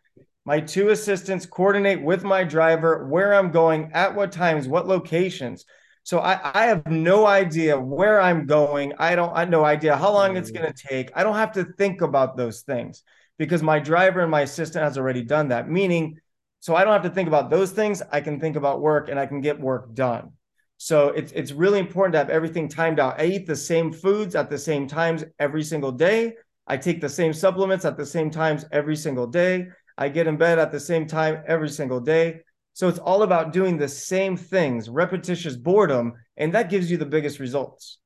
my 0.45 0.61
two 0.61 0.91
assistants 0.91 1.47
coordinate 1.47 2.03
with 2.03 2.25
my 2.25 2.43
driver 2.43 3.07
where 3.07 3.35
I'm 3.35 3.51
going, 3.51 3.91
at 3.93 4.15
what 4.15 4.33
times, 4.33 4.67
what 4.67 4.89
locations. 4.89 5.65
So 6.05 6.21
I, 6.21 6.41
I 6.55 6.67
have 6.67 6.87
no 6.87 7.27
idea 7.27 7.79
where 7.79 8.21
I'm 8.21 8.47
going. 8.47 8.95
I 8.99 9.15
don't 9.15 9.33
I 9.35 9.41
have 9.41 9.51
no 9.51 9.65
idea 9.65 9.97
how 9.97 10.13
long 10.13 10.37
it's 10.37 10.51
going 10.51 10.73
to 10.73 10.87
take. 10.89 11.11
I 11.15 11.23
don't 11.23 11.37
have 11.37 11.53
to 11.53 11.65
think 11.65 12.01
about 12.01 12.37
those 12.37 12.63
things 12.63 13.05
because 13.39 13.63
my 13.63 13.79
driver 13.79 14.21
and 14.21 14.31
my 14.31 14.41
assistant 14.41 14.83
has 14.85 14.99
already 14.99 15.23
done 15.23 15.49
that. 15.49 15.69
Meaning 15.69 16.19
so 16.61 16.75
I 16.75 16.85
don't 16.85 16.93
have 16.93 17.03
to 17.03 17.11
think 17.11 17.29
about 17.29 17.51
those 17.51 17.71
things. 17.71 18.03
I 18.13 18.21
can 18.21 18.41
think 18.41 18.57
about 18.57 18.81
work 18.81 19.09
and 19.09 19.19
I 19.19 19.27
can 19.27 19.41
get 19.41 19.61
work 19.61 19.95
done. 19.95 20.33
So 20.77 21.09
it's 21.09 21.33
it's 21.33 21.53
really 21.53 21.81
important 21.81 22.13
to 22.13 22.19
have 22.19 22.31
everything 22.31 22.69
timed 22.69 23.01
out. 23.01 23.21
I 23.21 23.27
eat 23.27 23.47
the 23.47 23.57
same 23.57 23.93
foods 23.93 24.35
at 24.35 24.49
the 24.49 24.59
same 24.59 24.87
times 24.87 25.25
every 25.39 25.65
single 25.65 25.93
day. 25.93 26.35
I 26.67 26.77
take 26.77 27.01
the 27.01 27.09
same 27.09 27.33
supplements 27.33 27.85
at 27.85 27.97
the 27.97 28.07
same 28.07 28.31
times 28.31 28.65
every 28.71 28.97
single 28.97 29.27
day. 29.27 29.69
I 29.97 30.09
get 30.09 30.29
in 30.29 30.37
bed 30.37 30.59
at 30.59 30.71
the 30.71 30.79
same 30.79 31.07
time 31.07 31.43
every 31.47 31.69
single 31.69 32.01
day. 32.01 32.43
So 32.75 32.87
it's 32.87 33.01
all 33.01 33.25
about 33.25 33.53
doing 33.53 33.77
the 33.77 33.89
same 33.89 34.37
things, 34.37 34.89
repetitious 34.89 35.57
boredom, 35.57 36.13
and 36.37 36.55
that 36.55 36.71
gives 36.71 36.89
you 36.89 36.97
the 36.97 37.07
biggest 37.07 37.41
results. 37.41 37.99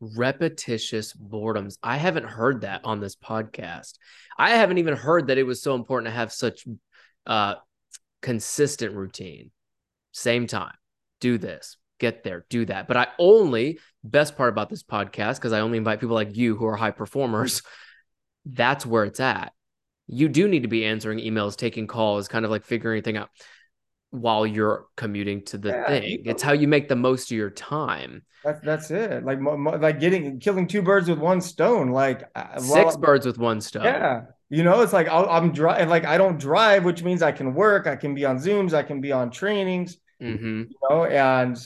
Repetitious 0.00 1.12
boredoms. 1.12 1.78
I 1.84 1.96
haven't 1.96 2.26
heard 2.26 2.62
that 2.62 2.80
on 2.84 2.98
this 2.98 3.14
podcast. 3.14 3.92
I 4.36 4.50
haven't 4.50 4.78
even 4.78 4.96
heard 4.96 5.28
that 5.28 5.38
it 5.38 5.44
was 5.44 5.62
so 5.62 5.76
important 5.76 6.08
to 6.08 6.18
have 6.18 6.32
such 6.32 6.66
uh, 7.26 7.56
consistent 8.22 8.94
routine. 8.94 9.50
Same 10.12 10.46
time, 10.46 10.74
do 11.20 11.38
this, 11.38 11.76
get 11.98 12.24
there, 12.24 12.46
do 12.48 12.64
that. 12.66 12.88
But 12.88 12.96
I 12.96 13.08
only, 13.18 13.78
best 14.02 14.36
part 14.36 14.48
about 14.48 14.70
this 14.70 14.82
podcast, 14.82 15.36
because 15.36 15.52
I 15.52 15.60
only 15.60 15.78
invite 15.78 16.00
people 16.00 16.14
like 16.14 16.36
you 16.36 16.56
who 16.56 16.66
are 16.66 16.76
high 16.76 16.90
performers, 16.90 17.62
that's 18.46 18.86
where 18.86 19.04
it's 19.04 19.20
at. 19.20 19.52
You 20.06 20.28
do 20.28 20.48
need 20.48 20.62
to 20.62 20.68
be 20.68 20.84
answering 20.84 21.18
emails, 21.18 21.56
taking 21.56 21.86
calls, 21.86 22.28
kind 22.28 22.44
of 22.44 22.50
like 22.50 22.64
figuring 22.64 22.96
anything 22.96 23.16
out 23.16 23.30
while 24.10 24.46
you're 24.46 24.86
commuting 24.96 25.44
to 25.44 25.58
the 25.58 25.70
yeah, 25.70 25.86
thing. 25.86 26.22
It's 26.24 26.42
how 26.42 26.52
you 26.52 26.68
make 26.68 26.88
the 26.88 26.96
most 26.96 27.30
of 27.30 27.36
your 27.36 27.50
time. 27.50 28.22
That's 28.44 28.60
that's 28.60 28.90
it. 28.90 29.24
Like 29.24 29.38
like 29.42 30.00
getting 30.00 30.38
killing 30.38 30.68
two 30.68 30.82
birds 30.82 31.08
with 31.08 31.18
one 31.18 31.40
stone. 31.40 31.90
Like 31.90 32.24
uh, 32.34 32.58
six 32.58 32.68
well, 32.70 32.98
birds 32.98 33.26
with 33.26 33.38
one 33.38 33.60
stone. 33.60 33.84
Yeah, 33.84 34.22
you 34.48 34.62
know, 34.62 34.80
it's 34.82 34.92
like 34.92 35.08
i 35.08 35.36
am 35.36 35.52
driving. 35.52 35.88
Like 35.88 36.04
I 36.04 36.18
don't 36.18 36.38
drive, 36.38 36.84
which 36.84 37.02
means 37.02 37.22
I 37.22 37.32
can 37.32 37.54
work. 37.54 37.86
I 37.86 37.96
can 37.96 38.14
be 38.14 38.24
on 38.24 38.38
Zooms. 38.38 38.72
I 38.72 38.82
can 38.82 39.00
be 39.00 39.12
on 39.12 39.30
trainings. 39.30 39.96
Mm-hmm. 40.22 40.64
You 40.70 40.76
know, 40.88 41.04
and 41.04 41.58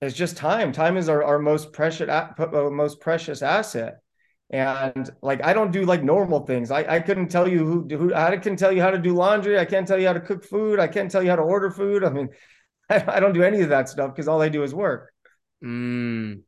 it's 0.00 0.16
just 0.16 0.36
time. 0.36 0.72
Time 0.72 0.96
is 0.96 1.08
our, 1.08 1.22
our 1.22 1.38
most 1.38 1.72
precious 1.72 2.08
uh, 2.08 2.30
most 2.70 3.00
precious 3.00 3.42
asset. 3.42 3.98
And 4.50 5.10
like 5.22 5.44
I 5.44 5.52
don't 5.52 5.72
do 5.72 5.84
like 5.84 6.02
normal 6.02 6.46
things. 6.46 6.70
I, 6.70 6.96
I 6.96 7.00
couldn't 7.00 7.28
tell 7.28 7.48
you 7.48 7.58
who 7.58 7.96
who 7.96 8.14
I 8.14 8.36
can 8.36 8.56
tell 8.56 8.72
you 8.72 8.82
how 8.82 8.90
to 8.90 8.98
do 8.98 9.14
laundry. 9.14 9.58
I 9.58 9.64
can't 9.64 9.86
tell 9.86 9.98
you 9.98 10.06
how 10.06 10.12
to 10.12 10.20
cook 10.20 10.44
food. 10.44 10.80
I 10.80 10.88
can't 10.88 11.10
tell 11.10 11.22
you 11.22 11.30
how 11.30 11.36
to 11.36 11.42
order 11.42 11.70
food. 11.70 12.04
I 12.04 12.10
mean, 12.10 12.28
I, 12.90 13.04
I 13.16 13.20
don't 13.20 13.32
do 13.32 13.42
any 13.42 13.62
of 13.62 13.68
that 13.70 13.88
stuff 13.88 14.12
because 14.12 14.28
all 14.28 14.42
I 14.42 14.48
do 14.48 14.62
is 14.62 14.74
work. 14.74 15.12
Mm, 15.64 16.42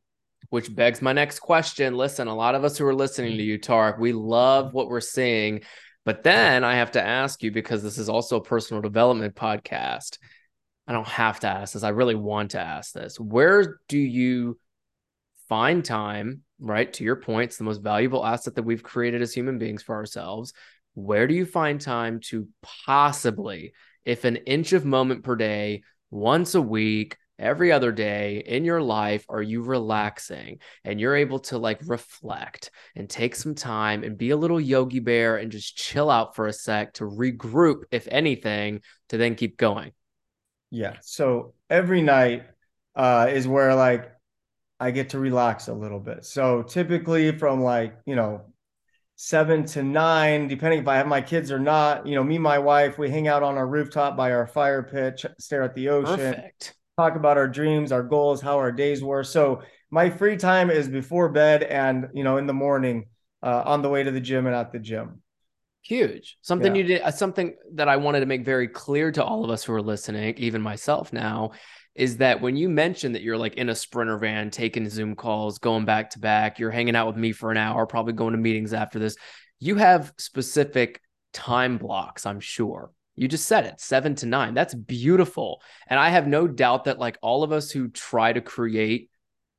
which 0.50 0.74
begs 0.74 1.02
my 1.02 1.12
next 1.12 1.40
question. 1.40 1.94
Listen, 1.94 2.28
a 2.28 2.34
lot 2.34 2.54
of 2.54 2.64
us 2.64 2.78
who 2.78 2.86
are 2.86 2.94
listening 2.94 3.32
to 3.32 3.42
mm-hmm. 3.42 3.50
you, 3.50 3.58
Tarek, 3.58 3.98
we 3.98 4.12
love 4.12 4.72
what 4.72 4.88
we're 4.88 5.00
seeing. 5.00 5.62
But 6.04 6.22
then 6.22 6.64
I 6.64 6.76
have 6.76 6.92
to 6.92 7.06
ask 7.06 7.42
you 7.42 7.50
because 7.50 7.82
this 7.82 7.98
is 7.98 8.08
also 8.08 8.36
a 8.36 8.42
personal 8.42 8.80
development 8.80 9.34
podcast. 9.34 10.18
I 10.86 10.92
don't 10.92 11.06
have 11.06 11.40
to 11.40 11.48
ask 11.48 11.74
this. 11.74 11.82
I 11.82 11.90
really 11.90 12.14
want 12.14 12.52
to 12.52 12.60
ask 12.60 12.94
this. 12.94 13.20
Where 13.20 13.80
do 13.88 13.98
you 13.98 14.58
find 15.50 15.84
time, 15.84 16.42
right? 16.58 16.90
To 16.94 17.04
your 17.04 17.16
point, 17.16 17.50
it's 17.50 17.58
the 17.58 17.64
most 17.64 17.82
valuable 17.82 18.24
asset 18.24 18.54
that 18.54 18.62
we've 18.62 18.82
created 18.82 19.20
as 19.20 19.34
human 19.34 19.58
beings 19.58 19.82
for 19.82 19.94
ourselves. 19.96 20.54
Where 20.94 21.26
do 21.26 21.34
you 21.34 21.44
find 21.44 21.78
time 21.78 22.20
to 22.28 22.48
possibly, 22.62 23.72
if 24.06 24.24
an 24.24 24.36
inch 24.36 24.72
of 24.72 24.86
moment 24.86 25.24
per 25.24 25.36
day, 25.36 25.82
once 26.10 26.54
a 26.54 26.62
week, 26.62 27.18
every 27.38 27.70
other 27.70 27.92
day 27.92 28.42
in 28.44 28.64
your 28.64 28.82
life 28.82 29.24
are 29.28 29.42
you 29.42 29.62
relaxing 29.62 30.58
and 30.84 31.00
you're 31.00 31.16
able 31.16 31.38
to 31.38 31.58
like 31.58 31.80
reflect 31.86 32.70
and 32.96 33.08
take 33.08 33.34
some 33.34 33.54
time 33.54 34.02
and 34.02 34.18
be 34.18 34.30
a 34.30 34.36
little 34.36 34.60
yogi 34.60 35.00
bear 35.00 35.36
and 35.36 35.52
just 35.52 35.76
chill 35.76 36.10
out 36.10 36.34
for 36.34 36.46
a 36.46 36.52
sec 36.52 36.92
to 36.92 37.04
regroup 37.04 37.82
if 37.90 38.08
anything 38.10 38.80
to 39.08 39.16
then 39.16 39.34
keep 39.34 39.56
going 39.56 39.92
yeah 40.70 40.96
so 41.02 41.54
every 41.70 42.02
night 42.02 42.44
uh 42.96 43.28
is 43.30 43.46
where 43.46 43.74
like 43.74 44.10
i 44.80 44.90
get 44.90 45.10
to 45.10 45.18
relax 45.18 45.68
a 45.68 45.74
little 45.74 46.00
bit 46.00 46.24
so 46.24 46.62
typically 46.62 47.36
from 47.36 47.62
like 47.62 47.96
you 48.06 48.16
know 48.16 48.42
seven 49.20 49.64
to 49.64 49.82
nine, 49.82 50.46
depending 50.46 50.78
if 50.78 50.86
I 50.86 50.94
have 50.94 51.08
my 51.08 51.20
kids 51.20 51.50
or 51.50 51.58
not. 51.58 52.06
You 52.06 52.14
know, 52.14 52.22
me, 52.22 52.38
my 52.38 52.60
wife, 52.60 52.98
we 52.98 53.10
hang 53.10 53.26
out 53.26 53.42
on 53.42 53.56
our 53.58 53.66
rooftop 53.66 54.16
by 54.16 54.30
our 54.30 54.46
fire 54.46 54.84
pit, 54.84 55.24
stare 55.40 55.64
at 55.64 55.74
the 55.74 55.88
ocean. 55.88 56.16
Perfect 56.16 56.77
talk 56.98 57.14
about 57.14 57.36
our 57.36 57.48
dreams, 57.48 57.92
our 57.92 58.02
goals, 58.02 58.40
how 58.40 58.56
our 58.56 58.72
days 58.72 59.02
were. 59.02 59.22
So 59.22 59.62
my 59.90 60.10
free 60.10 60.36
time 60.36 60.68
is 60.68 60.88
before 60.88 61.28
bed 61.28 61.62
and 61.62 62.08
you 62.12 62.24
know 62.24 62.38
in 62.38 62.46
the 62.46 62.52
morning 62.52 63.06
uh, 63.42 63.62
on 63.64 63.82
the 63.82 63.88
way 63.88 64.02
to 64.02 64.10
the 64.10 64.20
gym 64.20 64.46
and 64.46 64.54
at 64.54 64.72
the 64.72 64.80
gym. 64.80 65.22
Huge. 65.82 66.36
Something 66.42 66.74
yeah. 66.74 66.82
you 66.82 66.88
did. 66.88 67.02
Uh, 67.02 67.12
something 67.12 67.54
that 67.74 67.88
I 67.88 67.96
wanted 67.96 68.20
to 68.20 68.26
make 68.26 68.44
very 68.44 68.66
clear 68.66 69.12
to 69.12 69.24
all 69.24 69.44
of 69.44 69.50
us 69.50 69.62
who 69.62 69.72
are 69.72 69.80
listening, 69.80 70.34
even 70.36 70.60
myself 70.60 71.12
now, 71.12 71.52
is 71.94 72.16
that 72.16 72.40
when 72.40 72.56
you 72.56 72.68
mentioned 72.68 73.14
that 73.14 73.22
you're 73.22 73.38
like 73.38 73.54
in 73.54 73.68
a 73.68 73.74
sprinter 73.74 74.18
van 74.18 74.50
taking 74.50 74.88
Zoom 74.88 75.14
calls, 75.14 75.58
going 75.58 75.84
back 75.84 76.10
to 76.10 76.18
back, 76.18 76.58
you're 76.58 76.72
hanging 76.72 76.96
out 76.96 77.06
with 77.06 77.16
me 77.16 77.30
for 77.30 77.52
an 77.52 77.56
hour, 77.56 77.86
probably 77.86 78.12
going 78.12 78.32
to 78.32 78.38
meetings 78.38 78.72
after 78.72 78.98
this. 78.98 79.16
You 79.60 79.76
have 79.76 80.12
specific 80.18 81.00
time 81.32 81.78
blocks, 81.78 82.26
I'm 82.26 82.40
sure. 82.40 82.90
You 83.18 83.28
just 83.28 83.46
said 83.46 83.64
it, 83.66 83.80
seven 83.80 84.14
to 84.16 84.26
nine. 84.26 84.54
That's 84.54 84.74
beautiful. 84.74 85.60
And 85.88 85.98
I 85.98 86.08
have 86.10 86.26
no 86.26 86.46
doubt 86.46 86.84
that, 86.84 86.98
like, 86.98 87.18
all 87.22 87.42
of 87.42 87.52
us 87.52 87.70
who 87.70 87.88
try 87.88 88.32
to 88.32 88.40
create 88.40 89.10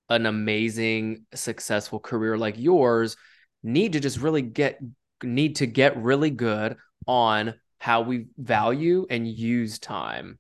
an 0.09 0.25
amazing, 0.25 1.25
successful 1.33 1.99
career 1.99 2.37
like 2.37 2.57
yours, 2.57 3.15
need 3.63 3.93
to 3.93 3.99
just 3.99 4.19
really 4.19 4.41
get 4.41 4.79
need 5.23 5.57
to 5.57 5.65
get 5.65 5.97
really 5.97 6.29
good 6.29 6.77
on 7.05 7.53
how 7.79 8.01
we 8.01 8.27
value 8.37 9.05
and 9.09 9.27
use 9.27 9.79
time. 9.79 10.39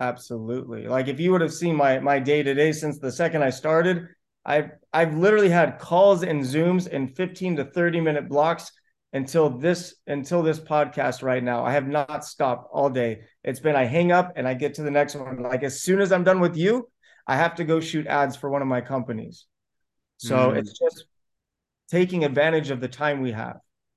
Absolutely. 0.00 0.86
Like 0.86 1.08
if 1.08 1.20
you 1.20 1.32
would 1.32 1.42
have 1.42 1.52
seen 1.52 1.76
my 1.76 1.98
my 1.98 2.18
day 2.18 2.42
to 2.42 2.54
day 2.54 2.72
since 2.72 2.98
the 2.98 3.12
second 3.12 3.42
I 3.42 3.50
started, 3.50 4.06
I've 4.44 4.70
I've 4.92 5.14
literally 5.14 5.50
had 5.50 5.78
calls 5.78 6.22
and 6.22 6.42
zooms 6.42 6.88
in 6.88 7.08
15 7.14 7.56
to 7.56 7.64
30 7.64 8.00
minute 8.00 8.28
blocks 8.28 8.72
until 9.12 9.50
this 9.50 9.94
until 10.06 10.42
this 10.42 10.60
podcast 10.60 11.22
right 11.22 11.42
now. 11.42 11.64
I 11.64 11.72
have 11.72 11.86
not 11.86 12.24
stopped 12.24 12.68
all 12.72 12.90
day. 12.90 13.22
It's 13.42 13.60
been 13.60 13.76
I 13.76 13.84
hang 13.84 14.12
up 14.12 14.32
and 14.36 14.46
I 14.46 14.54
get 14.54 14.74
to 14.74 14.82
the 14.82 14.90
next 14.90 15.14
one. 15.14 15.42
Like 15.42 15.62
as 15.62 15.82
soon 15.82 16.00
as 16.00 16.12
I'm 16.12 16.24
done 16.24 16.40
with 16.40 16.56
you, 16.56 16.88
I 17.26 17.36
have 17.36 17.56
to 17.56 17.64
go 17.64 17.80
shoot 17.80 18.06
ads 18.06 18.36
for 18.36 18.50
one 18.50 18.62
of 18.62 18.68
my 18.68 18.80
companies. 18.80 19.46
So 20.18 20.52
mm. 20.52 20.56
it's 20.56 20.78
just 20.78 21.06
taking 21.90 22.24
advantage 22.24 22.70
of 22.70 22.80
the 22.80 22.88
time 22.88 23.20
we 23.20 23.32
have. 23.32 23.56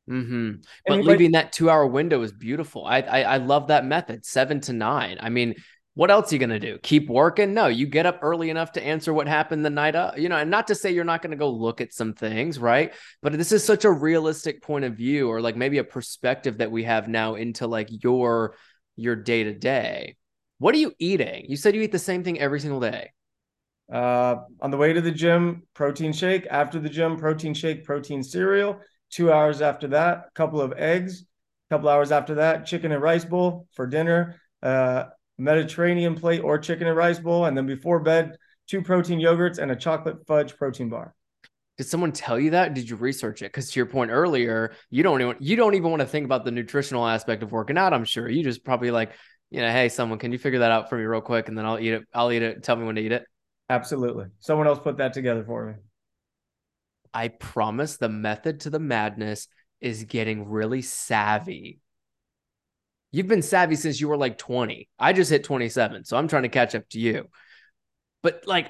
Mm-hmm. 0.09 0.61
But 0.85 1.05
leaving 1.05 1.31
that 1.31 1.53
two 1.53 1.69
hour 1.69 1.87
window 1.87 2.21
is 2.23 2.33
beautiful. 2.33 2.85
I, 2.85 2.99
I 3.01 3.21
I 3.21 3.37
love 3.37 3.67
that 3.67 3.85
method, 3.85 4.25
seven 4.25 4.59
to 4.61 4.73
nine. 4.73 5.17
I 5.19 5.29
mean, 5.29 5.55
what 5.95 6.09
else 6.09 6.31
are 6.31 6.35
you 6.35 6.39
going 6.39 6.49
to 6.49 6.59
do? 6.59 6.79
Keep 6.79 7.07
working? 7.07 7.53
No, 7.53 7.67
you 7.67 7.85
get 7.85 8.07
up 8.07 8.19
early 8.23 8.49
enough 8.49 8.71
to 8.73 8.83
answer 8.83 9.13
what 9.13 9.27
happened 9.27 9.63
the 9.63 9.69
night 9.69 9.95
up, 9.95 10.17
you 10.17 10.27
know, 10.27 10.37
and 10.37 10.49
not 10.49 10.67
to 10.67 10.75
say 10.75 10.91
you're 10.91 11.03
not 11.03 11.21
going 11.21 11.31
to 11.31 11.37
go 11.37 11.49
look 11.49 11.81
at 11.81 11.93
some 11.93 12.13
things, 12.13 12.57
right? 12.57 12.93
But 13.21 13.33
this 13.33 13.51
is 13.51 13.63
such 13.63 13.85
a 13.85 13.91
realistic 13.91 14.63
point 14.63 14.85
of 14.85 14.95
view 14.95 15.29
or 15.29 15.39
like 15.39 15.55
maybe 15.55 15.77
a 15.77 15.83
perspective 15.83 16.57
that 16.57 16.71
we 16.71 16.83
have 16.85 17.07
now 17.07 17.35
into 17.35 17.67
like 17.67 17.89
your 17.91 18.55
your 18.95 19.15
day 19.15 19.43
to 19.43 19.53
day. 19.53 20.15
What 20.57 20.73
are 20.73 20.79
you 20.79 20.93
eating? 20.97 21.45
You 21.47 21.57
said 21.57 21.75
you 21.75 21.81
eat 21.81 21.91
the 21.91 21.99
same 21.99 22.23
thing 22.23 22.39
every 22.39 22.59
single 22.59 22.79
day. 22.79 23.11
Uh, 23.91 24.37
on 24.61 24.71
the 24.71 24.77
way 24.77 24.93
to 24.93 25.01
the 25.01 25.11
gym, 25.11 25.63
protein 25.73 26.13
shake. 26.13 26.47
After 26.49 26.79
the 26.79 26.89
gym, 26.89 27.17
protein 27.17 27.53
shake, 27.53 27.83
protein 27.83 28.23
cereal. 28.23 28.79
Two 29.11 29.31
hours 29.31 29.61
after 29.61 29.89
that, 29.89 30.25
a 30.27 30.31
couple 30.33 30.61
of 30.61 30.73
eggs. 30.73 31.23
A 31.69 31.75
couple 31.75 31.89
hours 31.89 32.11
after 32.11 32.35
that, 32.35 32.65
chicken 32.65 32.91
and 32.91 33.01
rice 33.01 33.25
bowl 33.25 33.67
for 33.73 33.85
dinner. 33.85 34.39
Uh, 34.61 35.05
Mediterranean 35.37 36.15
plate 36.15 36.41
or 36.41 36.57
chicken 36.57 36.87
and 36.87 36.95
rice 36.95 37.19
bowl, 37.19 37.45
and 37.45 37.57
then 37.57 37.65
before 37.65 37.99
bed, 37.99 38.37
two 38.67 38.81
protein 38.81 39.19
yogurts 39.19 39.57
and 39.57 39.71
a 39.71 39.75
chocolate 39.75 40.25
fudge 40.27 40.55
protein 40.55 40.89
bar. 40.89 41.13
Did 41.77 41.87
someone 41.87 42.11
tell 42.11 42.39
you 42.39 42.51
that? 42.51 42.75
Did 42.75 42.87
you 42.87 42.95
research 42.95 43.41
it? 43.41 43.45
Because 43.45 43.71
to 43.71 43.79
your 43.79 43.87
point 43.87 44.11
earlier, 44.11 44.75
you 44.91 45.01
don't 45.01 45.21
even 45.21 45.35
you 45.39 45.55
don't 45.55 45.73
even 45.73 45.89
want 45.89 46.01
to 46.01 46.07
think 46.07 46.25
about 46.25 46.45
the 46.45 46.51
nutritional 46.51 47.07
aspect 47.07 47.41
of 47.41 47.51
working 47.51 47.77
out. 47.77 47.93
I'm 47.93 48.05
sure 48.05 48.29
you 48.29 48.43
just 48.43 48.63
probably 48.63 48.91
like, 48.91 49.13
you 49.49 49.61
know, 49.61 49.71
hey, 49.71 49.89
someone, 49.89 50.19
can 50.19 50.31
you 50.31 50.37
figure 50.37 50.59
that 50.59 50.71
out 50.71 50.89
for 50.89 50.97
me 50.97 51.03
real 51.03 51.21
quick, 51.21 51.47
and 51.47 51.57
then 51.57 51.65
I'll 51.65 51.79
eat 51.79 51.93
it. 51.93 52.03
I'll 52.13 52.31
eat 52.31 52.43
it. 52.43 52.63
Tell 52.63 52.75
me 52.75 52.85
when 52.85 52.95
to 52.95 53.01
eat 53.01 53.11
it. 53.11 53.25
Absolutely. 53.69 54.25
Someone 54.39 54.67
else 54.67 54.79
put 54.79 54.97
that 54.97 55.13
together 55.13 55.43
for 55.43 55.65
me. 55.65 55.73
I 57.11 57.29
promise 57.29 57.97
the 57.97 58.09
method 58.09 58.61
to 58.61 58.69
the 58.69 58.79
madness 58.79 59.47
is 59.81 60.03
getting 60.03 60.47
really 60.47 60.81
savvy 60.81 61.79
You've 63.13 63.29
been 63.29 63.41
savvy 63.41 63.77
since 63.77 64.01
you 64.01 64.09
were 64.09 64.17
like 64.17 64.37
20. 64.37 64.89
I 64.99 65.13
just 65.13 65.29
hit 65.29 65.45
27, 65.45 66.03
so 66.03 66.17
I'm 66.17 66.27
trying 66.27 66.43
to 66.43 66.49
catch 66.49 66.75
up 66.75 66.89
to 66.89 66.99
you. 66.99 67.29
But 68.21 68.43
like 68.45 68.69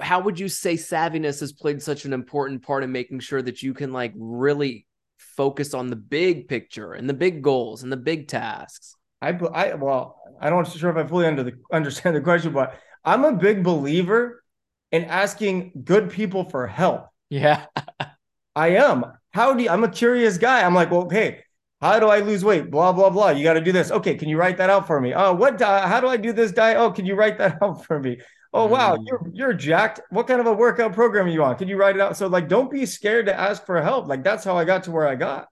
how 0.00 0.20
would 0.20 0.38
you 0.38 0.48
say 0.48 0.74
savviness 0.74 1.40
has 1.40 1.52
played 1.52 1.82
such 1.82 2.04
an 2.04 2.12
important 2.12 2.62
part 2.62 2.84
in 2.84 2.92
making 2.92 3.20
sure 3.20 3.42
that 3.42 3.62
you 3.62 3.74
can 3.74 3.92
like 3.92 4.12
really 4.16 4.86
focus 5.18 5.74
on 5.74 5.88
the 5.88 5.96
big 5.96 6.48
picture 6.48 6.92
and 6.92 7.08
the 7.08 7.14
big 7.14 7.42
goals 7.42 7.82
and 7.82 7.90
the 7.90 7.96
big 7.96 8.28
tasks? 8.28 8.94
I, 9.20 9.30
I 9.30 9.74
well, 9.74 10.20
I 10.40 10.50
don't 10.50 10.66
sure 10.68 10.90
if 10.90 10.96
I 10.96 11.08
fully 11.08 11.26
under 11.26 11.42
the, 11.42 11.52
understand 11.72 12.14
the 12.14 12.20
question, 12.20 12.52
but 12.52 12.78
I'm 13.04 13.24
a 13.24 13.32
big 13.32 13.64
believer 13.64 14.44
in 14.92 15.04
asking 15.04 15.72
good 15.84 16.10
people 16.10 16.48
for 16.48 16.66
help. 16.66 17.08
Yeah, 17.30 17.66
I 18.56 18.68
am. 18.76 19.04
How 19.32 19.54
do 19.54 19.62
you, 19.64 19.70
I'm 19.70 19.82
a 19.82 19.90
curious 19.90 20.38
guy. 20.38 20.62
I'm 20.62 20.74
like, 20.74 20.90
well, 20.90 21.04
okay, 21.04 21.40
how 21.84 22.00
do 22.00 22.06
I 22.08 22.20
lose 22.20 22.44
weight? 22.44 22.70
Blah 22.70 22.92
blah 22.92 23.10
blah. 23.10 23.30
You 23.30 23.44
got 23.44 23.54
to 23.54 23.60
do 23.60 23.72
this. 23.72 23.90
Okay, 23.90 24.14
can 24.14 24.28
you 24.28 24.38
write 24.38 24.56
that 24.56 24.70
out 24.70 24.86
for 24.86 25.00
me? 25.00 25.12
Oh, 25.14 25.34
what? 25.34 25.58
Di- 25.58 25.86
how 25.86 26.00
do 26.00 26.08
I 26.08 26.16
do 26.16 26.32
this 26.32 26.50
diet? 26.50 26.78
Oh, 26.78 26.90
can 26.90 27.04
you 27.04 27.14
write 27.14 27.38
that 27.38 27.58
out 27.62 27.84
for 27.84 28.00
me? 28.00 28.18
Oh 28.54 28.66
wow, 28.66 28.96
mm. 28.96 29.04
you're 29.06 29.30
you're 29.32 29.52
jacked. 29.52 30.00
What 30.10 30.28
kind 30.28 30.40
of 30.40 30.46
a 30.46 30.52
workout 30.52 30.92
program 30.92 31.26
are 31.26 31.30
you 31.30 31.42
on? 31.42 31.56
Can 31.56 31.68
you 31.68 31.76
write 31.76 31.96
it 31.96 32.00
out? 32.00 32.16
So 32.16 32.28
like, 32.28 32.48
don't 32.48 32.70
be 32.70 32.86
scared 32.86 33.26
to 33.26 33.38
ask 33.38 33.66
for 33.66 33.82
help. 33.82 34.06
Like 34.06 34.22
that's 34.22 34.44
how 34.44 34.56
I 34.56 34.64
got 34.64 34.84
to 34.84 34.92
where 34.92 35.08
I 35.08 35.16
got. 35.16 35.48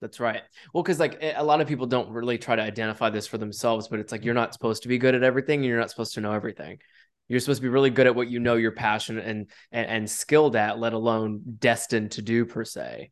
That's 0.00 0.20
right. 0.20 0.42
Well, 0.72 0.82
because 0.82 1.00
like 1.00 1.18
a 1.20 1.42
lot 1.42 1.60
of 1.60 1.66
people 1.66 1.86
don't 1.86 2.10
really 2.10 2.38
try 2.38 2.54
to 2.54 2.62
identify 2.62 3.10
this 3.10 3.26
for 3.26 3.38
themselves, 3.38 3.88
but 3.88 3.98
it's 3.98 4.12
like 4.12 4.24
you're 4.24 4.34
not 4.34 4.52
supposed 4.52 4.82
to 4.82 4.88
be 4.88 4.98
good 4.98 5.14
at 5.14 5.24
everything, 5.24 5.60
and 5.60 5.66
you're 5.66 5.80
not 5.80 5.90
supposed 5.90 6.14
to 6.14 6.20
know 6.20 6.32
everything. 6.32 6.78
You're 7.26 7.40
supposed 7.40 7.58
to 7.58 7.62
be 7.62 7.70
really 7.70 7.90
good 7.90 8.06
at 8.06 8.14
what 8.14 8.28
you 8.28 8.38
know 8.38 8.54
you're 8.54 8.72
passionate 8.72 9.26
and 9.26 9.50
and, 9.72 9.86
and 9.88 10.10
skilled 10.10 10.54
at, 10.54 10.78
let 10.78 10.92
alone 10.92 11.42
destined 11.58 12.12
to 12.12 12.22
do 12.22 12.46
per 12.46 12.64
se. 12.64 13.10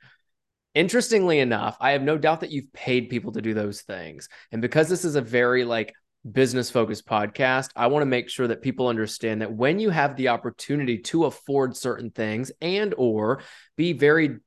Interestingly 0.74 1.38
enough, 1.38 1.76
I 1.80 1.90
have 1.90 2.02
no 2.02 2.16
doubt 2.16 2.40
that 2.40 2.50
you've 2.50 2.72
paid 2.72 3.10
people 3.10 3.32
to 3.32 3.42
do 3.42 3.52
those 3.52 3.82
things. 3.82 4.28
And 4.50 4.62
because 4.62 4.88
this 4.88 5.04
is 5.04 5.16
a 5.16 5.20
very 5.20 5.64
like 5.64 5.92
business 6.30 6.70
focused 6.70 7.06
podcast, 7.06 7.70
I 7.76 7.88
want 7.88 8.02
to 8.02 8.06
make 8.06 8.30
sure 8.30 8.48
that 8.48 8.62
people 8.62 8.88
understand 8.88 9.42
that 9.42 9.52
when 9.52 9.78
you 9.78 9.90
have 9.90 10.16
the 10.16 10.28
opportunity 10.28 10.98
to 10.98 11.26
afford 11.26 11.76
certain 11.76 12.10
things 12.10 12.52
and 12.62 12.94
or 12.96 13.42
be 13.76 13.92
very 13.92 14.38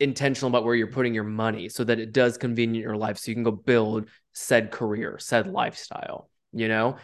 intentional 0.00 0.48
about 0.48 0.64
where 0.64 0.74
you're 0.74 0.86
putting 0.86 1.14
your 1.14 1.24
money 1.24 1.68
so 1.68 1.84
that 1.84 2.00
it 2.00 2.12
does 2.12 2.38
convenient 2.38 2.84
your 2.84 2.96
life 2.96 3.18
so 3.18 3.30
you 3.30 3.34
can 3.34 3.44
go 3.44 3.50
build 3.50 4.08
said 4.32 4.70
career, 4.70 5.18
said 5.18 5.46
lifestyle, 5.46 6.30
you 6.52 6.68
know? 6.68 6.96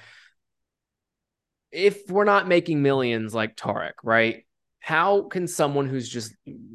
If 1.70 2.09
we're 2.09 2.24
not 2.24 2.49
making 2.49 2.83
millions 2.83 3.35
like 3.35 3.57
Tarek, 3.57 3.93
right? 4.03 4.45
How 4.87 5.22
can 5.22 5.49
someone 5.49 5.89
who's 5.89 6.09
just 6.09 6.32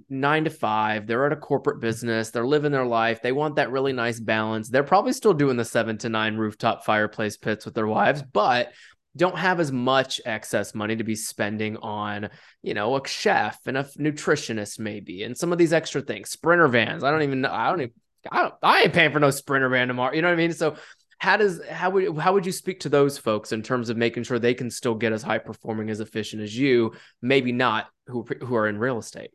nine 0.10 0.44
to 0.44 0.50
five, 0.50 1.08
they're 1.08 1.26
at 1.26 1.32
a 1.32 1.38
corporate 1.38 1.80
business, 1.80 2.30
they're 2.30 2.46
living 2.46 2.74
their 2.74 2.86
life, 2.86 3.22
they 3.22 3.32
want 3.32 3.56
that 3.56 3.72
really 3.72 3.94
nice 3.94 4.20
balance. 4.20 4.68
They're 4.68 4.84
probably 4.84 5.14
still 5.14 5.34
doing 5.34 5.56
the 5.56 5.64
seven 5.64 5.98
to 6.00 6.10
nine 6.10 6.36
rooftop 6.36 6.84
fireplace 6.84 7.38
pits 7.38 7.64
with 7.64 7.74
their 7.74 7.88
wives, 7.88 8.22
but 8.22 8.74
don't 9.16 9.38
have 9.38 9.62
as 9.62 9.72
much 9.72 10.20
excess 10.26 10.76
money 10.76 10.98
to 10.98 11.06
be 11.06 11.16
spending 11.16 11.78
on, 11.78 12.28
you 12.62 12.74
know, 12.74 12.98
a 12.98 13.08
chef 13.08 13.58
and 13.66 13.78
a 13.78 13.86
nutritionist 13.98 14.78
maybe, 14.78 15.24
and 15.24 15.38
some 15.38 15.54
of 15.54 15.58
these 15.58 15.72
extra 15.72 16.02
things. 16.02 16.32
Sprinter 16.32 16.68
vans. 16.68 17.06
I 17.06 17.12
don't 17.12 17.24
even 17.24 17.40
know. 17.40 17.54
I 17.54 17.70
don't 17.70 17.80
even. 17.80 17.94
I 18.30 18.42
don't. 18.42 18.54
I 18.62 18.82
ain't 18.82 18.94
paying 18.94 19.14
for 19.14 19.22
no 19.22 19.32
sprinter 19.32 19.70
van 19.70 19.88
tomorrow. 19.88 20.14
You 20.14 20.22
know 20.22 20.28
what 20.28 20.34
I 20.34 20.36
mean? 20.36 20.52
So 20.52 20.76
how 21.22 21.38
does 21.38 21.64
how 21.70 21.92
would 21.92 22.18
how 22.18 22.34
would 22.34 22.48
you 22.48 22.52
speak 22.52 22.80
to 22.80 22.90
those 22.90 23.16
folks 23.16 23.52
in 23.52 23.62
terms 23.62 23.90
of 23.90 23.96
making 23.96 24.24
sure 24.24 24.40
they 24.40 24.56
can 24.56 24.72
still 24.72 24.96
get 24.96 25.14
as 25.14 25.22
high 25.22 25.38
performing 25.38 25.92
as 25.92 26.00
efficient 26.00 26.42
as 26.42 26.58
you 26.58 26.94
maybe 27.22 27.52
not 27.52 27.86
who 28.08 28.26
who 28.44 28.56
are 28.56 28.68
in 28.68 28.80
real 28.80 28.98
estate? 28.98 29.30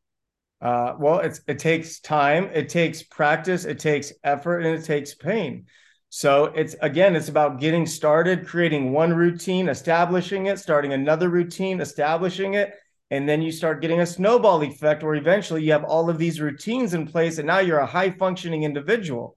Uh, 0.60 0.94
well 0.98 1.20
it's 1.20 1.42
it 1.46 1.60
takes 1.60 2.00
time 2.00 2.50
it 2.52 2.68
takes 2.68 3.04
practice 3.04 3.64
it 3.64 3.78
takes 3.78 4.12
effort 4.24 4.62
and 4.62 4.76
it 4.76 4.84
takes 4.84 5.14
pain. 5.14 5.66
So 6.08 6.46
it's 6.46 6.74
again 6.82 7.14
it's 7.14 7.28
about 7.28 7.60
getting 7.60 7.86
started 7.86 8.48
creating 8.48 8.92
one 8.92 9.14
routine 9.14 9.68
establishing 9.68 10.46
it 10.46 10.58
starting 10.58 10.92
another 10.92 11.28
routine 11.28 11.80
establishing 11.80 12.54
it 12.54 12.74
and 13.12 13.28
then 13.28 13.42
you 13.42 13.52
start 13.52 13.80
getting 13.80 14.00
a 14.00 14.06
snowball 14.06 14.60
effect 14.64 15.04
where 15.04 15.14
eventually 15.14 15.62
you 15.62 15.70
have 15.70 15.84
all 15.84 16.10
of 16.10 16.18
these 16.18 16.40
routines 16.40 16.94
in 16.94 17.06
place 17.06 17.38
and 17.38 17.46
now 17.46 17.60
you're 17.60 17.78
a 17.78 17.86
high 17.86 18.10
functioning 18.10 18.64
individual 18.64 19.36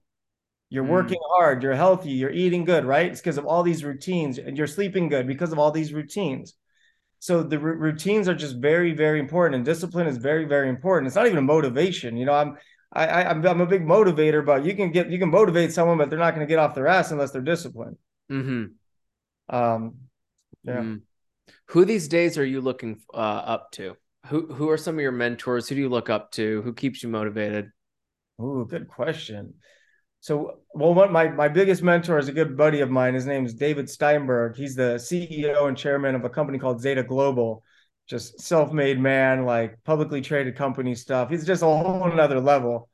you're 0.70 0.84
mm. 0.84 0.88
working 0.88 1.20
hard, 1.28 1.62
you're 1.62 1.74
healthy, 1.74 2.12
you're 2.12 2.30
eating 2.30 2.64
good, 2.64 2.84
right? 2.84 3.10
It's 3.10 3.20
because 3.20 3.36
of 3.36 3.44
all 3.44 3.62
these 3.62 3.84
routines 3.84 4.38
and 4.38 4.56
you're 4.56 4.66
sleeping 4.66 5.08
good 5.08 5.26
because 5.26 5.52
of 5.52 5.58
all 5.58 5.70
these 5.70 5.92
routines. 5.92 6.54
So 7.18 7.42
the 7.42 7.56
r- 7.56 7.62
routines 7.74 8.28
are 8.28 8.34
just 8.34 8.56
very, 8.56 8.94
very 8.94 9.20
important, 9.20 9.56
and 9.56 9.64
discipline 9.64 10.06
is 10.06 10.16
very, 10.16 10.46
very 10.46 10.70
important. 10.70 11.08
It's 11.08 11.16
not 11.16 11.26
even 11.26 11.38
a 11.38 11.42
motivation. 11.42 12.16
You 12.16 12.24
know, 12.24 12.32
I'm 12.32 12.56
I, 12.92 13.06
I 13.06 13.30
I'm, 13.30 13.44
I'm 13.46 13.60
a 13.60 13.66
big 13.66 13.84
motivator, 13.84 14.44
but 14.44 14.64
you 14.64 14.74
can 14.74 14.90
get 14.90 15.10
you 15.10 15.18
can 15.18 15.30
motivate 15.30 15.72
someone, 15.72 15.98
but 15.98 16.08
they're 16.08 16.18
not 16.18 16.34
going 16.34 16.46
to 16.46 16.50
get 16.50 16.58
off 16.58 16.74
their 16.74 16.86
ass 16.86 17.10
unless 17.10 17.30
they're 17.30 17.42
disciplined. 17.42 17.96
Mm-hmm. 18.32 19.54
Um, 19.54 19.94
yeah. 20.64 20.76
Mm. 20.76 21.02
Who 21.66 21.84
these 21.84 22.08
days 22.08 22.38
are 22.38 22.44
you 22.44 22.60
looking 22.60 23.00
uh, 23.12 23.16
up 23.16 23.72
to? 23.72 23.96
Who 24.26 24.52
who 24.52 24.70
are 24.70 24.78
some 24.78 24.94
of 24.94 25.00
your 25.00 25.12
mentors? 25.12 25.68
Who 25.68 25.74
do 25.74 25.80
you 25.80 25.88
look 25.88 26.08
up 26.08 26.32
to? 26.32 26.62
Who 26.62 26.72
keeps 26.72 27.02
you 27.02 27.08
motivated? 27.08 27.70
Oh, 28.38 28.64
good 28.64 28.88
question. 28.88 29.54
So, 30.20 30.58
well, 30.74 30.92
what 30.92 31.10
my 31.10 31.28
my 31.28 31.48
biggest 31.48 31.82
mentor 31.82 32.18
is 32.18 32.28
a 32.28 32.32
good 32.32 32.56
buddy 32.56 32.80
of 32.80 32.90
mine. 32.90 33.14
His 33.14 33.26
name 33.26 33.46
is 33.46 33.54
David 33.54 33.88
Steinberg. 33.88 34.56
He's 34.56 34.74
the 34.74 34.98
CEO 34.98 35.66
and 35.66 35.76
chairman 35.76 36.14
of 36.14 36.24
a 36.24 36.30
company 36.30 36.58
called 36.58 36.80
Zeta 36.80 37.02
Global. 37.02 37.64
Just 38.06 38.40
self-made 38.40 38.98
man, 38.98 39.46
like 39.46 39.82
publicly 39.84 40.20
traded 40.20 40.56
company 40.56 40.94
stuff. 40.94 41.30
He's 41.30 41.46
just 41.46 41.62
a 41.62 41.66
whole 41.66 42.10
another 42.10 42.40
level. 42.40 42.88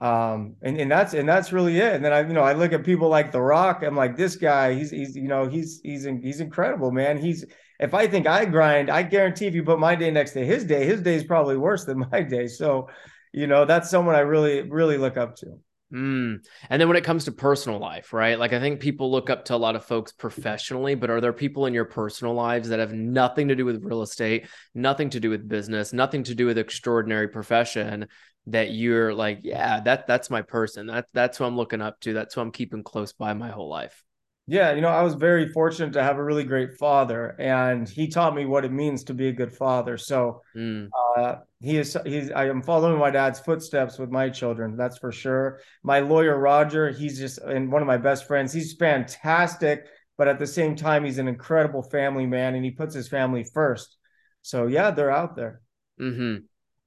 Um, 0.00 0.56
and, 0.62 0.78
and 0.78 0.90
that's 0.90 1.12
and 1.12 1.28
that's 1.28 1.52
really 1.52 1.76
it. 1.78 1.94
And 1.94 2.04
then 2.04 2.12
I, 2.14 2.20
you 2.20 2.32
know, 2.32 2.42
I 2.42 2.54
look 2.54 2.72
at 2.72 2.84
people 2.84 3.08
like 3.08 3.32
The 3.32 3.40
Rock. 3.42 3.82
I'm 3.82 3.96
like, 3.96 4.16
this 4.16 4.36
guy, 4.36 4.72
he's 4.72 4.90
he's 4.90 5.14
you 5.14 5.28
know, 5.28 5.46
he's 5.48 5.80
he's 5.84 6.04
he's 6.22 6.40
incredible, 6.40 6.90
man. 6.92 7.18
He's 7.18 7.44
if 7.78 7.92
I 7.92 8.06
think 8.06 8.26
I 8.26 8.46
grind, 8.46 8.90
I 8.90 9.02
guarantee 9.02 9.46
if 9.46 9.54
you 9.54 9.64
put 9.64 9.78
my 9.78 9.94
day 9.94 10.10
next 10.10 10.32
to 10.32 10.44
his 10.46 10.64
day, 10.64 10.86
his 10.86 11.02
day 11.02 11.14
is 11.16 11.24
probably 11.24 11.58
worse 11.58 11.84
than 11.84 11.98
my 12.12 12.22
day. 12.22 12.46
So, 12.46 12.88
you 13.34 13.46
know, 13.46 13.66
that's 13.66 13.90
someone 13.90 14.14
I 14.14 14.20
really 14.20 14.62
really 14.62 14.96
look 14.96 15.18
up 15.18 15.36
to. 15.36 15.58
Mm. 15.92 16.44
And 16.68 16.80
then 16.80 16.86
when 16.86 16.96
it 16.96 17.04
comes 17.04 17.24
to 17.24 17.32
personal 17.32 17.80
life, 17.80 18.12
right? 18.12 18.38
Like 18.38 18.52
I 18.52 18.60
think 18.60 18.80
people 18.80 19.10
look 19.10 19.28
up 19.28 19.46
to 19.46 19.54
a 19.54 19.56
lot 19.56 19.74
of 19.74 19.84
folks 19.84 20.12
professionally, 20.12 20.94
but 20.94 21.10
are 21.10 21.20
there 21.20 21.32
people 21.32 21.66
in 21.66 21.74
your 21.74 21.84
personal 21.84 22.34
lives 22.34 22.68
that 22.68 22.78
have 22.78 22.92
nothing 22.92 23.48
to 23.48 23.56
do 23.56 23.64
with 23.64 23.82
real 23.82 24.02
estate, 24.02 24.46
nothing 24.74 25.10
to 25.10 25.20
do 25.20 25.30
with 25.30 25.48
business, 25.48 25.92
nothing 25.92 26.22
to 26.24 26.34
do 26.34 26.46
with 26.46 26.58
extraordinary 26.58 27.28
profession 27.28 28.06
that 28.46 28.70
you're 28.70 29.12
like, 29.12 29.40
yeah, 29.42 29.80
that 29.80 30.06
that's 30.06 30.30
my 30.30 30.42
person. 30.42 30.86
That 30.86 31.06
that's 31.12 31.38
who 31.38 31.44
I'm 31.44 31.56
looking 31.56 31.82
up 31.82 31.98
to. 32.00 32.12
That's 32.12 32.34
who 32.34 32.40
I'm 32.40 32.52
keeping 32.52 32.82
close 32.82 33.12
by 33.12 33.34
my 33.34 33.50
whole 33.50 33.68
life. 33.68 34.02
Yeah, 34.50 34.72
you 34.72 34.80
know, 34.80 34.88
I 34.88 35.02
was 35.02 35.14
very 35.14 35.48
fortunate 35.52 35.92
to 35.92 36.02
have 36.02 36.16
a 36.16 36.24
really 36.24 36.42
great 36.42 36.76
father, 36.76 37.36
and 37.38 37.88
he 37.88 38.08
taught 38.08 38.34
me 38.34 38.46
what 38.46 38.64
it 38.64 38.72
means 38.72 39.04
to 39.04 39.14
be 39.14 39.28
a 39.28 39.32
good 39.32 39.52
father. 39.52 39.96
So 39.96 40.42
mm. 40.56 40.88
uh, 41.16 41.36
he 41.60 41.78
is 41.78 41.96
he's 42.04 42.32
I 42.32 42.48
am 42.48 42.60
following 42.60 42.98
my 42.98 43.12
dad's 43.12 43.38
footsteps 43.38 43.96
with 43.96 44.10
my 44.10 44.28
children. 44.28 44.76
That's 44.76 44.98
for 44.98 45.12
sure. 45.12 45.60
My 45.84 46.00
lawyer 46.00 46.36
Roger, 46.36 46.90
he's 46.90 47.16
just 47.16 47.38
and 47.38 47.70
one 47.70 47.80
of 47.80 47.86
my 47.86 47.96
best 47.96 48.26
friends. 48.26 48.52
He's 48.52 48.74
fantastic, 48.74 49.86
but 50.18 50.26
at 50.26 50.40
the 50.40 50.48
same 50.48 50.74
time, 50.74 51.04
he's 51.04 51.18
an 51.18 51.28
incredible 51.28 51.84
family 51.84 52.26
man, 52.26 52.56
and 52.56 52.64
he 52.64 52.72
puts 52.72 52.92
his 52.92 53.06
family 53.06 53.44
first. 53.44 53.98
So 54.42 54.66
yeah, 54.66 54.90
they're 54.90 55.12
out 55.12 55.36
there. 55.36 55.60
Hmm. 55.96 56.38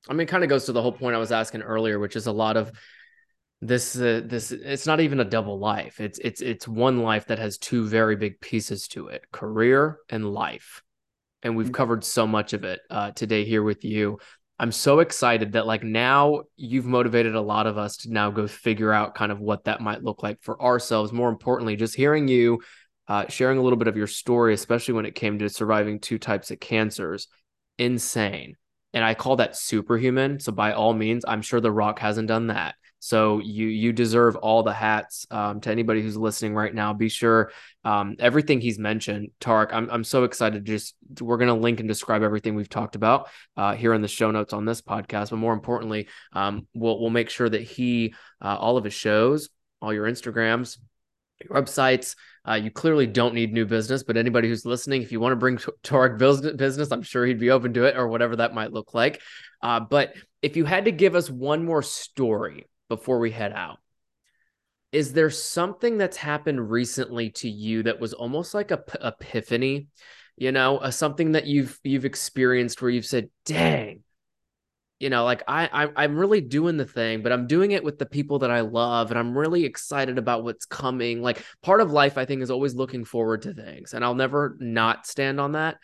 I 0.09 0.13
mean, 0.13 0.27
kind 0.27 0.43
of 0.43 0.49
goes 0.49 0.65
to 0.65 0.73
the 0.73 0.81
whole 0.81 0.91
point 0.91 1.15
I 1.15 1.19
was 1.19 1.31
asking 1.31 1.61
earlier, 1.61 1.97
which 1.97 2.17
is 2.17 2.27
a 2.27 2.31
lot 2.33 2.57
of 2.57 2.73
this 3.67 3.95
uh, 3.95 4.21
this 4.25 4.51
it's 4.51 4.85
not 4.85 4.99
even 4.99 5.19
a 5.19 5.25
double 5.25 5.59
life. 5.59 5.99
It's 5.99 6.19
it's 6.19 6.41
it's 6.41 6.67
one 6.67 7.01
life 7.01 7.27
that 7.27 7.39
has 7.39 7.57
two 7.57 7.87
very 7.87 8.15
big 8.15 8.39
pieces 8.41 8.87
to 8.89 9.07
it 9.07 9.25
career 9.31 9.99
and 10.09 10.33
life. 10.33 10.81
And 11.41 11.55
we've 11.55 11.67
mm-hmm. 11.67 11.73
covered 11.73 12.03
so 12.03 12.27
much 12.27 12.53
of 12.53 12.63
it 12.63 12.81
uh, 12.89 13.11
today 13.11 13.45
here 13.45 13.63
with 13.63 13.83
you. 13.83 14.19
I'm 14.59 14.71
so 14.71 14.99
excited 14.99 15.53
that 15.53 15.65
like 15.65 15.83
now 15.83 16.43
you've 16.55 16.85
motivated 16.85 17.35
a 17.35 17.41
lot 17.41 17.67
of 17.67 17.77
us 17.77 17.97
to 17.97 18.11
now 18.11 18.31
go 18.31 18.47
figure 18.47 18.93
out 18.93 19.15
kind 19.15 19.31
of 19.31 19.39
what 19.39 19.65
that 19.65 19.81
might 19.81 20.03
look 20.03 20.23
like 20.23 20.41
for 20.41 20.61
ourselves. 20.61 21.11
More 21.11 21.29
importantly 21.29 21.75
just 21.75 21.95
hearing 21.95 22.27
you 22.27 22.61
uh, 23.07 23.25
sharing 23.27 23.57
a 23.57 23.61
little 23.61 23.77
bit 23.77 23.89
of 23.89 23.97
your 23.97 24.07
story 24.07 24.53
especially 24.53 24.93
when 24.93 25.05
it 25.05 25.15
came 25.15 25.39
to 25.39 25.49
surviving 25.49 25.99
two 25.99 26.17
types 26.17 26.51
of 26.51 26.59
cancers 26.59 27.27
insane. 27.77 28.55
And 28.93 29.03
i 29.03 29.13
call 29.13 29.37
that 29.37 29.55
superhuman. 29.55 30.39
So 30.39 30.51
by 30.51 30.73
all 30.73 30.93
means 30.93 31.25
i'm 31.27 31.41
sure 31.41 31.59
the 31.59 31.71
rock 31.71 31.99
hasn't 31.99 32.27
done 32.27 32.47
that 32.47 32.75
so 33.03 33.39
you 33.39 33.67
you 33.67 33.91
deserve 33.91 34.37
all 34.37 34.63
the 34.63 34.71
hats. 34.71 35.27
Um, 35.29 35.59
to 35.59 35.69
anybody 35.69 36.01
who's 36.01 36.15
listening 36.15 36.55
right 36.55 36.73
now, 36.73 36.93
be 36.93 37.09
sure 37.09 37.51
um, 37.83 38.15
everything 38.17 38.61
he's 38.61 38.79
mentioned, 38.79 39.31
Tarek. 39.41 39.73
I'm 39.73 39.89
I'm 39.91 40.05
so 40.05 40.23
excited. 40.23 40.65
To 40.65 40.71
just 40.71 40.95
we're 41.19 41.35
gonna 41.35 41.53
link 41.53 41.81
and 41.81 41.89
describe 41.89 42.23
everything 42.23 42.55
we've 42.55 42.69
talked 42.69 42.95
about 42.95 43.27
uh, 43.57 43.75
here 43.75 43.93
in 43.93 44.01
the 44.01 44.07
show 44.07 44.31
notes 44.31 44.53
on 44.53 44.63
this 44.63 44.81
podcast. 44.81 45.31
But 45.31 45.35
more 45.35 45.51
importantly, 45.51 46.07
um, 46.31 46.65
we'll 46.73 46.97
we'll 46.97 47.09
make 47.09 47.29
sure 47.29 47.49
that 47.49 47.61
he 47.61 48.13
uh, 48.41 48.55
all 48.57 48.77
of 48.77 48.85
his 48.85 48.93
shows, 48.93 49.49
all 49.81 49.93
your 49.93 50.09
Instagrams, 50.09 50.77
your 51.43 51.61
websites. 51.61 52.15
Uh, 52.47 52.53
you 52.53 52.71
clearly 52.71 53.05
don't 53.05 53.33
need 53.33 53.51
new 53.51 53.65
business, 53.65 54.03
but 54.03 54.15
anybody 54.15 54.47
who's 54.47 54.65
listening, 54.65 55.01
if 55.01 55.11
you 55.11 55.19
want 55.19 55.33
to 55.33 55.37
bring 55.37 55.57
Tarek 55.57 56.17
business, 56.57 56.89
I'm 56.89 57.03
sure 57.03 57.25
he'd 57.25 57.37
be 57.37 57.51
open 57.51 57.73
to 57.73 57.83
it 57.83 57.97
or 57.97 58.07
whatever 58.07 58.37
that 58.37 58.53
might 58.53 58.71
look 58.71 58.93
like. 58.93 59.21
Uh, 59.61 59.81
but 59.81 60.13
if 60.41 60.55
you 60.55 60.63
had 60.63 60.85
to 60.85 60.91
give 60.91 61.15
us 61.15 61.29
one 61.29 61.65
more 61.65 61.81
story 61.81 62.65
before 62.89 63.19
we 63.19 63.31
head 63.31 63.53
out. 63.53 63.79
Is 64.91 65.13
there 65.13 65.29
something 65.29 65.97
that's 65.97 66.17
happened 66.17 66.69
recently 66.69 67.31
to 67.31 67.49
you 67.49 67.83
that 67.83 67.99
was 67.99 68.13
almost 68.13 68.53
like 68.53 68.71
a 68.71 68.77
p- 68.77 68.97
epiphany, 69.01 69.87
you 70.37 70.51
know, 70.51 70.79
a, 70.79 70.91
something 70.91 71.31
that 71.31 71.47
you've 71.47 71.79
you've 71.83 72.05
experienced 72.05 72.81
where 72.81 72.91
you've 72.91 73.05
said, 73.05 73.29
"Dang, 73.45 74.03
you 75.03 75.09
know, 75.09 75.25
like 75.25 75.43
I, 75.49 75.67
I 75.85 76.03
I'm 76.03 76.15
really 76.15 76.39
doing 76.39 76.77
the 76.77 76.85
thing, 76.85 77.23
but 77.23 77.33
I'm 77.33 77.45
doing 77.45 77.71
it 77.71 77.83
with 77.83 77.99
the 77.99 78.05
people 78.05 78.39
that 78.39 78.51
I 78.51 78.61
love, 78.61 79.11
and 79.11 79.19
I'm 79.19 79.37
really 79.37 79.65
excited 79.65 80.17
about 80.17 80.45
what's 80.45 80.65
coming. 80.65 81.21
Like 81.21 81.43
part 81.61 81.81
of 81.81 81.91
life, 81.91 82.17
I 82.17 82.23
think, 82.23 82.41
is 82.41 82.49
always 82.49 82.73
looking 82.73 83.03
forward 83.03 83.41
to 83.41 83.53
things, 83.53 83.93
and 83.93 84.05
I'll 84.05 84.15
never 84.15 84.55
not 84.61 85.05
stand 85.05 85.41
on 85.41 85.51
that. 85.53 85.77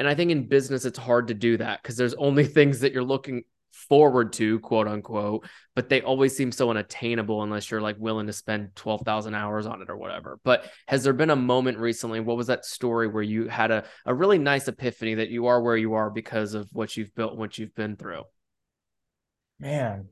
And 0.00 0.08
I 0.08 0.16
think 0.16 0.32
in 0.32 0.48
business, 0.48 0.86
it's 0.86 0.98
hard 0.98 1.28
to 1.28 1.34
do 1.34 1.56
that 1.58 1.82
because 1.82 1.96
there's 1.96 2.14
only 2.14 2.44
things 2.46 2.80
that 2.80 2.92
you're 2.92 3.04
looking 3.04 3.44
forward 3.88 4.32
to, 4.34 4.60
quote 4.60 4.88
unquote, 4.88 5.46
but 5.74 5.88
they 5.88 6.02
always 6.02 6.36
seem 6.36 6.52
so 6.52 6.70
unattainable 6.70 7.42
unless 7.42 7.70
you're 7.70 7.80
like 7.80 7.96
willing 7.98 8.26
to 8.26 8.32
spend 8.32 8.74
12,000 8.76 9.34
hours 9.34 9.66
on 9.66 9.82
it 9.82 9.90
or 9.90 9.96
whatever. 9.96 10.38
But 10.44 10.70
has 10.86 11.04
there 11.04 11.12
been 11.12 11.30
a 11.30 11.36
moment 11.36 11.78
recently? 11.78 12.20
What 12.20 12.36
was 12.36 12.48
that 12.48 12.64
story 12.64 13.08
where 13.08 13.22
you 13.22 13.48
had 13.48 13.70
a, 13.70 13.84
a 14.06 14.14
really 14.14 14.38
nice 14.38 14.68
epiphany 14.68 15.14
that 15.14 15.30
you 15.30 15.46
are 15.46 15.62
where 15.62 15.76
you 15.76 15.94
are 15.94 16.10
because 16.10 16.54
of 16.54 16.68
what 16.72 16.96
you've 16.96 17.14
built, 17.14 17.36
what 17.36 17.58
you've 17.58 17.74
been 17.74 17.96
through? 17.96 18.22
Man, 19.58 20.08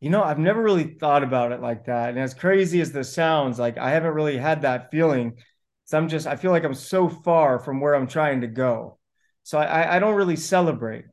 you 0.00 0.10
know, 0.10 0.22
I've 0.22 0.38
never 0.38 0.62
really 0.62 0.84
thought 0.84 1.22
about 1.22 1.52
it 1.52 1.60
like 1.60 1.86
that. 1.86 2.10
And 2.10 2.18
as 2.18 2.34
crazy 2.34 2.80
as 2.80 2.92
this 2.92 3.14
sounds, 3.14 3.58
like 3.58 3.78
I 3.78 3.90
haven't 3.90 4.14
really 4.14 4.36
had 4.36 4.62
that 4.62 4.90
feeling. 4.90 5.38
So 5.86 5.96
I'm 5.96 6.08
just, 6.08 6.26
I 6.26 6.36
feel 6.36 6.50
like 6.50 6.64
I'm 6.64 6.74
so 6.74 7.08
far 7.08 7.58
from 7.58 7.80
where 7.80 7.94
I'm 7.94 8.06
trying 8.06 8.42
to 8.42 8.46
go. 8.46 8.98
So 9.42 9.58
I, 9.58 9.96
I 9.96 9.98
don't 9.98 10.14
really 10.14 10.36
celebrate. 10.36 11.06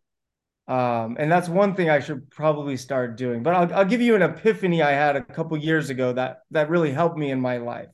Um, 0.67 1.17
and 1.19 1.31
that's 1.31 1.49
one 1.49 1.75
thing 1.75 1.89
I 1.89 1.99
should 1.99 2.29
probably 2.29 2.77
start 2.77 3.17
doing. 3.17 3.43
But 3.43 3.55
I'll, 3.55 3.73
I'll 3.79 3.85
give 3.85 4.01
you 4.01 4.15
an 4.15 4.21
epiphany 4.21 4.81
I 4.81 4.91
had 4.91 5.15
a 5.15 5.21
couple 5.21 5.57
years 5.57 5.89
ago 5.89 6.13
that 6.13 6.41
that 6.51 6.69
really 6.69 6.91
helped 6.91 7.17
me 7.17 7.31
in 7.31 7.41
my 7.41 7.57
life. 7.57 7.89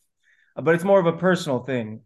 Uh, 0.56 0.62
but 0.62 0.76
it's 0.76 0.84
more 0.84 1.00
of 1.00 1.08
a 1.08 1.18
personal 1.18 1.60
thing. 1.60 2.02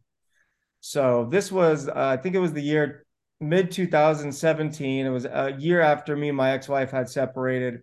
So 0.79 1.27
this 1.29 1.51
was, 1.51 1.87
uh, 1.87 1.93
I 1.95 2.17
think 2.17 2.35
it 2.35 2.39
was 2.39 2.53
the 2.53 2.61
year 2.61 3.05
mid 3.39 3.71
2017. 3.71 5.05
It 5.05 5.09
was 5.09 5.25
a 5.25 5.55
year 5.57 5.81
after 5.81 6.15
me 6.15 6.29
and 6.29 6.37
my 6.37 6.51
ex-wife 6.51 6.91
had 6.91 7.09
separated. 7.09 7.81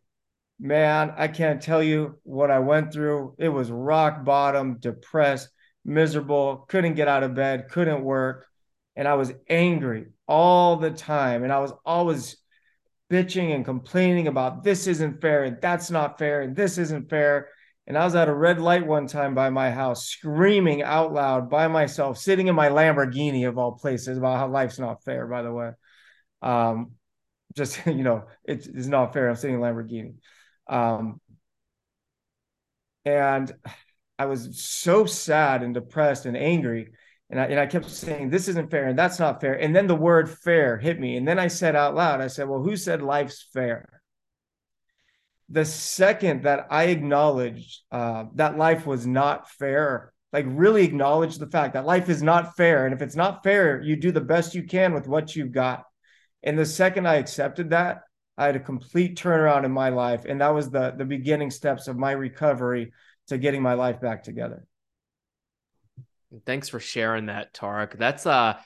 Man, 0.58 1.14
I 1.16 1.28
can't 1.28 1.62
tell 1.62 1.82
you 1.82 2.18
what 2.24 2.50
I 2.50 2.58
went 2.58 2.92
through. 2.92 3.34
It 3.38 3.48
was 3.48 3.70
rock 3.70 4.24
bottom, 4.24 4.76
depressed, 4.78 5.48
miserable, 5.84 6.66
couldn't 6.68 6.94
get 6.94 7.08
out 7.08 7.22
of 7.22 7.34
bed, 7.34 7.68
couldn't 7.68 8.04
work. 8.04 8.46
And 8.96 9.08
I 9.08 9.14
was 9.14 9.32
angry 9.48 10.08
all 10.28 10.76
the 10.76 10.90
time. 10.90 11.42
And 11.42 11.52
I 11.52 11.60
was 11.60 11.72
always 11.86 12.36
bitching 13.10 13.54
and 13.54 13.64
complaining 13.64 14.28
about 14.28 14.62
this 14.62 14.86
isn't 14.86 15.20
fair 15.20 15.44
and 15.44 15.58
that's 15.60 15.90
not 15.90 16.18
fair 16.18 16.42
and 16.42 16.54
this 16.54 16.78
isn't 16.78 17.10
fair. 17.10 17.48
And 17.86 17.98
I 17.98 18.04
was 18.04 18.14
at 18.14 18.28
a 18.28 18.34
red 18.34 18.60
light 18.60 18.86
one 18.86 19.08
time 19.08 19.34
by 19.34 19.50
my 19.50 19.70
house, 19.70 20.06
screaming 20.06 20.82
out 20.82 21.12
loud 21.12 21.50
by 21.50 21.66
myself, 21.66 22.18
sitting 22.18 22.46
in 22.46 22.54
my 22.54 22.68
Lamborghini 22.68 23.48
of 23.48 23.58
all 23.58 23.72
places 23.72 24.16
about 24.16 24.38
how 24.38 24.48
life's 24.48 24.78
not 24.78 25.02
fair, 25.02 25.26
by 25.26 25.42
the 25.42 25.52
way. 25.52 25.72
Um, 26.40 26.92
just, 27.56 27.80
you 27.86 28.04
know, 28.04 28.26
it 28.44 28.66
is 28.66 28.88
not 28.88 29.12
fair. 29.12 29.28
I'm 29.28 29.34
sitting 29.34 29.56
in 29.56 29.62
Lamborghini. 29.62 30.14
Um, 30.68 31.20
and 33.04 33.52
I 34.18 34.26
was 34.26 34.62
so 34.62 35.06
sad 35.06 35.62
and 35.62 35.74
depressed 35.74 36.26
and 36.26 36.36
angry 36.36 36.92
and 37.30 37.40
I, 37.40 37.44
and 37.44 37.60
I 37.60 37.66
kept 37.66 37.88
saying, 37.88 38.28
this 38.28 38.48
isn't 38.48 38.70
fair 38.70 38.88
and 38.88 38.98
that's 38.98 39.20
not 39.20 39.40
fair. 39.40 39.54
And 39.54 39.74
then 39.74 39.86
the 39.86 39.94
word 39.94 40.28
fair 40.28 40.76
hit 40.76 40.98
me. 40.98 41.16
And 41.16 41.26
then 41.26 41.38
I 41.38 41.46
said 41.46 41.76
out 41.76 41.94
loud, 41.94 42.20
I 42.20 42.26
said, 42.26 42.48
well, 42.48 42.62
who 42.62 42.76
said 42.76 43.02
life's 43.02 43.46
fair? 43.52 44.02
The 45.48 45.64
second 45.64 46.42
that 46.42 46.66
I 46.70 46.84
acknowledged 46.84 47.82
uh, 47.92 48.24
that 48.34 48.58
life 48.58 48.84
was 48.84 49.06
not 49.06 49.48
fair, 49.48 50.12
like 50.32 50.44
really 50.48 50.84
acknowledge 50.84 51.38
the 51.38 51.48
fact 51.48 51.74
that 51.74 51.86
life 51.86 52.08
is 52.08 52.22
not 52.22 52.56
fair. 52.56 52.84
And 52.84 52.94
if 52.94 53.02
it's 53.02 53.16
not 53.16 53.44
fair, 53.44 53.80
you 53.80 53.96
do 53.96 54.10
the 54.10 54.20
best 54.20 54.54
you 54.54 54.64
can 54.64 54.92
with 54.92 55.06
what 55.06 55.34
you've 55.34 55.52
got. 55.52 55.84
And 56.42 56.58
the 56.58 56.66
second 56.66 57.06
I 57.06 57.16
accepted 57.16 57.70
that, 57.70 58.02
I 58.36 58.46
had 58.46 58.56
a 58.56 58.60
complete 58.60 59.18
turnaround 59.18 59.64
in 59.64 59.72
my 59.72 59.90
life. 59.90 60.24
And 60.24 60.40
that 60.40 60.54
was 60.54 60.70
the, 60.70 60.94
the 60.96 61.04
beginning 61.04 61.50
steps 61.50 61.86
of 61.86 61.96
my 61.96 62.12
recovery 62.12 62.92
to 63.28 63.38
getting 63.38 63.62
my 63.62 63.74
life 63.74 64.00
back 64.00 64.24
together. 64.24 64.66
Thanks 66.46 66.68
for 66.68 66.80
sharing 66.80 67.26
that, 67.26 67.52
Tarek. 67.54 67.98
That's 67.98 68.26
uh 68.26 68.58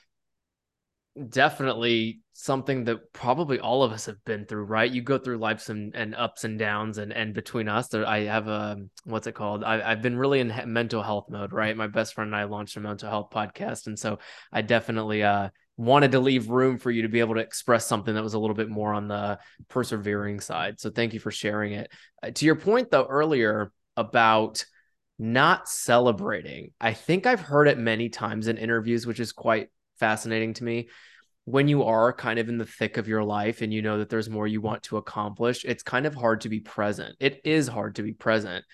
definitely 1.29 2.19
something 2.33 2.83
that 2.83 3.13
probably 3.13 3.59
all 3.59 3.83
of 3.83 3.91
us 3.91 4.05
have 4.05 4.23
been 4.25 4.45
through, 4.45 4.65
right? 4.65 4.91
You 4.91 5.01
go 5.01 5.17
through 5.17 5.37
life's 5.37 5.69
and, 5.69 5.95
and 5.95 6.13
ups 6.13 6.43
and 6.43 6.59
downs, 6.59 6.97
and 6.97 7.13
and 7.13 7.33
between 7.33 7.67
us, 7.67 7.87
there, 7.87 8.05
I 8.05 8.23
have 8.25 8.47
a 8.47 8.77
what's 9.05 9.27
it 9.27 9.33
called? 9.35 9.63
I, 9.63 9.81
I've 9.81 10.01
been 10.01 10.17
really 10.17 10.39
in 10.39 10.53
mental 10.67 11.01
health 11.01 11.29
mode, 11.29 11.53
right? 11.53 11.75
My 11.75 11.87
best 11.87 12.13
friend 12.13 12.27
and 12.27 12.35
I 12.35 12.43
launched 12.43 12.77
a 12.77 12.81
mental 12.81 13.09
health 13.09 13.29
podcast, 13.31 13.87
and 13.87 13.97
so 13.97 14.19
I 14.51 14.61
definitely 14.61 15.23
uh 15.23 15.49
wanted 15.77 16.11
to 16.13 16.19
leave 16.19 16.49
room 16.49 16.77
for 16.77 16.89
you 16.89 17.01
to 17.01 17.09
be 17.09 17.19
able 17.19 17.35
to 17.35 17.41
express 17.41 17.85
something 17.85 18.13
that 18.15 18.23
was 18.23 18.33
a 18.33 18.39
little 18.39 18.55
bit 18.55 18.69
more 18.69 18.93
on 18.93 19.07
the 19.09 19.37
persevering 19.67 20.39
side. 20.39 20.79
So 20.79 20.89
thank 20.89 21.13
you 21.13 21.19
for 21.19 21.31
sharing 21.31 21.73
it. 21.73 21.91
Uh, 22.23 22.31
to 22.31 22.45
your 22.45 22.55
point 22.55 22.91
though 22.91 23.05
earlier 23.05 23.71
about 23.97 24.65
not 25.17 25.69
celebrating. 25.69 26.71
I 26.79 26.93
think 26.93 27.25
I've 27.25 27.39
heard 27.39 27.67
it 27.67 27.77
many 27.77 28.09
times 28.09 28.47
in 28.47 28.57
interviews, 28.57 29.07
which 29.07 29.19
is 29.19 29.31
quite 29.31 29.69
fascinating 29.99 30.53
to 30.55 30.63
me. 30.63 30.89
When 31.45 31.67
you 31.67 31.83
are 31.83 32.11
kind 32.11 32.39
of 32.39 32.49
in 32.49 32.57
the 32.57 32.65
thick 32.65 32.97
of 32.97 33.07
your 33.07 33.23
life 33.23 33.61
and 33.61 33.73
you 33.73 33.81
know 33.81 33.99
that 33.99 34.09
there's 34.09 34.29
more 34.29 34.47
you 34.47 34.61
want 34.61 34.83
to 34.83 34.97
accomplish, 34.97 35.63
it's 35.63 35.83
kind 35.83 36.05
of 36.05 36.15
hard 36.15 36.41
to 36.41 36.49
be 36.49 36.59
present. 36.59 37.15
It 37.19 37.41
is 37.45 37.67
hard 37.67 37.95
to 37.95 38.03
be 38.03 38.13
present. 38.13 38.65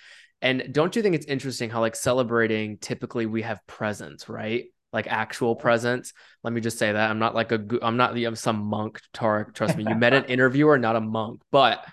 And 0.41 0.69
don't 0.71 0.95
you 0.95 1.01
think 1.01 1.13
it's 1.13 1.25
interesting 1.25 1.69
how, 1.69 1.81
like, 1.81 1.95
celebrating 1.95 2.77
typically 2.77 3.25
we 3.25 3.43
have 3.43 3.59
presents, 3.67 4.27
right? 4.27 4.65
Like 4.93 5.07
actual 5.07 5.55
presents. 5.55 6.13
Let 6.43 6.53
me 6.53 6.61
just 6.61 6.77
say 6.77 6.91
that 6.91 7.09
I'm 7.09 7.19
not 7.19 7.35
like 7.35 7.51
a, 7.51 7.63
I'm 7.81 7.97
not 7.97 8.17
I'm 8.17 8.35
some 8.35 8.65
monk, 8.65 8.99
Tarek. 9.13 9.53
Trust 9.53 9.77
me, 9.77 9.85
you 9.87 9.95
met 9.95 10.13
an 10.13 10.25
interviewer, 10.27 10.77
not 10.77 10.95
a 10.95 11.01
monk. 11.01 11.41
But 11.51 11.85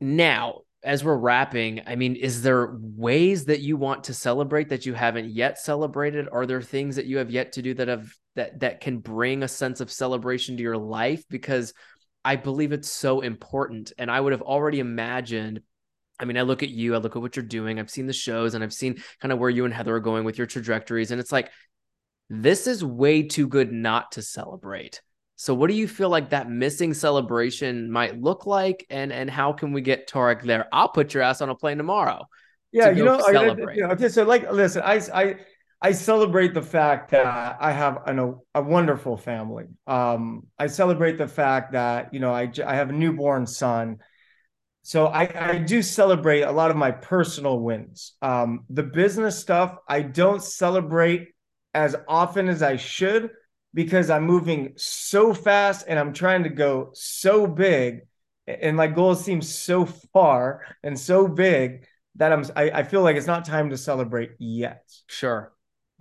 now 0.00 0.60
as 0.82 1.04
we're 1.04 1.16
wrapping, 1.16 1.82
I 1.86 1.96
mean, 1.96 2.16
is 2.16 2.42
there 2.42 2.76
ways 2.80 3.44
that 3.44 3.60
you 3.60 3.76
want 3.76 4.04
to 4.04 4.14
celebrate 4.14 4.70
that 4.70 4.84
you 4.84 4.94
haven't 4.94 5.30
yet 5.30 5.58
celebrated? 5.58 6.28
Are 6.32 6.46
there 6.46 6.62
things 6.62 6.96
that 6.96 7.06
you 7.06 7.18
have 7.18 7.30
yet 7.30 7.52
to 7.52 7.62
do 7.62 7.74
that 7.74 7.88
have 7.88 8.12
that 8.34 8.60
that 8.60 8.80
can 8.80 8.98
bring 8.98 9.42
a 9.42 9.48
sense 9.48 9.80
of 9.80 9.92
celebration 9.92 10.56
to 10.56 10.62
your 10.62 10.78
life? 10.78 11.24
Because 11.28 11.72
I 12.24 12.36
believe 12.36 12.72
it's 12.72 12.90
so 12.90 13.20
important. 13.20 13.92
And 13.98 14.10
I 14.10 14.20
would 14.20 14.32
have 14.32 14.42
already 14.42 14.80
imagined 14.80 15.60
I 16.22 16.24
mean, 16.24 16.38
I 16.38 16.42
look 16.42 16.62
at 16.62 16.68
you, 16.68 16.94
I 16.94 16.98
look 16.98 17.16
at 17.16 17.22
what 17.22 17.34
you're 17.34 17.44
doing, 17.44 17.80
I've 17.80 17.90
seen 17.90 18.06
the 18.06 18.12
shows 18.12 18.54
and 18.54 18.62
I've 18.62 18.72
seen 18.72 19.02
kind 19.20 19.32
of 19.32 19.40
where 19.40 19.50
you 19.50 19.64
and 19.64 19.74
Heather 19.74 19.96
are 19.96 20.00
going 20.00 20.24
with 20.24 20.38
your 20.38 20.46
trajectories. 20.46 21.10
And 21.10 21.20
it's 21.20 21.32
like, 21.32 21.50
this 22.30 22.68
is 22.68 22.84
way 22.84 23.24
too 23.24 23.48
good 23.48 23.72
not 23.72 24.12
to 24.12 24.22
celebrate. 24.22 25.02
So 25.42 25.54
what 25.54 25.70
do 25.70 25.74
you 25.74 25.88
feel 25.88 26.08
like 26.08 26.30
that 26.30 26.48
missing 26.48 26.94
celebration 26.94 27.90
might 27.90 28.16
look 28.20 28.46
like? 28.46 28.86
And 28.90 29.12
and 29.12 29.28
how 29.28 29.52
can 29.52 29.72
we 29.72 29.80
get 29.80 30.08
Tarek 30.08 30.42
there? 30.42 30.68
I'll 30.72 30.88
put 30.88 31.12
your 31.14 31.24
ass 31.24 31.40
on 31.40 31.48
a 31.48 31.54
plane 31.56 31.78
tomorrow. 31.78 32.28
Yeah, 32.70 32.90
to 32.90 32.96
you 32.96 33.04
know. 33.04 33.18
I, 33.18 33.32
you 33.32 33.82
know, 33.82 33.88
okay, 33.90 34.08
so 34.08 34.22
like 34.22 34.52
listen, 34.52 34.82
I 34.84 35.00
I 35.12 35.36
I 35.80 35.90
celebrate 35.90 36.54
the 36.54 36.62
fact 36.62 37.10
that 37.10 37.56
I 37.58 37.72
have 37.72 38.02
an, 38.06 38.20
a, 38.20 38.34
a 38.54 38.62
wonderful 38.62 39.16
family. 39.16 39.64
Um, 39.88 40.46
I 40.60 40.68
celebrate 40.68 41.18
the 41.18 41.26
fact 41.26 41.72
that 41.72 42.14
you 42.14 42.20
know 42.20 42.32
I 42.32 42.48
I 42.64 42.76
have 42.76 42.90
a 42.90 42.92
newborn 42.92 43.44
son 43.48 43.98
so 44.84 45.06
I, 45.06 45.22
I 45.52 45.58
do 45.58 45.82
celebrate 45.82 46.42
a 46.42 46.52
lot 46.52 46.70
of 46.70 46.76
my 46.76 46.90
personal 46.92 47.58
wins. 47.58 48.14
Um, 48.20 48.64
the 48.70 48.82
business 48.84 49.40
stuff 49.40 49.76
I 49.88 50.02
don't 50.02 50.42
celebrate 50.42 51.28
as 51.74 51.96
often 52.06 52.48
as 52.48 52.62
I 52.62 52.76
should 52.76 53.30
because 53.74 54.10
I'm 54.10 54.24
moving 54.24 54.74
so 54.76 55.32
fast 55.34 55.86
and 55.88 55.98
I'm 55.98 56.12
trying 56.12 56.44
to 56.44 56.48
go 56.48 56.90
so 56.94 57.46
big, 57.46 58.02
and 58.46 58.76
my 58.76 58.86
goals 58.86 59.24
seem 59.24 59.42
so 59.42 59.86
far 59.86 60.64
and 60.82 60.98
so 60.98 61.28
big 61.28 61.86
that 62.16 62.32
I'm 62.32 62.44
I, 62.56 62.70
I 62.70 62.82
feel 62.82 63.02
like 63.02 63.16
it's 63.16 63.26
not 63.26 63.44
time 63.44 63.70
to 63.70 63.78
celebrate 63.78 64.32
yet. 64.38 64.90
Sure. 65.06 65.51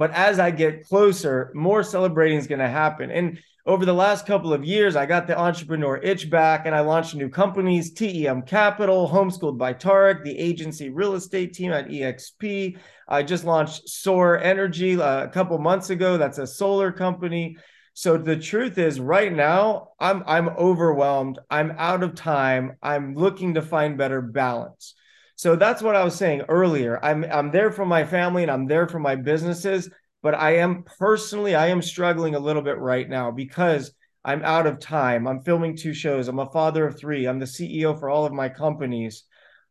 But 0.01 0.15
as 0.15 0.39
I 0.39 0.49
get 0.49 0.87
closer, 0.87 1.51
more 1.53 1.83
celebrating 1.83 2.39
is 2.39 2.47
going 2.47 2.57
to 2.57 2.67
happen. 2.67 3.11
And 3.11 3.37
over 3.67 3.85
the 3.85 3.93
last 3.93 4.25
couple 4.25 4.51
of 4.51 4.65
years, 4.65 4.95
I 4.95 5.05
got 5.05 5.27
the 5.27 5.37
entrepreneur 5.37 5.97
itch 5.97 6.27
back 6.27 6.65
and 6.65 6.73
I 6.73 6.79
launched 6.79 7.13
new 7.13 7.29
companies 7.29 7.93
TEM 7.93 8.41
Capital, 8.41 9.07
Homeschooled 9.07 9.59
by 9.59 9.75
Tarek, 9.75 10.23
the 10.23 10.35
agency 10.35 10.89
real 10.89 11.13
estate 11.13 11.53
team 11.53 11.71
at 11.71 11.87
EXP. 11.87 12.79
I 13.07 13.21
just 13.21 13.43
launched 13.43 13.89
Soar 13.89 14.39
Energy 14.39 14.99
uh, 14.99 15.25
a 15.25 15.27
couple 15.27 15.59
months 15.59 15.91
ago. 15.91 16.17
That's 16.17 16.39
a 16.39 16.47
solar 16.47 16.91
company. 16.91 17.57
So 17.93 18.17
the 18.17 18.37
truth 18.37 18.79
is 18.79 18.99
right 18.99 19.31
now 19.31 19.89
I'm 19.99 20.23
I'm 20.25 20.49
overwhelmed. 20.49 21.37
I'm 21.47 21.75
out 21.77 22.01
of 22.01 22.15
time. 22.15 22.75
I'm 22.81 23.13
looking 23.13 23.53
to 23.53 23.61
find 23.61 23.99
better 23.99 24.23
balance. 24.23 24.95
So 25.41 25.55
that's 25.55 25.81
what 25.81 25.95
I 25.95 26.03
was 26.03 26.15
saying 26.15 26.43
earlier. 26.49 27.03
I'm 27.03 27.23
I'm 27.25 27.51
there 27.51 27.71
for 27.71 27.85
my 27.85 28.03
family 28.05 28.43
and 28.43 28.51
I'm 28.51 28.67
there 28.67 28.87
for 28.87 28.99
my 28.99 29.15
businesses 29.15 29.89
but 30.21 30.35
I 30.35 30.57
am 30.57 30.83
personally, 30.83 31.55
I 31.55 31.67
am 31.67 31.81
struggling 31.81 32.35
a 32.35 32.39
little 32.39 32.61
bit 32.61 32.77
right 32.77 33.09
now 33.09 33.31
because 33.31 33.91
I'm 34.23 34.43
out 34.43 34.67
of 34.67 34.79
time. 34.79 35.27
I'm 35.27 35.41
filming 35.41 35.75
two 35.75 35.93
shows. 35.93 36.27
I'm 36.27 36.39
a 36.39 36.49
father 36.51 36.85
of 36.85 36.99
three. 36.99 37.25
I'm 37.25 37.39
the 37.39 37.45
CEO 37.45 37.99
for 37.99 38.09
all 38.09 38.25
of 38.25 38.33
my 38.33 38.49
companies. 38.49 39.23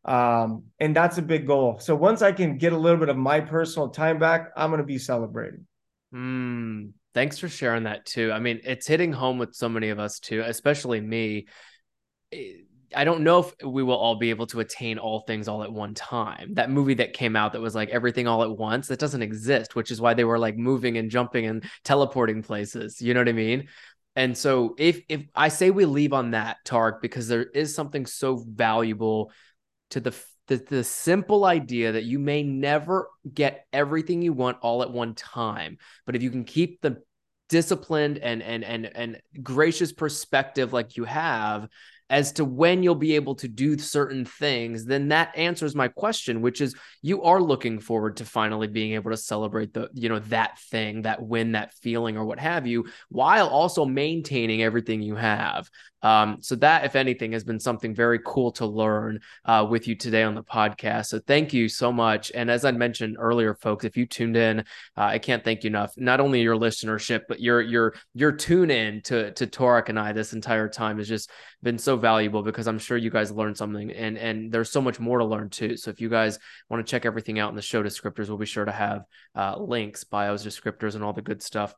Um, 0.03 0.63
and 0.79 0.95
that's 0.95 1.17
a 1.17 1.21
big 1.21 1.47
goal. 1.47 1.79
So 1.79 1.95
once 1.95 2.21
I 2.21 2.33
can 2.33 2.57
get 2.57 2.73
a 2.73 2.77
little 2.77 2.99
bit 2.99 3.07
of 3.07 3.15
my 3.15 3.39
personal 3.39 3.89
time 3.89 4.19
back, 4.19 4.49
I'm 4.57 4.71
going 4.71 4.81
to 4.81 4.85
be 4.85 4.97
celebrating. 4.97 5.67
Mm, 6.13 6.91
thanks 7.13 7.37
for 7.37 7.47
sharing 7.47 7.83
that 7.83 8.05
too. 8.05 8.31
I 8.33 8.39
mean, 8.39 8.59
it's 8.63 8.87
hitting 8.87 9.13
home 9.13 9.37
with 9.37 9.53
so 9.53 9.69
many 9.69 9.89
of 9.89 9.99
us 9.99 10.19
too, 10.19 10.43
especially 10.45 10.99
me. 10.99 11.47
I 12.95 13.03
don't 13.03 13.21
know 13.21 13.39
if 13.39 13.53
we 13.65 13.83
will 13.83 13.95
all 13.95 14.15
be 14.15 14.29
able 14.29 14.47
to 14.47 14.59
attain 14.59 14.97
all 14.97 15.21
things 15.21 15.47
all 15.47 15.63
at 15.63 15.71
one 15.71 15.93
time. 15.93 16.53
That 16.55 16.69
movie 16.69 16.95
that 16.95 17.13
came 17.13 17.35
out 17.35 17.53
that 17.53 17.61
was 17.61 17.75
like 17.75 17.89
everything 17.89 18.27
all 18.27 18.43
at 18.43 18.57
once, 18.57 18.87
that 18.87 18.99
doesn't 18.99 19.21
exist, 19.21 19.75
which 19.75 19.91
is 19.91 20.01
why 20.01 20.13
they 20.13 20.23
were 20.23 20.39
like 20.39 20.57
moving 20.57 20.97
and 20.97 21.09
jumping 21.09 21.45
and 21.45 21.63
teleporting 21.83 22.43
places. 22.43 23.01
You 23.01 23.13
know 23.13 23.21
what 23.21 23.29
I 23.29 23.33
mean? 23.33 23.67
And 24.15 24.37
so 24.37 24.75
if 24.77 25.01
if 25.07 25.23
I 25.35 25.47
say 25.47 25.71
we 25.71 25.85
leave 25.85 26.13
on 26.13 26.31
that, 26.31 26.57
Tarek, 26.65 27.01
because 27.01 27.27
there 27.27 27.43
is 27.43 27.73
something 27.73 28.05
so 28.05 28.43
valuable 28.47 29.31
to 29.91 29.99
the 29.99 30.15
the, 30.47 30.57
the 30.57 30.83
simple 30.83 31.45
idea 31.45 31.93
that 31.93 32.03
you 32.03 32.19
may 32.19 32.43
never 32.43 33.09
get 33.33 33.65
everything 33.71 34.21
you 34.21 34.33
want 34.33 34.57
all 34.61 34.81
at 34.81 34.91
one 34.91 35.15
time, 35.15 35.77
but 36.05 36.15
if 36.15 36.23
you 36.23 36.29
can 36.29 36.43
keep 36.43 36.81
the 36.81 37.01
disciplined 37.51 38.17
and 38.17 38.41
and 38.41 38.63
and 38.63 38.85
and 38.95 39.21
gracious 39.43 39.91
perspective 39.91 40.71
like 40.71 40.95
you 40.95 41.03
have 41.03 41.67
as 42.11 42.33
to 42.33 42.43
when 42.43 42.83
you'll 42.83 42.93
be 42.93 43.15
able 43.15 43.35
to 43.35 43.47
do 43.47 43.77
certain 43.77 44.25
things, 44.25 44.83
then 44.83 45.07
that 45.07 45.35
answers 45.37 45.73
my 45.73 45.87
question, 45.87 46.41
which 46.41 46.59
is 46.59 46.75
you 47.01 47.23
are 47.23 47.41
looking 47.41 47.79
forward 47.79 48.17
to 48.17 48.25
finally 48.25 48.67
being 48.67 48.91
able 48.93 49.11
to 49.11 49.17
celebrate 49.17 49.73
the, 49.73 49.89
you 49.93 50.09
know, 50.09 50.19
that 50.19 50.59
thing, 50.59 51.03
that 51.03 51.23
win, 51.23 51.53
that 51.53 51.73
feeling, 51.75 52.17
or 52.17 52.25
what 52.25 52.37
have 52.37 52.67
you, 52.67 52.85
while 53.07 53.47
also 53.47 53.85
maintaining 53.85 54.61
everything 54.61 55.01
you 55.01 55.15
have. 55.15 55.69
Um, 56.01 56.37
so 56.41 56.55
that, 56.57 56.85
if 56.85 56.95
anything, 56.95 57.31
has 57.33 57.43
been 57.43 57.59
something 57.59 57.93
very 57.93 58.19
cool 58.25 58.51
to 58.53 58.65
learn 58.65 59.19
uh, 59.45 59.65
with 59.69 59.87
you 59.87 59.95
today 59.95 60.23
on 60.23 60.35
the 60.35 60.43
podcast. 60.43 61.07
So 61.07 61.19
thank 61.19 61.53
you 61.53 61.69
so 61.69 61.91
much. 61.91 62.31
And 62.33 62.49
as 62.49 62.65
I 62.65 62.71
mentioned 62.71 63.17
earlier, 63.19 63.53
folks, 63.55 63.85
if 63.85 63.95
you 63.97 64.05
tuned 64.05 64.37
in, 64.37 64.59
uh, 64.59 64.63
I 64.95 65.19
can't 65.19 65.43
thank 65.43 65.63
you 65.63 65.69
enough. 65.69 65.93
Not 65.97 66.19
only 66.19 66.41
your 66.41 66.55
listenership, 66.55 67.21
but 67.27 67.39
your 67.39 67.61
your 67.61 67.93
your 68.13 68.31
tune 68.31 68.71
in 68.71 69.01
to 69.03 69.31
to 69.33 69.47
Tarek 69.47 69.89
and 69.89 69.99
I 69.99 70.11
this 70.11 70.33
entire 70.33 70.69
time 70.69 70.97
has 70.97 71.07
just 71.07 71.29
been 71.61 71.77
so 71.77 71.97
valuable 71.97 72.43
because 72.43 72.67
I'm 72.67 72.79
sure 72.79 72.97
you 72.97 73.09
guys 73.09 73.31
learned 73.31 73.57
something, 73.57 73.91
and 73.91 74.17
and 74.17 74.51
there's 74.51 74.71
so 74.71 74.81
much 74.81 74.99
more 74.99 75.19
to 75.19 75.25
learn 75.25 75.49
too. 75.49 75.77
So 75.77 75.91
if 75.91 76.01
you 76.01 76.09
guys 76.09 76.39
want 76.69 76.85
to 76.85 76.89
check 76.89 77.05
everything 77.05 77.39
out 77.39 77.49
in 77.49 77.55
the 77.55 77.61
show 77.61 77.83
descriptors, 77.83 78.27
we'll 78.27 78.37
be 78.37 78.45
sure 78.45 78.65
to 78.65 78.71
have 78.71 79.03
uh, 79.35 79.59
links, 79.59 80.03
bios, 80.03 80.45
descriptors, 80.45 80.95
and 80.95 81.03
all 81.03 81.13
the 81.13 81.21
good 81.21 81.41
stuff 81.41 81.73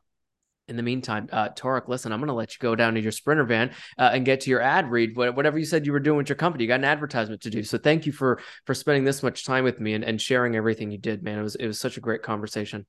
in 0.68 0.76
the 0.76 0.82
meantime, 0.82 1.28
uh, 1.30 1.50
Tarek, 1.50 1.88
listen, 1.88 2.12
I'm 2.12 2.20
going 2.20 2.28
to 2.28 2.34
let 2.34 2.54
you 2.54 2.58
go 2.60 2.74
down 2.74 2.94
to 2.94 3.00
your 3.00 3.12
Sprinter 3.12 3.44
van 3.44 3.70
uh, 3.98 4.10
and 4.12 4.24
get 4.24 4.40
to 4.42 4.50
your 4.50 4.60
ad 4.60 4.90
read. 4.90 5.16
Whatever 5.16 5.58
you 5.58 5.64
said 5.64 5.84
you 5.84 5.92
were 5.92 6.00
doing 6.00 6.16
with 6.16 6.28
your 6.28 6.36
company, 6.36 6.64
you 6.64 6.68
got 6.68 6.80
an 6.80 6.84
advertisement 6.84 7.42
to 7.42 7.50
do. 7.50 7.62
So 7.62 7.76
thank 7.78 8.06
you 8.06 8.12
for 8.12 8.40
for 8.64 8.74
spending 8.74 9.04
this 9.04 9.22
much 9.22 9.44
time 9.44 9.64
with 9.64 9.78
me 9.80 9.94
and, 9.94 10.04
and 10.04 10.20
sharing 10.20 10.56
everything 10.56 10.90
you 10.90 10.98
did, 10.98 11.22
man. 11.22 11.38
It 11.38 11.42
was 11.42 11.54
it 11.56 11.66
was 11.66 11.78
such 11.78 11.96
a 11.96 12.00
great 12.00 12.22
conversation. 12.22 12.86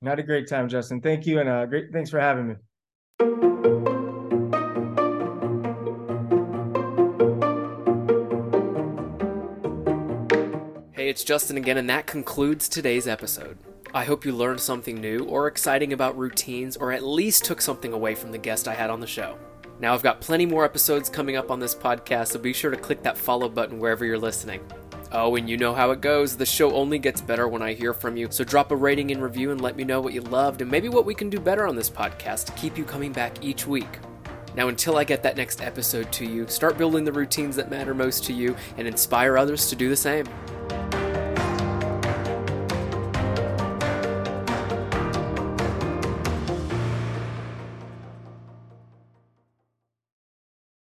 Not 0.00 0.18
a 0.18 0.22
great 0.22 0.48
time, 0.48 0.68
Justin. 0.68 1.00
Thank 1.00 1.26
you, 1.26 1.38
and 1.40 1.48
uh, 1.48 1.66
great. 1.66 1.92
Thanks 1.92 2.10
for 2.10 2.18
having 2.18 2.48
me. 2.48 2.54
Hey, 10.92 11.08
it's 11.08 11.24
Justin 11.24 11.56
again, 11.56 11.76
and 11.76 11.90
that 11.90 12.06
concludes 12.06 12.68
today's 12.68 13.06
episode. 13.06 13.58
I 13.94 14.04
hope 14.04 14.24
you 14.24 14.32
learned 14.32 14.60
something 14.60 14.98
new 14.98 15.24
or 15.24 15.46
exciting 15.46 15.92
about 15.92 16.16
routines, 16.16 16.78
or 16.78 16.92
at 16.92 17.04
least 17.04 17.44
took 17.44 17.60
something 17.60 17.92
away 17.92 18.14
from 18.14 18.32
the 18.32 18.38
guest 18.38 18.66
I 18.66 18.72
had 18.72 18.88
on 18.88 19.00
the 19.00 19.06
show. 19.06 19.36
Now, 19.80 19.92
I've 19.92 20.02
got 20.02 20.22
plenty 20.22 20.46
more 20.46 20.64
episodes 20.64 21.10
coming 21.10 21.36
up 21.36 21.50
on 21.50 21.60
this 21.60 21.74
podcast, 21.74 22.28
so 22.28 22.38
be 22.38 22.54
sure 22.54 22.70
to 22.70 22.76
click 22.76 23.02
that 23.02 23.18
follow 23.18 23.50
button 23.50 23.78
wherever 23.78 24.06
you're 24.06 24.18
listening. 24.18 24.62
Oh, 25.10 25.36
and 25.36 25.50
you 25.50 25.58
know 25.58 25.74
how 25.74 25.90
it 25.90 26.00
goes. 26.00 26.38
The 26.38 26.46
show 26.46 26.72
only 26.72 26.98
gets 26.98 27.20
better 27.20 27.48
when 27.48 27.60
I 27.60 27.74
hear 27.74 27.92
from 27.92 28.16
you, 28.16 28.28
so 28.30 28.44
drop 28.44 28.70
a 28.70 28.76
rating 28.76 29.10
and 29.10 29.22
review 29.22 29.50
and 29.50 29.60
let 29.60 29.76
me 29.76 29.84
know 29.84 30.00
what 30.00 30.14
you 30.14 30.22
loved 30.22 30.62
and 30.62 30.70
maybe 30.70 30.88
what 30.88 31.04
we 31.04 31.14
can 31.14 31.28
do 31.28 31.38
better 31.38 31.66
on 31.66 31.76
this 31.76 31.90
podcast 31.90 32.46
to 32.46 32.52
keep 32.52 32.78
you 32.78 32.84
coming 32.84 33.12
back 33.12 33.44
each 33.44 33.66
week. 33.66 33.98
Now, 34.56 34.68
until 34.68 34.96
I 34.96 35.04
get 35.04 35.22
that 35.22 35.36
next 35.36 35.60
episode 35.60 36.10
to 36.12 36.24
you, 36.24 36.46
start 36.48 36.78
building 36.78 37.04
the 37.04 37.12
routines 37.12 37.56
that 37.56 37.70
matter 37.70 37.92
most 37.92 38.24
to 38.24 38.32
you 38.32 38.56
and 38.78 38.88
inspire 38.88 39.36
others 39.36 39.68
to 39.68 39.76
do 39.76 39.90
the 39.90 39.96
same. 39.96 40.26